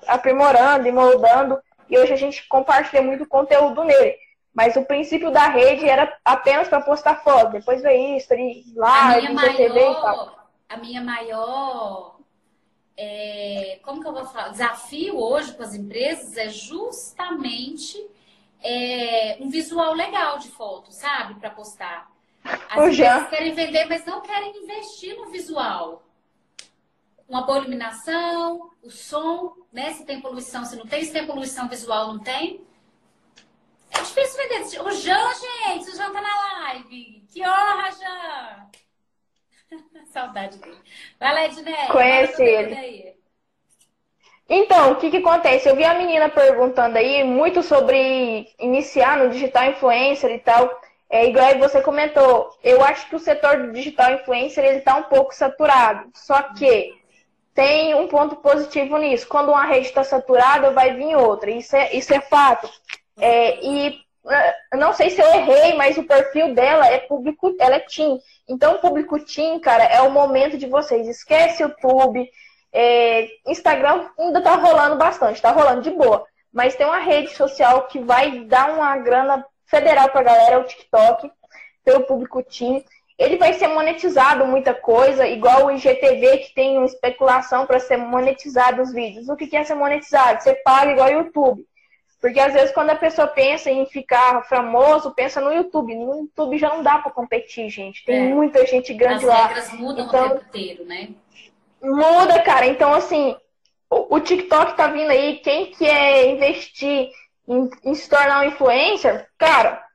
[0.07, 4.15] aprimorando e moldando, e hoje a gente compartilha muito conteúdo nele.
[4.51, 8.29] Mas o princípio da rede era apenas para postar foto, depois veio isso,
[8.75, 10.35] live, TV e tal.
[10.67, 12.14] A minha maior
[12.97, 14.49] é, como que eu vou falar?
[14.49, 17.97] Desafio hoje com as empresas é justamente
[18.61, 21.35] é, um visual legal de foto, sabe?
[21.35, 22.09] Para postar.
[22.43, 26.03] As empresas querem vender, mas não querem investir no visual.
[27.27, 29.93] Uma boa iluminação, o som, né?
[29.93, 32.61] Se tem poluição, se não tem, se tem poluição visual, não tem.
[33.89, 34.81] É difícil vender.
[34.81, 37.25] O Jean, gente, o Jean tá na live.
[37.31, 38.84] Que honra, Jean!
[40.11, 40.77] Saudade dele.
[41.19, 41.87] Vai lá, Edneia.
[41.87, 42.75] Conhece ele.
[42.75, 43.15] Aí.
[44.47, 45.67] Então, o que, que acontece?
[45.67, 50.69] Eu vi a menina perguntando aí muito sobre iniciar no digital influencer e tal.
[51.09, 52.55] É igual você comentou.
[52.63, 56.09] Eu acho que o setor do digital influencer ele está um pouco saturado.
[56.13, 56.93] Só que
[57.53, 59.27] tem um ponto positivo nisso.
[59.27, 61.49] Quando uma rede está saturada, vai vir outra.
[61.49, 62.69] Isso é, isso é fato.
[63.17, 67.75] É, e é, não sei se eu errei, mas o perfil dela é público, ela
[67.75, 68.19] é teen.
[68.47, 71.07] Então, público teen, cara, é o momento de vocês.
[71.07, 72.29] Esquece o YouTube.
[72.71, 76.25] É, Instagram ainda tá rolando bastante, tá rolando de boa.
[76.53, 80.63] Mas tem uma rede social que vai dar uma grana federal pra galera, é o
[80.63, 81.31] TikTok,
[81.83, 82.83] pelo público teen.
[83.17, 87.97] Ele vai ser monetizado muita coisa, igual o IGTV, que tem uma especulação para ser
[87.97, 89.29] monetizado os vídeos.
[89.29, 90.43] O que é ser monetizado?
[90.43, 91.65] Você paga igual o YouTube.
[92.25, 95.93] Porque às vezes quando a pessoa pensa em ficar famoso, pensa no YouTube.
[95.93, 98.03] No YouTube já não dá para competir, gente.
[98.03, 98.33] Tem é.
[98.33, 99.45] muita gente grande As lá.
[99.45, 101.09] As regras mudam então, o tempo inteiro, né?
[101.83, 102.65] Muda, cara.
[102.65, 103.35] Então, assim,
[103.87, 105.35] o, o, TikTok tá vindo aí.
[105.35, 107.11] Quem quer investir
[107.47, 109.85] em, em, se tornar um influencer, cara,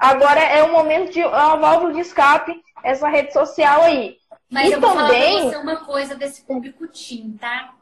[0.00, 4.16] agora é o momento de é uma válvula de escape essa rede social aí.
[4.50, 5.38] Mas e eu vou também...
[5.38, 7.72] falar pra você uma coisa desse público Tim, tá?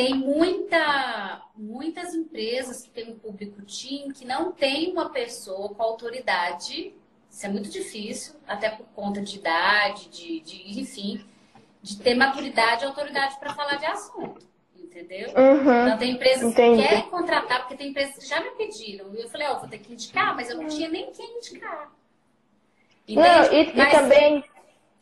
[0.00, 5.82] Tem muita, muitas empresas que têm um público team que não tem uma pessoa com
[5.82, 6.94] autoridade.
[7.30, 11.22] Isso é muito difícil, até por conta de idade, de, de enfim,
[11.82, 14.48] de ter maturidade e autoridade para falar de assunto.
[14.74, 15.34] Entendeu?
[15.36, 16.82] Uhum, então tem empresas entendi.
[16.82, 19.14] que querem contratar, porque tem empresas que já me pediram.
[19.14, 21.36] E eu falei, ó, oh, vou ter que indicar, mas eu não tinha nem quem
[21.36, 21.92] indicar.
[23.06, 23.28] Entende?
[23.28, 24.44] Não, e, mas, e também.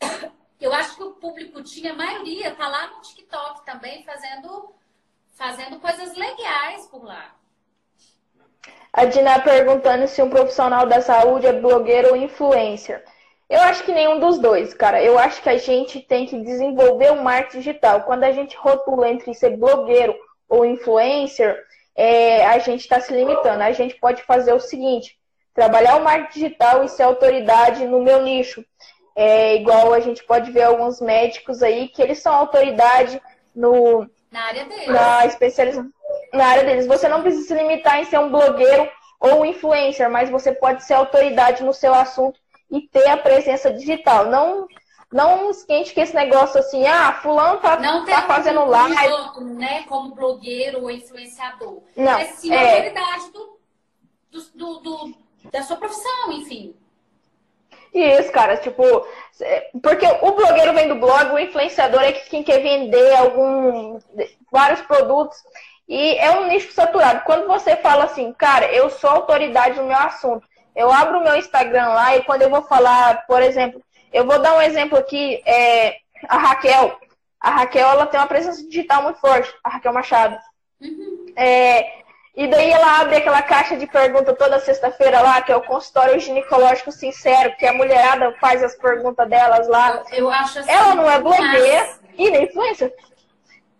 [0.59, 4.75] Eu acho que o público tinha, a maioria, tá lá no TikTok também, fazendo
[5.39, 7.33] fazendo coisas legais por lá.
[8.91, 13.05] A Dina perguntando se um profissional da saúde é blogueiro ou influencer.
[13.49, 15.01] Eu acho que nenhum dos dois, cara.
[15.01, 18.01] Eu acho que a gente tem que desenvolver o marketing digital.
[18.01, 20.13] Quando a gente rotula entre ser blogueiro
[20.49, 21.57] ou influencer,
[21.95, 23.63] é, a gente está se limitando.
[23.63, 25.17] A gente pode fazer o seguinte:
[25.53, 28.63] trabalhar o marketing digital e ser autoridade no meu nicho.
[29.15, 33.21] É igual a gente pode ver alguns médicos aí que eles são autoridade
[33.55, 34.87] no, na área deles.
[34.87, 35.91] Na especialização.
[36.33, 36.87] Na área deles.
[36.87, 40.83] Você não precisa se limitar em ser um blogueiro ou um influencer, mas você pode
[40.83, 42.39] ser autoridade no seu assunto
[42.71, 44.25] e ter a presença digital.
[44.25, 44.67] Não
[45.11, 49.11] não esquente que esse negócio assim, ah, fulano tá, não tá fazendo live.
[49.11, 51.81] Outro, né, como blogueiro ou influenciador.
[51.95, 52.57] Não, mas sim é...
[52.57, 53.59] a autoridade do,
[54.53, 55.13] do, do,
[55.51, 56.75] da sua profissão, enfim.
[57.93, 58.83] Isso, cara, tipo,
[59.81, 63.99] porque o blogueiro vem do blog, o influenciador é quem quer vender algum,
[64.51, 65.37] vários produtos.
[65.87, 67.23] E é um nicho saturado.
[67.25, 71.35] Quando você fala assim, cara, eu sou autoridade no meu assunto, eu abro o meu
[71.35, 73.81] Instagram lá e quando eu vou falar, por exemplo,
[74.13, 76.99] eu vou dar um exemplo aqui, é, a Raquel.
[77.39, 80.37] A Raquel, ela tem uma presença digital muito forte, a Raquel Machado.
[80.79, 81.25] Uhum.
[81.35, 82.03] É,
[82.39, 86.17] e daí ela abre aquela caixa de pergunta toda sexta-feira lá, que é o consultório
[86.21, 90.05] ginecológico sincero, que a mulherada faz as perguntas delas lá.
[90.09, 91.99] Eu acho assim, Ela não é blogueira mas...
[92.17, 92.93] e nem influencer.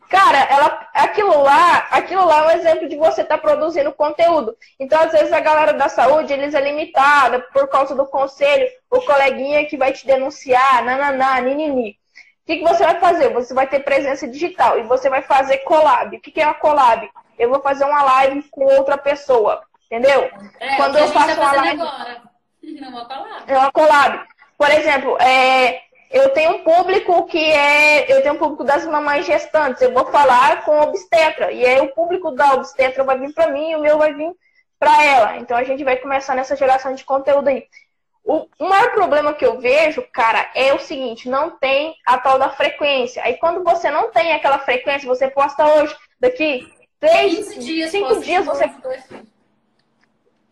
[0.09, 4.53] Cara, ela, aquilo lá, aquilo lá é um exemplo de você estar tá produzindo conteúdo.
[4.77, 8.99] Então, às vezes, a galera da saúde, eles é limitada por causa do conselho, o
[8.99, 11.91] coleguinha que vai te denunciar, nananá, ninini.
[11.91, 11.95] O
[12.45, 13.31] que, que você vai fazer?
[13.31, 16.17] Você vai ter presença digital e você vai fazer collab.
[16.17, 17.09] O que, que é uma collab?
[17.39, 19.63] Eu vou fazer uma live com outra pessoa.
[19.85, 20.29] Entendeu?
[20.59, 21.81] É, Quando eu faço tá uma live.
[21.81, 22.29] Agora.
[22.69, 23.43] Uma collab.
[23.47, 24.27] É uma collab.
[24.57, 25.81] Por exemplo, é,
[26.11, 28.11] eu tenho um público que é.
[28.11, 29.81] Eu tenho um público das mamães gestantes.
[29.81, 31.51] Eu vou falar com obstetra.
[31.51, 34.31] E aí o público da obstetra vai vir para mim e o meu vai vir
[34.77, 35.37] para ela.
[35.37, 37.65] Então a gente vai começar nessa geração de conteúdo aí.
[38.23, 42.49] O maior problema que eu vejo, cara, é o seguinte: não tem a tal da
[42.49, 43.23] frequência.
[43.23, 46.67] Aí quando você não tem aquela frequência, você posta hoje, daqui
[46.99, 48.69] Três, dias, cinco dias você.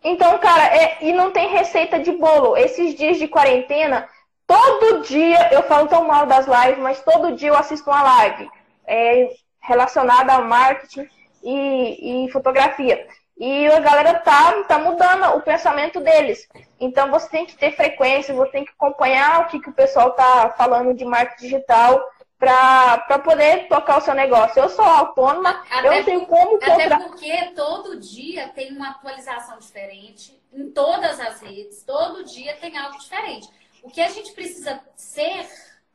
[0.02, 2.56] Então, cara, é, e não tem receita de bolo.
[2.56, 4.08] Esses dias de quarentena,
[4.46, 8.50] todo dia eu falo tão mal das lives, mas todo dia eu assisto uma live
[8.86, 9.30] é,
[9.60, 11.06] relacionada ao marketing
[11.42, 13.06] e, e fotografia.
[13.36, 16.48] E a galera tá, tá mudando o pensamento deles.
[16.80, 20.12] Então você tem que ter frequência, você tem que acompanhar o que, que o pessoal
[20.12, 22.02] tá falando de marketing digital
[22.38, 24.62] para poder tocar o seu negócio.
[24.62, 26.92] Eu sou autônoma, até eu não tenho como comprar.
[26.92, 32.76] Até porque todo dia tem uma atualização diferente em todas as redes, todo dia tem
[32.78, 33.48] algo diferente.
[33.82, 35.48] O que a gente precisa ser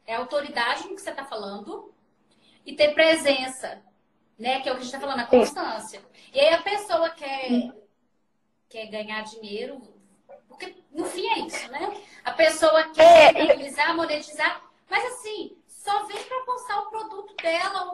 [0.05, 1.93] é autoridade no que você está falando
[2.65, 3.81] e ter presença
[4.37, 4.61] né?
[4.61, 6.01] Que é o que a gente está falando, a constância.
[6.33, 7.73] E aí a pessoa quer,
[8.69, 9.81] quer ganhar dinheiro,
[10.47, 12.01] porque no fim é isso, né?
[12.23, 17.85] A pessoa quer é, monetizar, mas assim, só vem para postar o produto dela,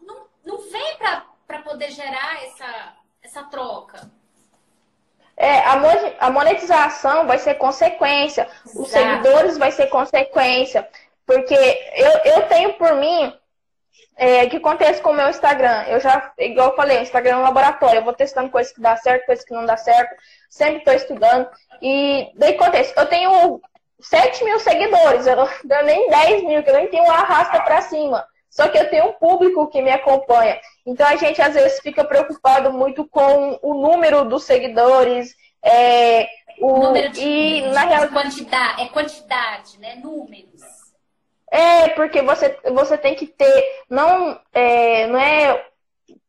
[0.00, 4.10] não, não vem para poder gerar essa, essa troca.
[5.36, 5.58] É,
[6.18, 8.80] a monetização vai ser consequência, Exato.
[8.80, 10.88] os seguidores vai ser consequência,
[11.26, 13.36] porque eu, eu tenho por mim
[14.16, 15.84] é, o que acontece com o meu Instagram?
[15.88, 17.98] Eu já, igual eu falei, o Instagram é um laboratório.
[17.98, 20.16] Eu vou testando coisas que dá certo, coisas que não dá certo.
[20.48, 21.46] Sempre estou estudando.
[21.82, 23.60] E daí acontece, eu tenho
[24.00, 27.60] 7 mil seguidores, eu não tenho nem 10 mil, que eu nem tenho uma arrasta
[27.60, 28.26] para cima.
[28.50, 30.58] Só que eu tenho um público que me acompanha.
[30.86, 35.34] Então a gente às vezes fica preocupado muito com o número dos seguidores.
[35.62, 36.26] É,
[36.58, 39.96] o, número de, e na realidade quantidade, é quantidade, né?
[39.96, 40.62] Números.
[41.50, 45.64] É, porque você, você tem que ter, não é, não é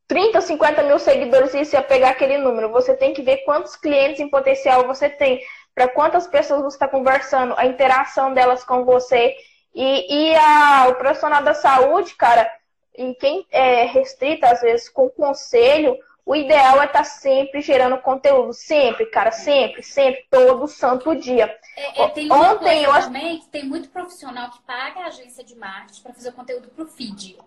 [0.07, 2.71] 30, 50 mil seguidores e você pegar aquele número.
[2.71, 5.41] Você tem que ver quantos clientes em potencial você tem,
[5.77, 9.35] para quantas pessoas você está conversando, a interação delas com você.
[9.75, 12.51] E, e a, o profissional da saúde, cara,
[12.97, 17.95] e quem é restrita, às vezes, com conselho, o ideal é estar tá sempre gerando
[17.99, 18.53] conteúdo.
[18.53, 21.55] Sempre, cara, sempre, sempre, todo santo dia.
[21.75, 25.55] É, é, tem Ontem eu também que tem muito profissional que paga a agência de
[25.55, 27.37] marketing para fazer o conteúdo pro feed.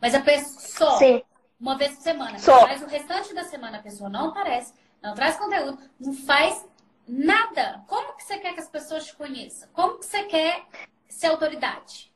[0.00, 1.20] Mas a pessoa só Sim.
[1.60, 2.38] uma vez por semana.
[2.38, 2.68] Só.
[2.68, 4.72] Mas o restante da semana a pessoa não aparece,
[5.02, 6.64] não traz conteúdo, não faz
[7.06, 7.82] nada.
[7.86, 9.68] Como que você quer que as pessoas te conheçam?
[9.72, 10.62] Como que você quer
[11.08, 12.12] ser autoridade?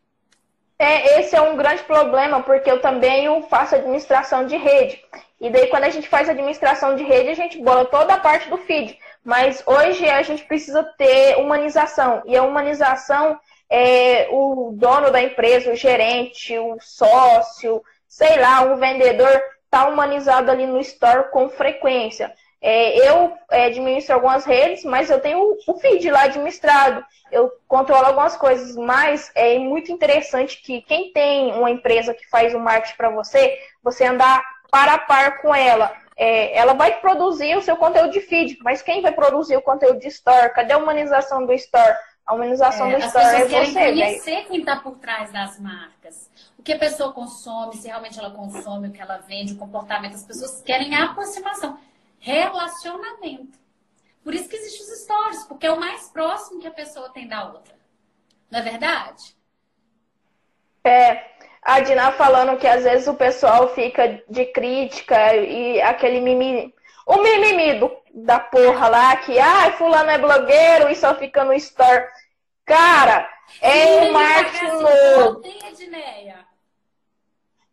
[0.78, 5.04] É, esse é um grande problema, porque eu também faço administração de rede.
[5.40, 8.48] E daí, quando a gente faz administração de rede, a gente bola toda a parte
[8.48, 8.96] do feed.
[9.24, 12.22] Mas hoje a gente precisa ter humanização.
[12.26, 13.38] E a humanização
[13.70, 20.50] é o dono da empresa, o gerente, o sócio, sei lá, um vendedor, tá humanizado
[20.50, 22.32] ali no store com frequência.
[22.60, 27.04] É, eu é, administro algumas redes, mas eu tenho o feed lá administrado.
[27.30, 32.54] Eu controlo algumas coisas, mas é muito interessante que quem tem uma empresa que faz
[32.54, 35.92] o marketing para você, você andar para a par com ela.
[36.16, 40.00] É, ela vai produzir o seu conteúdo de feed, mas quem vai produzir o conteúdo
[40.00, 40.52] de store?
[40.52, 41.94] Cadê a humanização do store?
[42.26, 43.48] A humanização é, do store é você.
[43.48, 46.28] querem conhecer quem está por trás das marcas.
[46.58, 50.14] O que a pessoa consome, se realmente ela consome o que ela vende, o comportamento.
[50.14, 51.78] As pessoas querem aproximação,
[52.18, 53.58] relacionamento.
[54.22, 57.26] Por isso que existem os stories, porque é o mais próximo que a pessoa tem
[57.26, 57.74] da outra.
[58.50, 59.36] Não é verdade?
[60.84, 61.24] É,
[61.62, 66.74] a Dina falando que às vezes o pessoal fica de crítica e aquele mimimi.
[67.06, 71.52] O mimimi do, da porra lá, que ah, fulano é blogueiro e só fica no
[71.54, 72.06] store.
[72.64, 73.28] Cara,
[73.62, 75.42] é um marketing novo.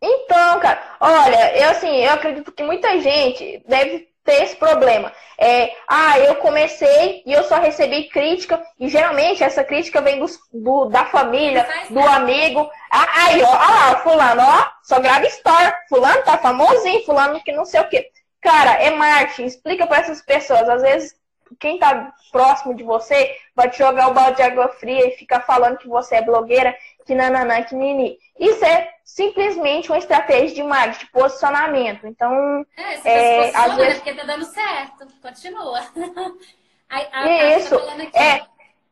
[0.00, 5.10] Então, cara, olha, eu assim, eu acredito que muita gente deve ter esse problema.
[5.38, 10.38] É, ah, eu comecei e eu só recebi crítica, e geralmente essa crítica vem dos,
[10.52, 12.68] do, da família, do amigo.
[12.90, 15.72] Ah, aí, ó, ah lá, fulano, ó, só grava store.
[15.88, 18.10] Fulano tá famosinho, fulano que não sei o quê.
[18.40, 20.68] Cara, é marketing, explica para essas pessoas.
[20.68, 21.14] Às vezes,
[21.60, 25.40] quem tá próximo de você vai te jogar o balde de água fria e ficar
[25.40, 28.18] falando que você é blogueira, que nananã, que nini.
[28.38, 32.06] Isso é simplesmente uma estratégia de marketing, de posicionamento.
[32.06, 33.94] Então, é, você é, tá às vezes...
[33.94, 35.06] porque tá dando certo.
[35.22, 35.80] Continua.
[36.90, 37.78] a, a, Isso.
[37.78, 38.42] Tá aqui, é...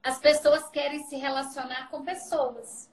[0.02, 2.90] As pessoas querem se relacionar com pessoas.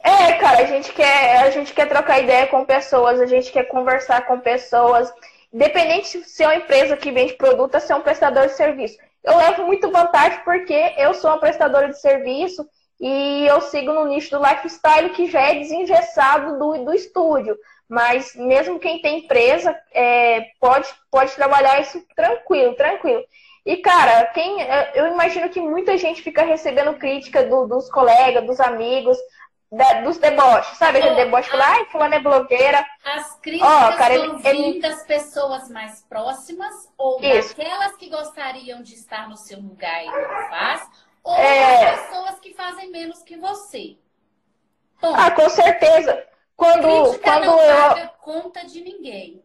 [0.00, 3.64] É, cara, a gente quer, a gente quer trocar ideia com pessoas, a gente quer
[3.64, 5.12] conversar com pessoas.
[5.52, 8.98] Independente se é uma empresa que vende produto ou se é um prestador de serviço.
[9.24, 12.68] Eu levo muito vantagem porque eu sou uma prestadora de serviço
[13.00, 17.56] e eu sigo no nicho do lifestyle que já é desengessado do, do estúdio.
[17.88, 23.24] Mas mesmo quem tem empresa é, pode, pode trabalhar isso tranquilo, tranquilo.
[23.64, 24.58] E, cara, quem,
[24.94, 29.16] eu imagino que muita gente fica recebendo crítica do, dos colegas, dos amigos.
[29.70, 30.98] da, dos deboches, sabe?
[30.98, 32.84] Aquele oh, deboche lá, ai, fulano é blogueira.
[33.04, 34.80] As críticas oh, cara, ele, ele...
[34.80, 37.56] das pessoas mais próximas ou Isso.
[37.56, 40.88] daquelas que gostariam de estar no seu lugar e não faz,
[41.28, 41.96] ou é...
[41.96, 43.96] pessoas que fazem menos que você.
[45.00, 46.26] Bom, ah, com certeza.
[46.56, 47.76] Quando, quando não eu...
[47.76, 49.42] paga conta de ninguém.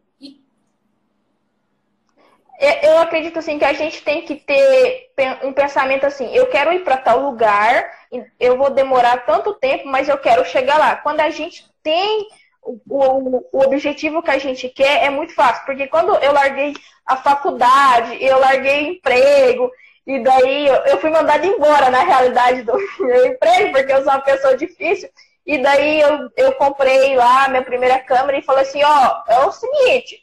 [2.82, 5.10] Eu acredito assim que a gente tem que ter
[5.42, 7.90] um pensamento assim, eu quero ir para tal lugar,
[8.38, 10.96] eu vou demorar tanto tempo, mas eu quero chegar lá.
[10.96, 12.26] Quando a gente tem
[12.62, 16.74] o, o, o objetivo que a gente quer, é muito fácil, porque quando eu larguei
[17.04, 19.70] a faculdade, eu larguei emprego,
[20.06, 24.20] e daí eu fui mandada embora na realidade do meu emprego, porque eu sou uma
[24.20, 25.08] pessoa difícil.
[25.46, 29.52] E daí eu, eu comprei lá minha primeira câmera e falei assim, ó, é o
[29.52, 30.22] seguinte,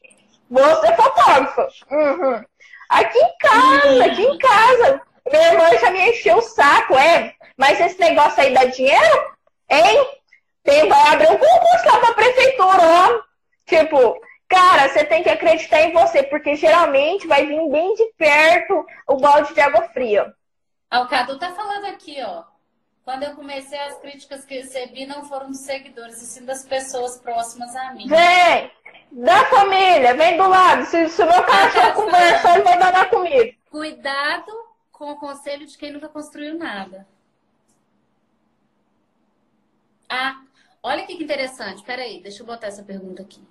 [0.49, 1.67] você é fotógrafa.
[1.89, 2.43] Uhum.
[2.89, 5.01] Aqui em casa, aqui em casa.
[5.31, 7.33] Minha irmã já me encheu o saco, é.
[7.55, 9.31] Mas esse negócio aí dá dinheiro?
[9.69, 10.07] Hein?
[10.63, 13.21] Tem, vai abrir um concurso lá pra prefeitura, ó.
[13.65, 14.19] Tipo,
[14.51, 19.15] cara, você tem que acreditar em você, porque geralmente vai vir bem de perto o
[19.15, 20.35] balde de água fria.
[20.89, 22.43] Ah, o Cadu tá falando aqui, ó.
[23.03, 27.17] Quando eu comecei, as críticas que recebi não foram dos seguidores, e sim das pessoas
[27.17, 28.07] próximas a mim.
[28.07, 28.71] Vem!
[29.11, 30.85] Da família, vem do lado.
[30.85, 33.57] Se, se o meu cachorro conversar, ele vai dar comigo.
[33.69, 34.51] Cuidado
[34.91, 37.07] com o conselho de quem nunca construiu nada.
[40.07, 40.41] Ah,
[40.83, 41.83] olha que interessante.
[41.83, 43.41] Peraí, deixa eu botar essa pergunta aqui.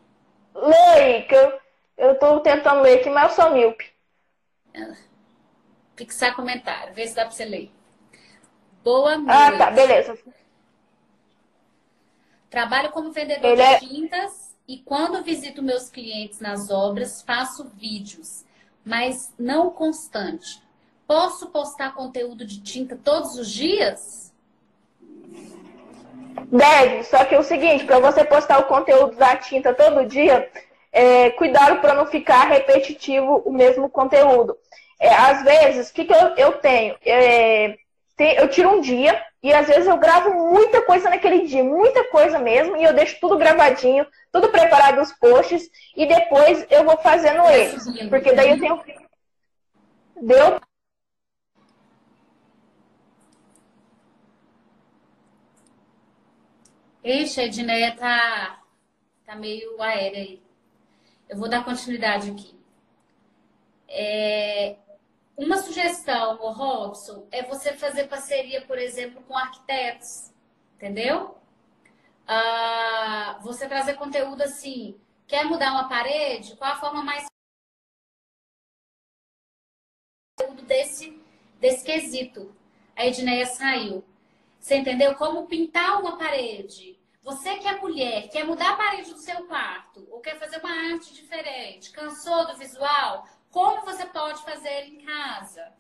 [0.54, 1.60] Lê que eu,
[1.96, 3.90] eu tô tentando ler aqui, mas eu sou míope.
[5.96, 7.70] Fixar comentário, vê se dá pra você ler.
[8.82, 9.30] Boa noite.
[9.30, 10.18] Ah, tá, beleza.
[12.48, 13.78] Trabalho como vendedor Ele de é...
[13.78, 18.44] tintas e quando visito meus clientes nas obras, faço vídeos,
[18.84, 20.62] mas não constante.
[21.06, 24.29] Posso postar conteúdo de tinta todos os dias?
[26.46, 30.48] Deve, só que é o seguinte, para você postar o conteúdo da tinta todo dia,
[30.92, 34.56] é, cuidado para não ficar repetitivo o mesmo conteúdo.
[34.98, 36.96] É, às vezes, o que, que eu, eu tenho?
[37.04, 37.76] É,
[38.16, 42.04] tem, eu tiro um dia e às vezes eu gravo muita coisa naquele dia, muita
[42.04, 46.98] coisa mesmo, e eu deixo tudo gravadinho, tudo preparado os posts, e depois eu vou
[46.98, 47.82] fazendo eles.
[48.10, 48.80] Porque daí eu tenho.
[50.20, 50.60] Deu?
[57.04, 58.62] Ixi, a Edneia tá,
[59.24, 60.42] tá meio aérea aí.
[61.28, 62.54] Eu vou dar continuidade aqui.
[63.88, 64.76] É,
[65.36, 70.30] uma sugestão, Robson, é você fazer parceria, por exemplo, com arquitetos,
[70.76, 71.38] entendeu?
[72.26, 76.56] Ah, você trazer conteúdo assim, quer mudar uma parede?
[76.56, 77.26] Qual a forma mais
[80.66, 81.18] desse,
[81.58, 82.54] desse quesito?
[82.94, 84.04] A Edneia saiu.
[84.60, 85.14] Você entendeu?
[85.14, 86.98] Como pintar uma parede.
[87.22, 90.92] Você que é mulher, quer mudar a parede do seu quarto, ou quer fazer uma
[90.92, 95.72] arte diferente, cansou do visual, como você pode fazer em casa.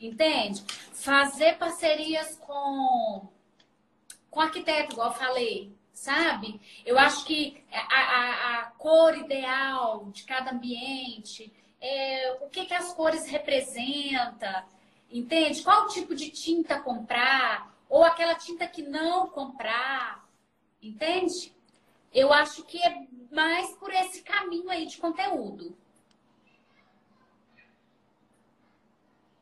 [0.00, 0.64] Entende?
[0.92, 3.28] Fazer parcerias com,
[4.30, 6.60] com arquiteto, igual eu falei, sabe?
[6.84, 12.74] Eu acho que a, a, a cor ideal de cada ambiente, é, o que, que
[12.74, 14.64] as cores representam,
[15.10, 15.62] entende?
[15.62, 20.24] Qual tipo de tinta comprar, ou aquela tinta que não comprar,
[20.80, 21.52] entende?
[22.14, 25.76] Eu acho que é mais por esse caminho aí de conteúdo.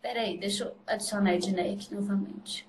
[0.01, 2.67] Peraí, deixa eu adicionar a Ednei aqui novamente.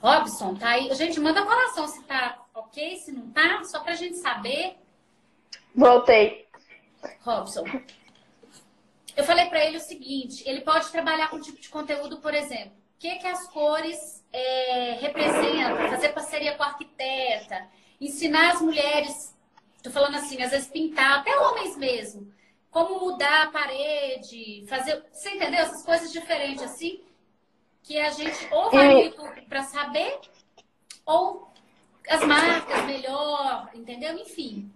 [0.00, 0.94] Robson, tá aí.
[0.94, 4.76] Gente, manda coração se tá ok, se não tá, só pra gente saber.
[5.74, 6.46] Voltei.
[7.22, 7.64] Robson.
[9.18, 12.32] Eu falei para ele o seguinte: ele pode trabalhar com um tipo de conteúdo, por
[12.32, 17.68] exemplo, o que, que as cores é, representam, fazer parceria com a arquiteta,
[18.00, 19.36] ensinar as mulheres
[19.82, 22.32] Tô falando assim, às vezes pintar, até homens mesmo.
[22.70, 25.02] Como mudar a parede, fazer.
[25.12, 25.60] Você entendeu?
[25.60, 27.00] Essas coisas diferentes assim,
[27.82, 30.18] que a gente ou vai no YouTube para saber,
[31.06, 31.50] ou
[32.08, 34.14] as marcas melhor, entendeu?
[34.18, 34.70] Enfim.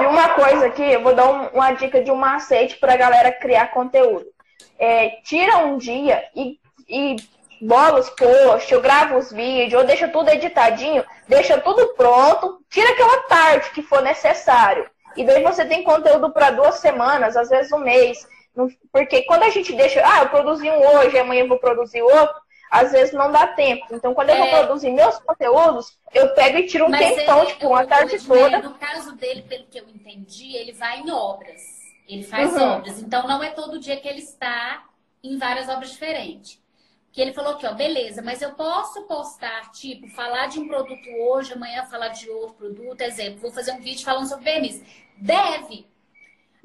[0.00, 2.96] E uma coisa aqui, eu vou dar um, uma dica de um macete para a
[2.96, 4.26] galera criar conteúdo.
[4.78, 6.58] É, tira um dia e,
[6.88, 7.16] e
[7.60, 12.90] bola os posts, eu gravo os vídeos, eu deixo tudo editadinho, deixa tudo pronto, tira
[12.90, 14.88] aquela tarde que for necessário.
[15.16, 18.26] E daí você tem conteúdo para duas semanas, às vezes um mês.
[18.92, 22.34] Porque quando a gente deixa, ah, eu produzi um hoje, amanhã eu vou produzir outro,
[22.76, 23.86] às vezes não dá tempo.
[23.90, 24.64] Então, quando eu vou é.
[24.64, 28.58] produzir meus conteúdos, eu pego e tiro um Mas tempão, ele, tipo, uma tarde toda.
[28.58, 31.62] No caso dele, pelo que eu entendi, ele vai em obras.
[32.06, 32.62] Ele faz uhum.
[32.62, 33.00] obras.
[33.00, 34.84] Então, não é todo dia que ele está
[35.22, 36.62] em várias obras diferentes.
[37.10, 41.08] Que ele falou que, ó, beleza, mas eu posso postar, tipo, falar de um produto
[41.18, 43.00] hoje, amanhã falar de outro produto.
[43.00, 44.82] Exemplo, vou fazer um vídeo falando sobre verniz.
[45.16, 45.86] Deve.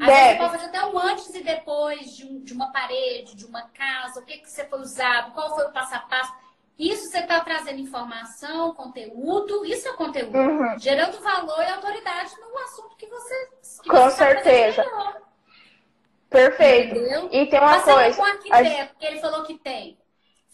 [0.02, 0.15] Às Deve.
[0.15, 3.45] vezes você pode fazer até um antes e depois de, um, de uma parede, de
[3.45, 6.34] uma casa, o que, que você foi usado, qual foi o passo a passo.
[6.80, 10.36] Isso você está trazendo informação, conteúdo, isso é conteúdo.
[10.36, 10.80] Uhum.
[10.80, 13.49] Gerando valor e autoridade no assunto que você.
[13.84, 14.86] Que Com você tá certeza.
[16.32, 16.95] Perfeito.
[16.95, 17.30] Entendeu?
[17.32, 18.18] E tem uma Passando coisa.
[18.18, 19.99] com o arquiteto, que ele falou que tem.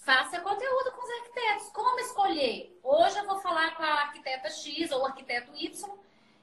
[0.05, 1.69] Faça conteúdo com os arquitetos.
[1.69, 2.77] Como escolher?
[2.83, 5.89] Hoje eu vou falar com a arquiteta X ou o arquiteto Y.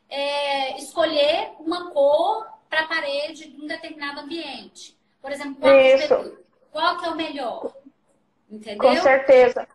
[0.09, 4.97] É, escolher uma cor para a parede de um determinado ambiente.
[5.20, 6.39] Por exemplo, qual, Isso.
[6.70, 7.73] qual que é o melhor?
[8.51, 8.78] Entendeu?
[8.78, 9.66] Com certeza.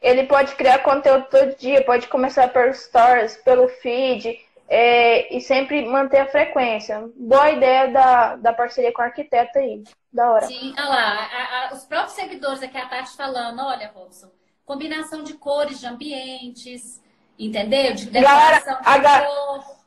[0.00, 4.38] Ele pode criar conteúdo todo dia, pode começar por stories, pelo feed,
[4.68, 7.10] é, e sempre manter a frequência.
[7.16, 9.82] Boa ideia da, da parceria com o arquiteto aí.
[10.12, 10.46] Da hora.
[10.46, 11.28] Sim, olha lá.
[11.32, 14.30] A, a, os próprios seguidores aqui, a Tati falando, olha, Robson,
[14.64, 17.02] combinação de cores, de ambientes,
[17.38, 17.94] entendeu?
[17.94, 19.79] De decoração de a, cor.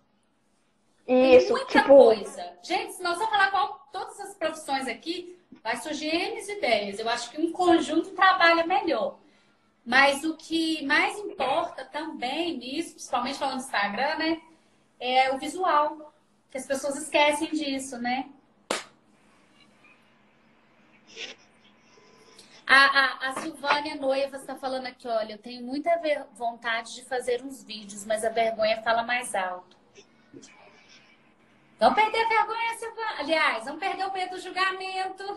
[1.07, 1.87] Isso, muita tipo...
[1.87, 2.57] coisa.
[2.63, 6.99] Gente, se nós vamos falar qual, todas as profissões aqui, vai surgir N ideias.
[6.99, 9.19] Eu acho que um conjunto trabalha melhor.
[9.85, 14.41] Mas o que mais importa também nisso, principalmente falando do Instagram, né?
[14.99, 16.13] É o visual.
[16.49, 18.29] Que as pessoas esquecem disso, né?
[22.65, 25.91] A, a, a Silvânia Noiva está falando aqui, olha, eu tenho muita
[26.33, 29.75] vontade de fazer uns vídeos, mas a vergonha fala mais alto.
[31.83, 33.19] Vamos perder vergonha, Silvana.
[33.19, 35.35] Aliás, vamos perder o medo do julgamento.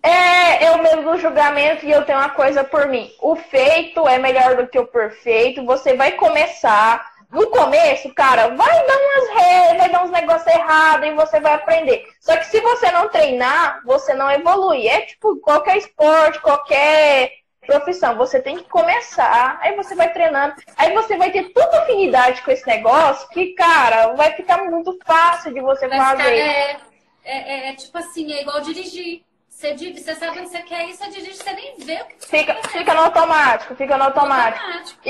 [0.00, 3.10] É, eu medo do julgamento e eu tenho uma coisa por mim.
[3.20, 5.64] O feito é melhor do que o perfeito.
[5.64, 7.10] Você vai começar.
[7.32, 11.54] No começo, cara, vai dar umas regras, vai dar uns negócios errados e você vai
[11.54, 12.06] aprender.
[12.20, 14.86] Só que se você não treinar, você não evolui.
[14.86, 18.16] É tipo qualquer esporte, qualquer profissão.
[18.16, 22.50] Você tem que começar, aí você vai treinando, aí você vai ter tanta afinidade com
[22.50, 26.22] esse negócio que, cara, vai ficar muito fácil de você vai fazer.
[26.22, 26.80] Ficar, é,
[27.24, 29.22] é, é, é, tipo assim, é igual dirigir.
[29.48, 32.54] Você, você sabe onde você quer ir, você dirige, você nem vê o que fica,
[32.68, 34.64] fica no automático, fica no automático.
[34.64, 35.08] Automático.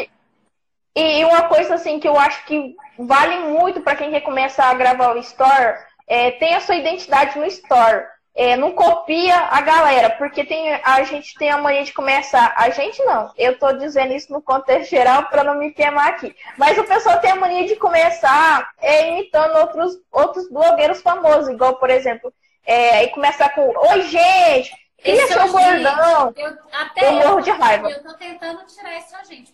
[0.94, 4.68] E, e uma coisa assim que eu acho que vale muito para quem quer começar
[4.68, 8.04] a gravar o store, é, tem a sua identidade no store
[8.34, 12.54] é, não copia a galera, porque tem, a gente tem a mania de começar.
[12.56, 16.34] A gente não, eu tô dizendo isso no contexto geral para não me queimar aqui.
[16.56, 21.76] Mas o pessoal tem a mania de começar é, imitando outros, outros blogueiros famosos, igual,
[21.76, 22.32] por exemplo,
[22.66, 24.72] é, e começar com: Oi, gente,
[25.02, 26.32] cria seu bordão.
[26.34, 27.90] Eu, até eu morro de raiva.
[27.90, 29.52] Eu tô tentando tirar isso a gente.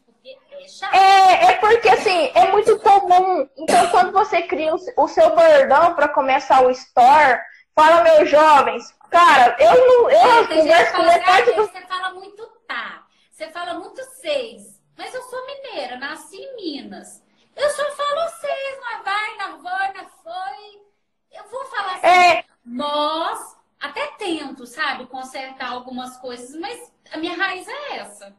[0.93, 3.49] É, é, é porque assim, é muito comum.
[3.57, 7.41] Então, quando você cria o seu bordão para começar o store,
[7.79, 8.93] Fala, meus jovens.
[9.09, 10.11] Cara, eu não.
[10.11, 11.63] Eu é, converso com metade do.
[11.65, 13.07] Você fala muito tá.
[13.31, 14.81] Você fala muito seis.
[14.97, 17.23] Mas eu sou mineira, nasci em Minas.
[17.55, 20.83] Eu só falo seis, não vai, não vai, não foi.
[21.31, 22.07] Eu vou falar assim.
[22.09, 22.45] É...
[22.65, 28.37] Nós até tento, sabe, consertar algumas coisas, mas a minha raiz é essa.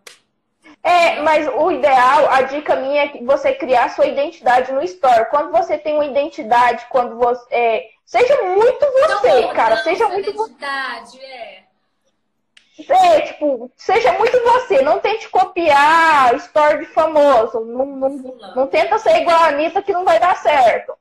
[0.82, 5.30] É, mas o ideal, a dica minha é você criar sua identidade no store.
[5.30, 7.46] Quando você tem uma identidade, quando você.
[7.52, 9.78] É, Seja muito você, cara.
[9.84, 11.64] Seja muito identidade, é.
[12.88, 14.82] É, tipo, seja muito você.
[14.82, 17.60] Não tente copiar story de famoso.
[17.60, 18.10] Não, não,
[18.56, 20.98] não tenta ser igual a Anitta que não vai dar certo.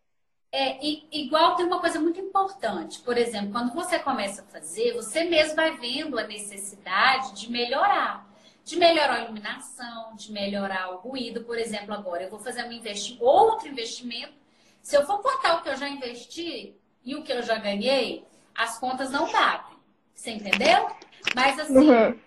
[0.52, 3.00] É, e, igual tem uma coisa muito importante.
[3.00, 8.27] Por exemplo, quando você começa a fazer, você mesmo vai vendo a necessidade de melhorar.
[8.68, 11.42] De melhorar a iluminação, de melhorar o ruído.
[11.44, 14.34] Por exemplo, agora eu vou fazer um investi outro investimento.
[14.82, 16.76] Se eu for contar o que eu já investi,
[17.08, 18.22] e o que eu já ganhei,
[18.54, 19.78] as contas não batem.
[20.14, 20.90] Você entendeu?
[21.34, 22.18] Mas assim, uhum.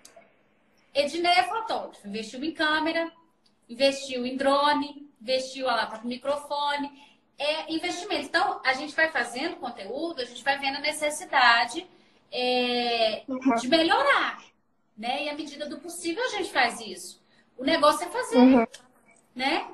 [0.93, 3.11] Ednei é fotógrafo, investiu em câmera,
[3.69, 6.89] investiu em drone, investiu lá para o microfone.
[7.37, 8.25] É investimento.
[8.25, 11.87] Então, a gente vai fazendo conteúdo, a gente vai vendo a necessidade
[12.31, 13.55] é, uhum.
[13.55, 14.43] de melhorar.
[15.01, 15.23] Né?
[15.23, 17.19] E à medida do possível a gente faz isso.
[17.57, 18.37] O negócio é fazer.
[18.37, 18.67] Uhum.
[19.33, 19.67] Né?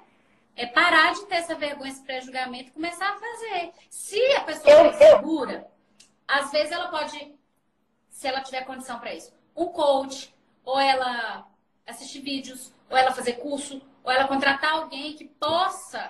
[0.55, 3.73] É parar de ter essa vergonha, esse pré-julgamento e começar a fazer.
[3.89, 5.69] Se a pessoa eu, é segura,
[6.25, 7.35] às vezes ela pode,
[8.09, 10.33] se ela tiver condição para isso, um coach,
[10.63, 11.45] ou ela
[11.85, 16.09] assistir vídeos, ou ela fazer curso, ou ela contratar alguém que possa,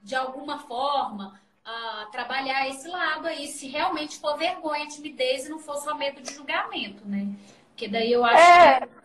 [0.00, 5.58] de alguma forma, uh, trabalhar esse lado aí, se realmente for vergonha, timidez e não
[5.58, 7.26] for só medo de julgamento, né?
[7.82, 8.80] Porque daí eu acho é...
[8.80, 9.02] que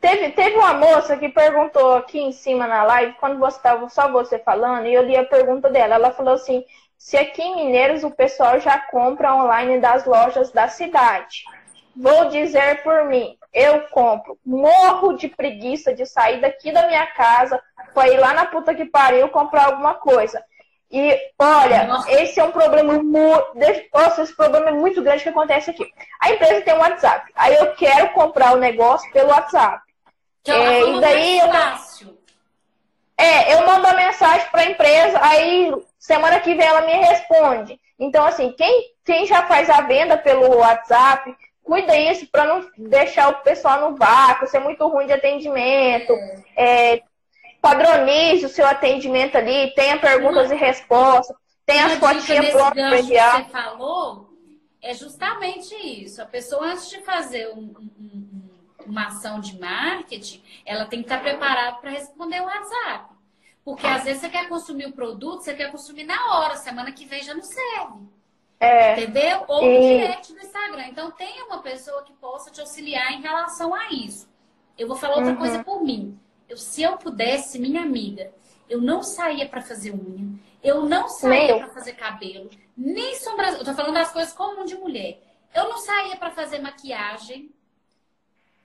[0.00, 4.10] Teve, teve uma moça que perguntou aqui em cima na live, quando você estava só
[4.10, 5.96] você falando, e eu li a pergunta dela.
[5.96, 6.64] Ela falou assim:
[6.96, 11.44] se aqui em Mineiros o pessoal já compra online das lojas da cidade.
[11.94, 14.38] Vou dizer por mim, eu compro.
[14.46, 17.60] Morro de preguiça de sair daqui da minha casa
[17.92, 20.42] para ir lá na puta que pariu comprar alguma coisa.
[20.90, 22.12] E olha, Nossa.
[22.12, 23.52] esse é um problema muito.
[23.94, 25.88] Nossa, esse problema é muito grande que acontece aqui.
[26.20, 27.30] A empresa tem um WhatsApp.
[27.36, 29.80] Aí eu quero comprar o negócio pelo WhatsApp.
[30.42, 31.48] Que é, é e daí eu.
[31.48, 32.18] Fácil.
[33.16, 37.78] É, eu mando a mensagem para a empresa, aí semana que vem ela me responde.
[37.98, 43.28] Então, assim, quem, quem já faz a venda pelo WhatsApp, cuida isso para não deixar
[43.28, 46.14] o pessoal no vácuo, ser muito ruim de atendimento.
[46.56, 47.02] É,
[47.60, 52.54] padronize o seu atendimento ali, tenha perguntas Uma, e respostas, tenha as fotinhas
[53.00, 53.44] enviar.
[53.44, 54.30] Que você falou
[54.82, 56.22] é justamente isso.
[56.22, 58.50] A pessoa, antes de fazer um, um,
[58.86, 63.14] uma ação de marketing, ela tem que estar preparada para responder o WhatsApp.
[63.62, 67.04] Porque às vezes você quer consumir o produto, você quer consumir na hora, semana que
[67.04, 68.08] vem já não serve.
[68.58, 69.44] É, Entendeu?
[69.48, 70.86] Ou no direct do Instagram.
[70.88, 74.28] Então, tenha uma pessoa que possa te auxiliar em relação a isso.
[74.78, 75.38] Eu vou falar outra uhum.
[75.38, 76.18] coisa por mim.
[76.50, 78.34] Eu, se eu pudesse, minha amiga,
[78.68, 83.60] eu não saía para fazer unha, eu não saía para fazer cabelo, nem sobrancelha.
[83.60, 85.22] Eu tô falando das coisas comuns de mulher.
[85.54, 87.54] Eu não saía para fazer maquiagem.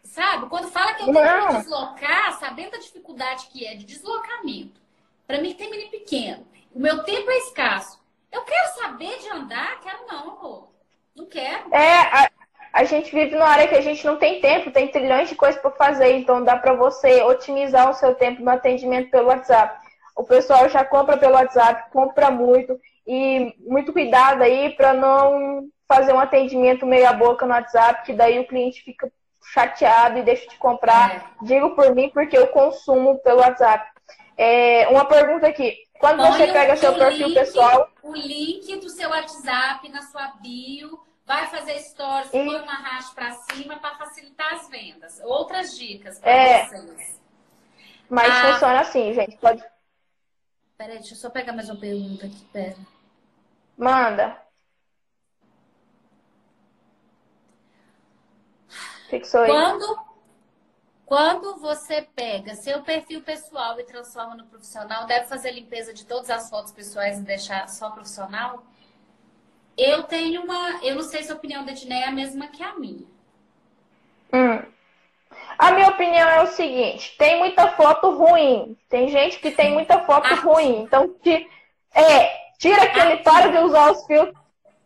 [0.04, 0.48] Sabe?
[0.48, 4.82] Quando fala que eu tenho que me deslocar, sabendo a dificuldade que é de deslocamento.
[5.28, 6.48] Para mim, tem menino pequeno.
[6.74, 8.00] O meu tempo é escasso.
[8.32, 9.80] Eu quero saber de andar?
[9.82, 10.70] Quero não, amor.
[11.16, 11.74] Não quero.
[11.74, 12.32] É, a,
[12.76, 15.62] a gente vive numa área que a gente não tem tempo, tem trilhões de coisas
[15.62, 19.80] para fazer, então dá para você otimizar o seu tempo no atendimento pelo WhatsApp.
[20.14, 22.78] O pessoal já compra pelo WhatsApp, compra muito
[23.08, 28.40] e muito cuidado aí para não fazer um atendimento meia boca no WhatsApp, que daí
[28.40, 29.10] o cliente fica
[29.54, 31.16] chateado e deixa de comprar.
[31.16, 31.46] É.
[31.46, 33.90] Digo por mim porque eu consumo pelo WhatsApp.
[34.38, 35.78] É, uma pergunta aqui.
[35.98, 37.90] Quando Põe você pega seu perfil link, pessoal.
[38.04, 42.46] O link do seu WhatsApp na sua bio, vai fazer stories, e...
[42.46, 45.20] põe uma racha para cima para facilitar as vendas.
[45.24, 46.66] Outras dicas para é...
[46.68, 47.22] vocês.
[48.10, 48.54] Mas ah...
[48.54, 49.38] funciona assim, gente.
[49.38, 49.64] Pode.
[50.78, 52.46] Peraí, deixa eu só pegar mais uma pergunta aqui.
[52.52, 52.78] Pera.
[53.78, 54.42] Manda.
[59.10, 59.50] Fixou aí.
[59.50, 60.06] Quando
[61.06, 66.32] quando você pega seu perfil pessoal e transforma no profissional, deve fazer limpeza de todas
[66.32, 68.64] as fotos pessoais e deixar só profissional?
[69.78, 70.80] Eu tenho uma.
[70.84, 73.06] Eu não sei se a opinião da Diné é a mesma que a minha.
[74.34, 74.62] Hum.
[75.58, 78.78] A minha opinião é o seguinte: tem muita foto ruim.
[78.90, 80.82] Tem gente que tem muita foto ruim.
[80.82, 81.14] Então,
[81.94, 83.18] é, tira aquele.
[83.18, 84.44] Para de usar os filtros.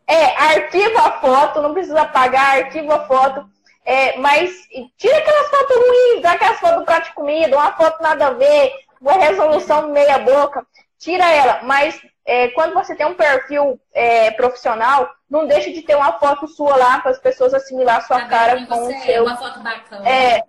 [0.07, 3.47] É, arquiva a foto, não precisa apagar, arquiva a foto
[3.89, 4.51] é, mas
[4.97, 8.71] tira aquelas fotos ruins, aquelas fotos do prato de comida, uma foto nada a ver,
[9.01, 10.63] uma resolução meia boca,
[10.99, 11.61] tira ela.
[11.63, 11.99] Mas
[12.29, 16.75] é, quando você tem um perfil é, profissional, não deixa de ter uma foto sua
[16.75, 19.23] lá para as pessoas assimilar a sua tá cara com o seu.
[19.23, 20.07] Uma foto bacana.
[20.07, 20.43] É,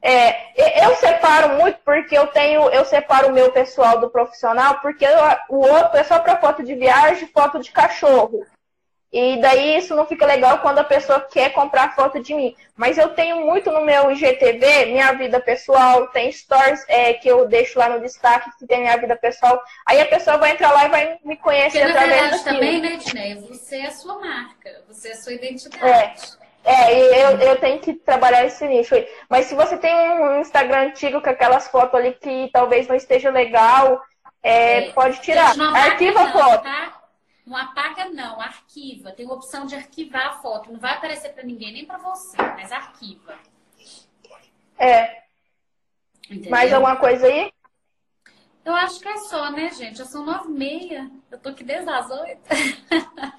[0.00, 5.04] é, eu separo muito porque eu tenho, eu separo o meu pessoal do profissional, porque
[5.04, 5.18] eu,
[5.50, 8.46] o outro é só para foto de viagem, foto de cachorro.
[9.16, 12.54] E daí isso não fica legal quando a pessoa quer comprar foto de mim.
[12.76, 17.48] Mas eu tenho muito no meu IGTV, minha vida pessoal, tem stories é, que eu
[17.48, 19.58] deixo lá no destaque que tem minha vida pessoal.
[19.86, 22.96] Aí a pessoa vai entrar lá e vai me conhecer Porque, através verdade, também, né,
[22.96, 23.34] Dinei?
[23.36, 25.82] Você é a sua marca, você é a sua identidade.
[25.82, 26.46] É.
[26.68, 29.08] É, eu, eu tenho que trabalhar esse nicho aí.
[29.30, 33.30] Mas se você tem um Instagram antigo com aquelas fotos ali que talvez não esteja
[33.30, 34.02] legal,
[34.42, 34.90] é, é.
[34.90, 35.58] pode tirar.
[35.58, 36.64] Arquiva a foto.
[36.64, 36.95] Tá?
[37.46, 39.12] Não apaga, não, arquiva.
[39.12, 40.72] Tem a opção de arquivar a foto.
[40.72, 43.38] Não vai aparecer para ninguém, nem para você, mas arquiva.
[44.76, 45.22] É.
[46.28, 46.50] Entendeu?
[46.50, 47.52] Mais alguma coisa aí?
[48.64, 49.98] Eu acho que é só, né, gente?
[49.98, 51.08] Já são nove e meia.
[51.30, 52.42] Eu tô aqui desde as oito.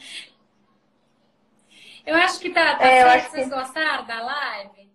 [2.06, 3.32] eu acho que tá, tá é, certo.
[3.32, 3.54] Vocês que...
[3.54, 4.90] gostaram da live?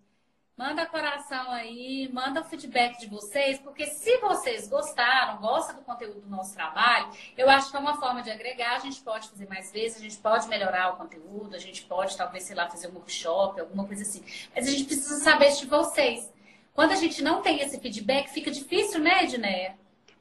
[0.54, 6.20] Manda coração aí, manda o feedback de vocês, porque se vocês gostaram, gostam do conteúdo
[6.20, 7.08] do nosso trabalho,
[7.38, 10.02] eu acho que é uma forma de agregar, a gente pode fazer mais vezes, a
[10.02, 13.86] gente pode melhorar o conteúdo, a gente pode, talvez, sei lá, fazer um workshop, alguma
[13.86, 14.22] coisa assim.
[14.54, 16.30] Mas a gente precisa saber de vocês.
[16.74, 19.78] Quando a gente não tem esse feedback, fica difícil, né, Edneia?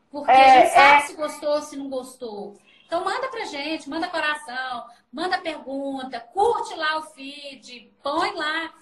[0.09, 1.07] Porque é, a gente sabe é...
[1.07, 2.57] se gostou, se não gostou.
[2.85, 8.73] Então manda pra gente, manda coração, manda pergunta, curte lá o feed, põe lá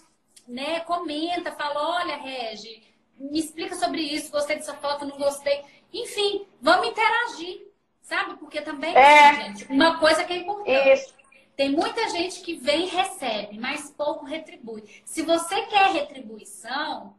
[0.49, 2.83] né, comenta, fala, olha, Regi,
[3.17, 5.63] me explica sobre isso, gostei dessa foto, não gostei.
[5.93, 7.67] Enfim, vamos interagir,
[8.01, 8.35] sabe?
[8.37, 9.35] Porque também, é.
[9.35, 10.93] gente, uma coisa que é importante.
[10.93, 11.19] Isso.
[11.55, 14.83] Tem muita gente que vem e recebe, mas pouco retribui.
[15.03, 17.13] Se você quer retribuição,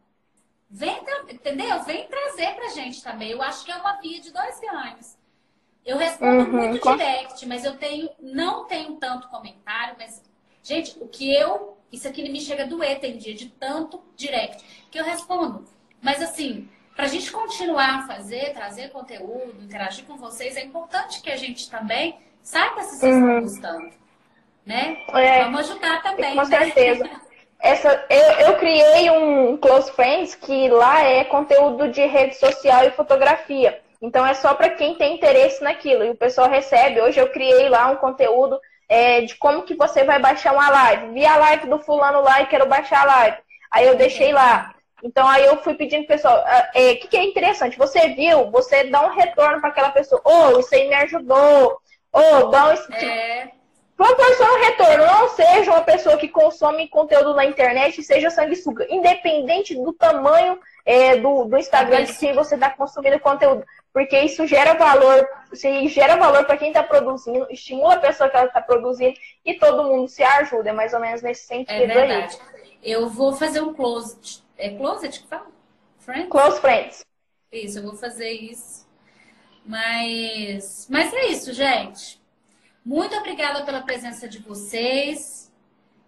[0.71, 0.99] vem,
[1.29, 1.83] entendeu?
[1.83, 3.33] Vem trazer pra gente também.
[3.33, 5.19] Eu acho que é uma via de dois ganhos.
[5.85, 10.23] Eu respondo uhum, muito direct, mas eu tenho, não tenho tanto comentário, mas,
[10.63, 11.77] gente, o que eu.
[11.93, 15.65] Isso aqui me chega a doer, tem dia de tanto direct que eu respondo.
[16.01, 21.21] Mas assim, para a gente continuar a fazer, trazer conteúdo, interagir com vocês, é importante
[21.21, 23.39] que a gente também saiba se vocês uhum.
[23.39, 24.01] estão gostando.
[24.65, 24.99] Né?
[25.15, 26.37] É, Vamos ajudar também.
[26.37, 26.59] Com né?
[26.59, 27.11] certeza.
[27.59, 32.91] Essa, eu, eu criei um Close Friends que lá é conteúdo de rede social e
[32.91, 33.81] fotografia.
[34.01, 36.05] Então é só para quem tem interesse naquilo.
[36.05, 37.01] E o pessoal recebe.
[37.01, 38.59] Hoje eu criei lá um conteúdo
[38.91, 41.15] é, de como que você vai baixar uma live.
[41.15, 43.37] Vi a live do fulano lá e quero baixar a live.
[43.71, 44.75] Aí eu deixei lá.
[45.03, 47.79] Então aí eu fui pedindo pessoal, o ah, é, que, que é interessante?
[47.79, 50.21] Você viu, você dá um retorno para aquela pessoa.
[50.25, 51.79] Ô, oh, isso aí me ajudou.
[52.13, 52.95] Ô, oh, dá um.
[52.95, 53.53] É.
[53.97, 55.07] Proporciona um retorno.
[55.07, 58.87] Não seja uma pessoa que consome conteúdo na internet e seja sanguessuga.
[58.91, 63.65] Independente do tamanho é, do, do Instagram de quem você está consumindo conteúdo.
[63.93, 68.37] Porque isso gera valor, se gera valor para quem está produzindo, estimula a pessoa que
[68.37, 70.71] ela está produzindo e todo mundo se ajuda.
[70.71, 72.39] É mais ou menos nesse sentido é verdade.
[72.55, 72.79] aí.
[72.83, 74.43] Eu vou fazer um close.
[74.57, 75.49] É closet que fala?
[75.99, 76.29] Friends?
[76.29, 77.05] Close friends.
[77.53, 78.89] Isso, eu vou fazer isso.
[79.67, 82.21] Mas, mas é isso, gente.
[82.85, 85.53] Muito obrigada pela presença de vocês.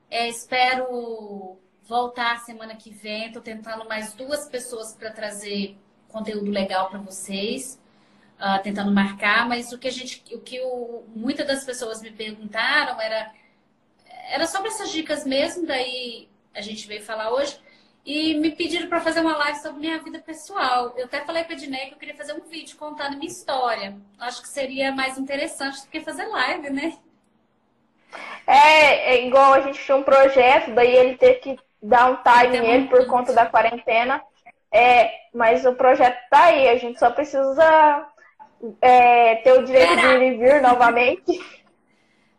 [0.09, 3.27] É, espero voltar semana que vem.
[3.27, 5.77] Estou tentando mais duas pessoas para trazer
[6.13, 7.81] conteúdo legal para vocês.
[8.39, 12.11] Uh, tentando marcar, mas o que a gente, o que o, muitas das pessoas me
[12.11, 13.31] perguntaram era
[14.33, 17.59] era sobre essas dicas mesmo, daí a gente veio falar hoje.
[18.05, 20.93] E me pediram para fazer uma live sobre minha vida pessoal.
[20.97, 23.97] Eu até falei para a Dinei que eu queria fazer um vídeo contando minha história.
[24.19, 26.99] Acho que seria mais interessante do que fazer live, né?
[28.45, 32.61] É, é igual a gente tinha um projeto, daí ele teve que dar um time
[32.61, 34.21] nele por conta da quarentena.
[34.73, 38.09] É, mas o projeto tá aí, a gente só precisa
[38.81, 41.41] é, ter o direito de ir e vir novamente.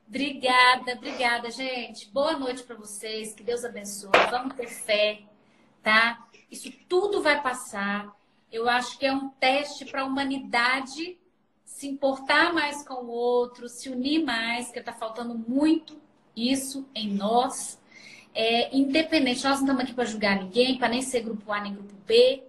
[0.07, 2.10] Obrigada, obrigada, gente.
[2.11, 3.34] Boa noite para vocês.
[3.34, 4.11] Que Deus abençoe.
[4.30, 5.19] Vamos ter fé
[5.84, 6.26] tá?
[6.49, 8.15] Isso tudo vai passar.
[8.51, 11.18] Eu acho que é um teste para a humanidade
[11.65, 15.99] se importar mais com o outro, se unir mais, que está faltando muito
[16.35, 17.80] isso em nós.
[18.34, 21.73] É, independente, nós não estamos aqui para julgar ninguém, para nem ser grupo A nem
[21.73, 22.43] grupo B.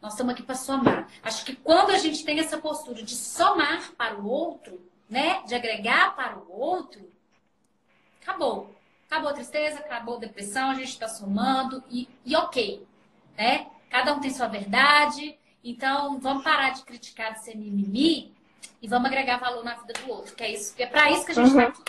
[0.00, 1.08] Nós estamos aqui para somar.
[1.22, 5.54] Acho que quando a gente tem essa postura de somar para o outro, né, de
[5.54, 7.10] agregar para o outro,
[8.22, 8.74] acabou.
[9.08, 12.84] Acabou a tristeza, acabou a depressão, a gente está somando e, e ok,
[13.36, 13.66] né?
[13.88, 18.34] Cada um tem sua verdade, então vamos parar de criticar, de ser mimimi
[18.82, 21.32] e vamos agregar valor na vida do outro, que é isso, é para isso que
[21.32, 21.68] a gente está uhum.
[21.68, 21.82] aqui,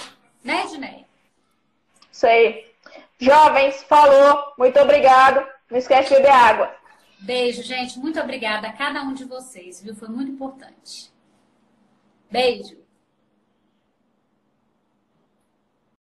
[0.43, 1.05] né, Dineia?
[2.11, 2.66] Isso aí.
[3.19, 5.45] Jovens, falou, muito obrigado.
[5.69, 6.75] Não esquece de beber água.
[7.19, 7.97] Beijo, gente.
[7.97, 9.95] Muito obrigada a cada um de vocês, viu?
[9.95, 11.11] Foi muito importante.
[12.29, 12.77] Beijo.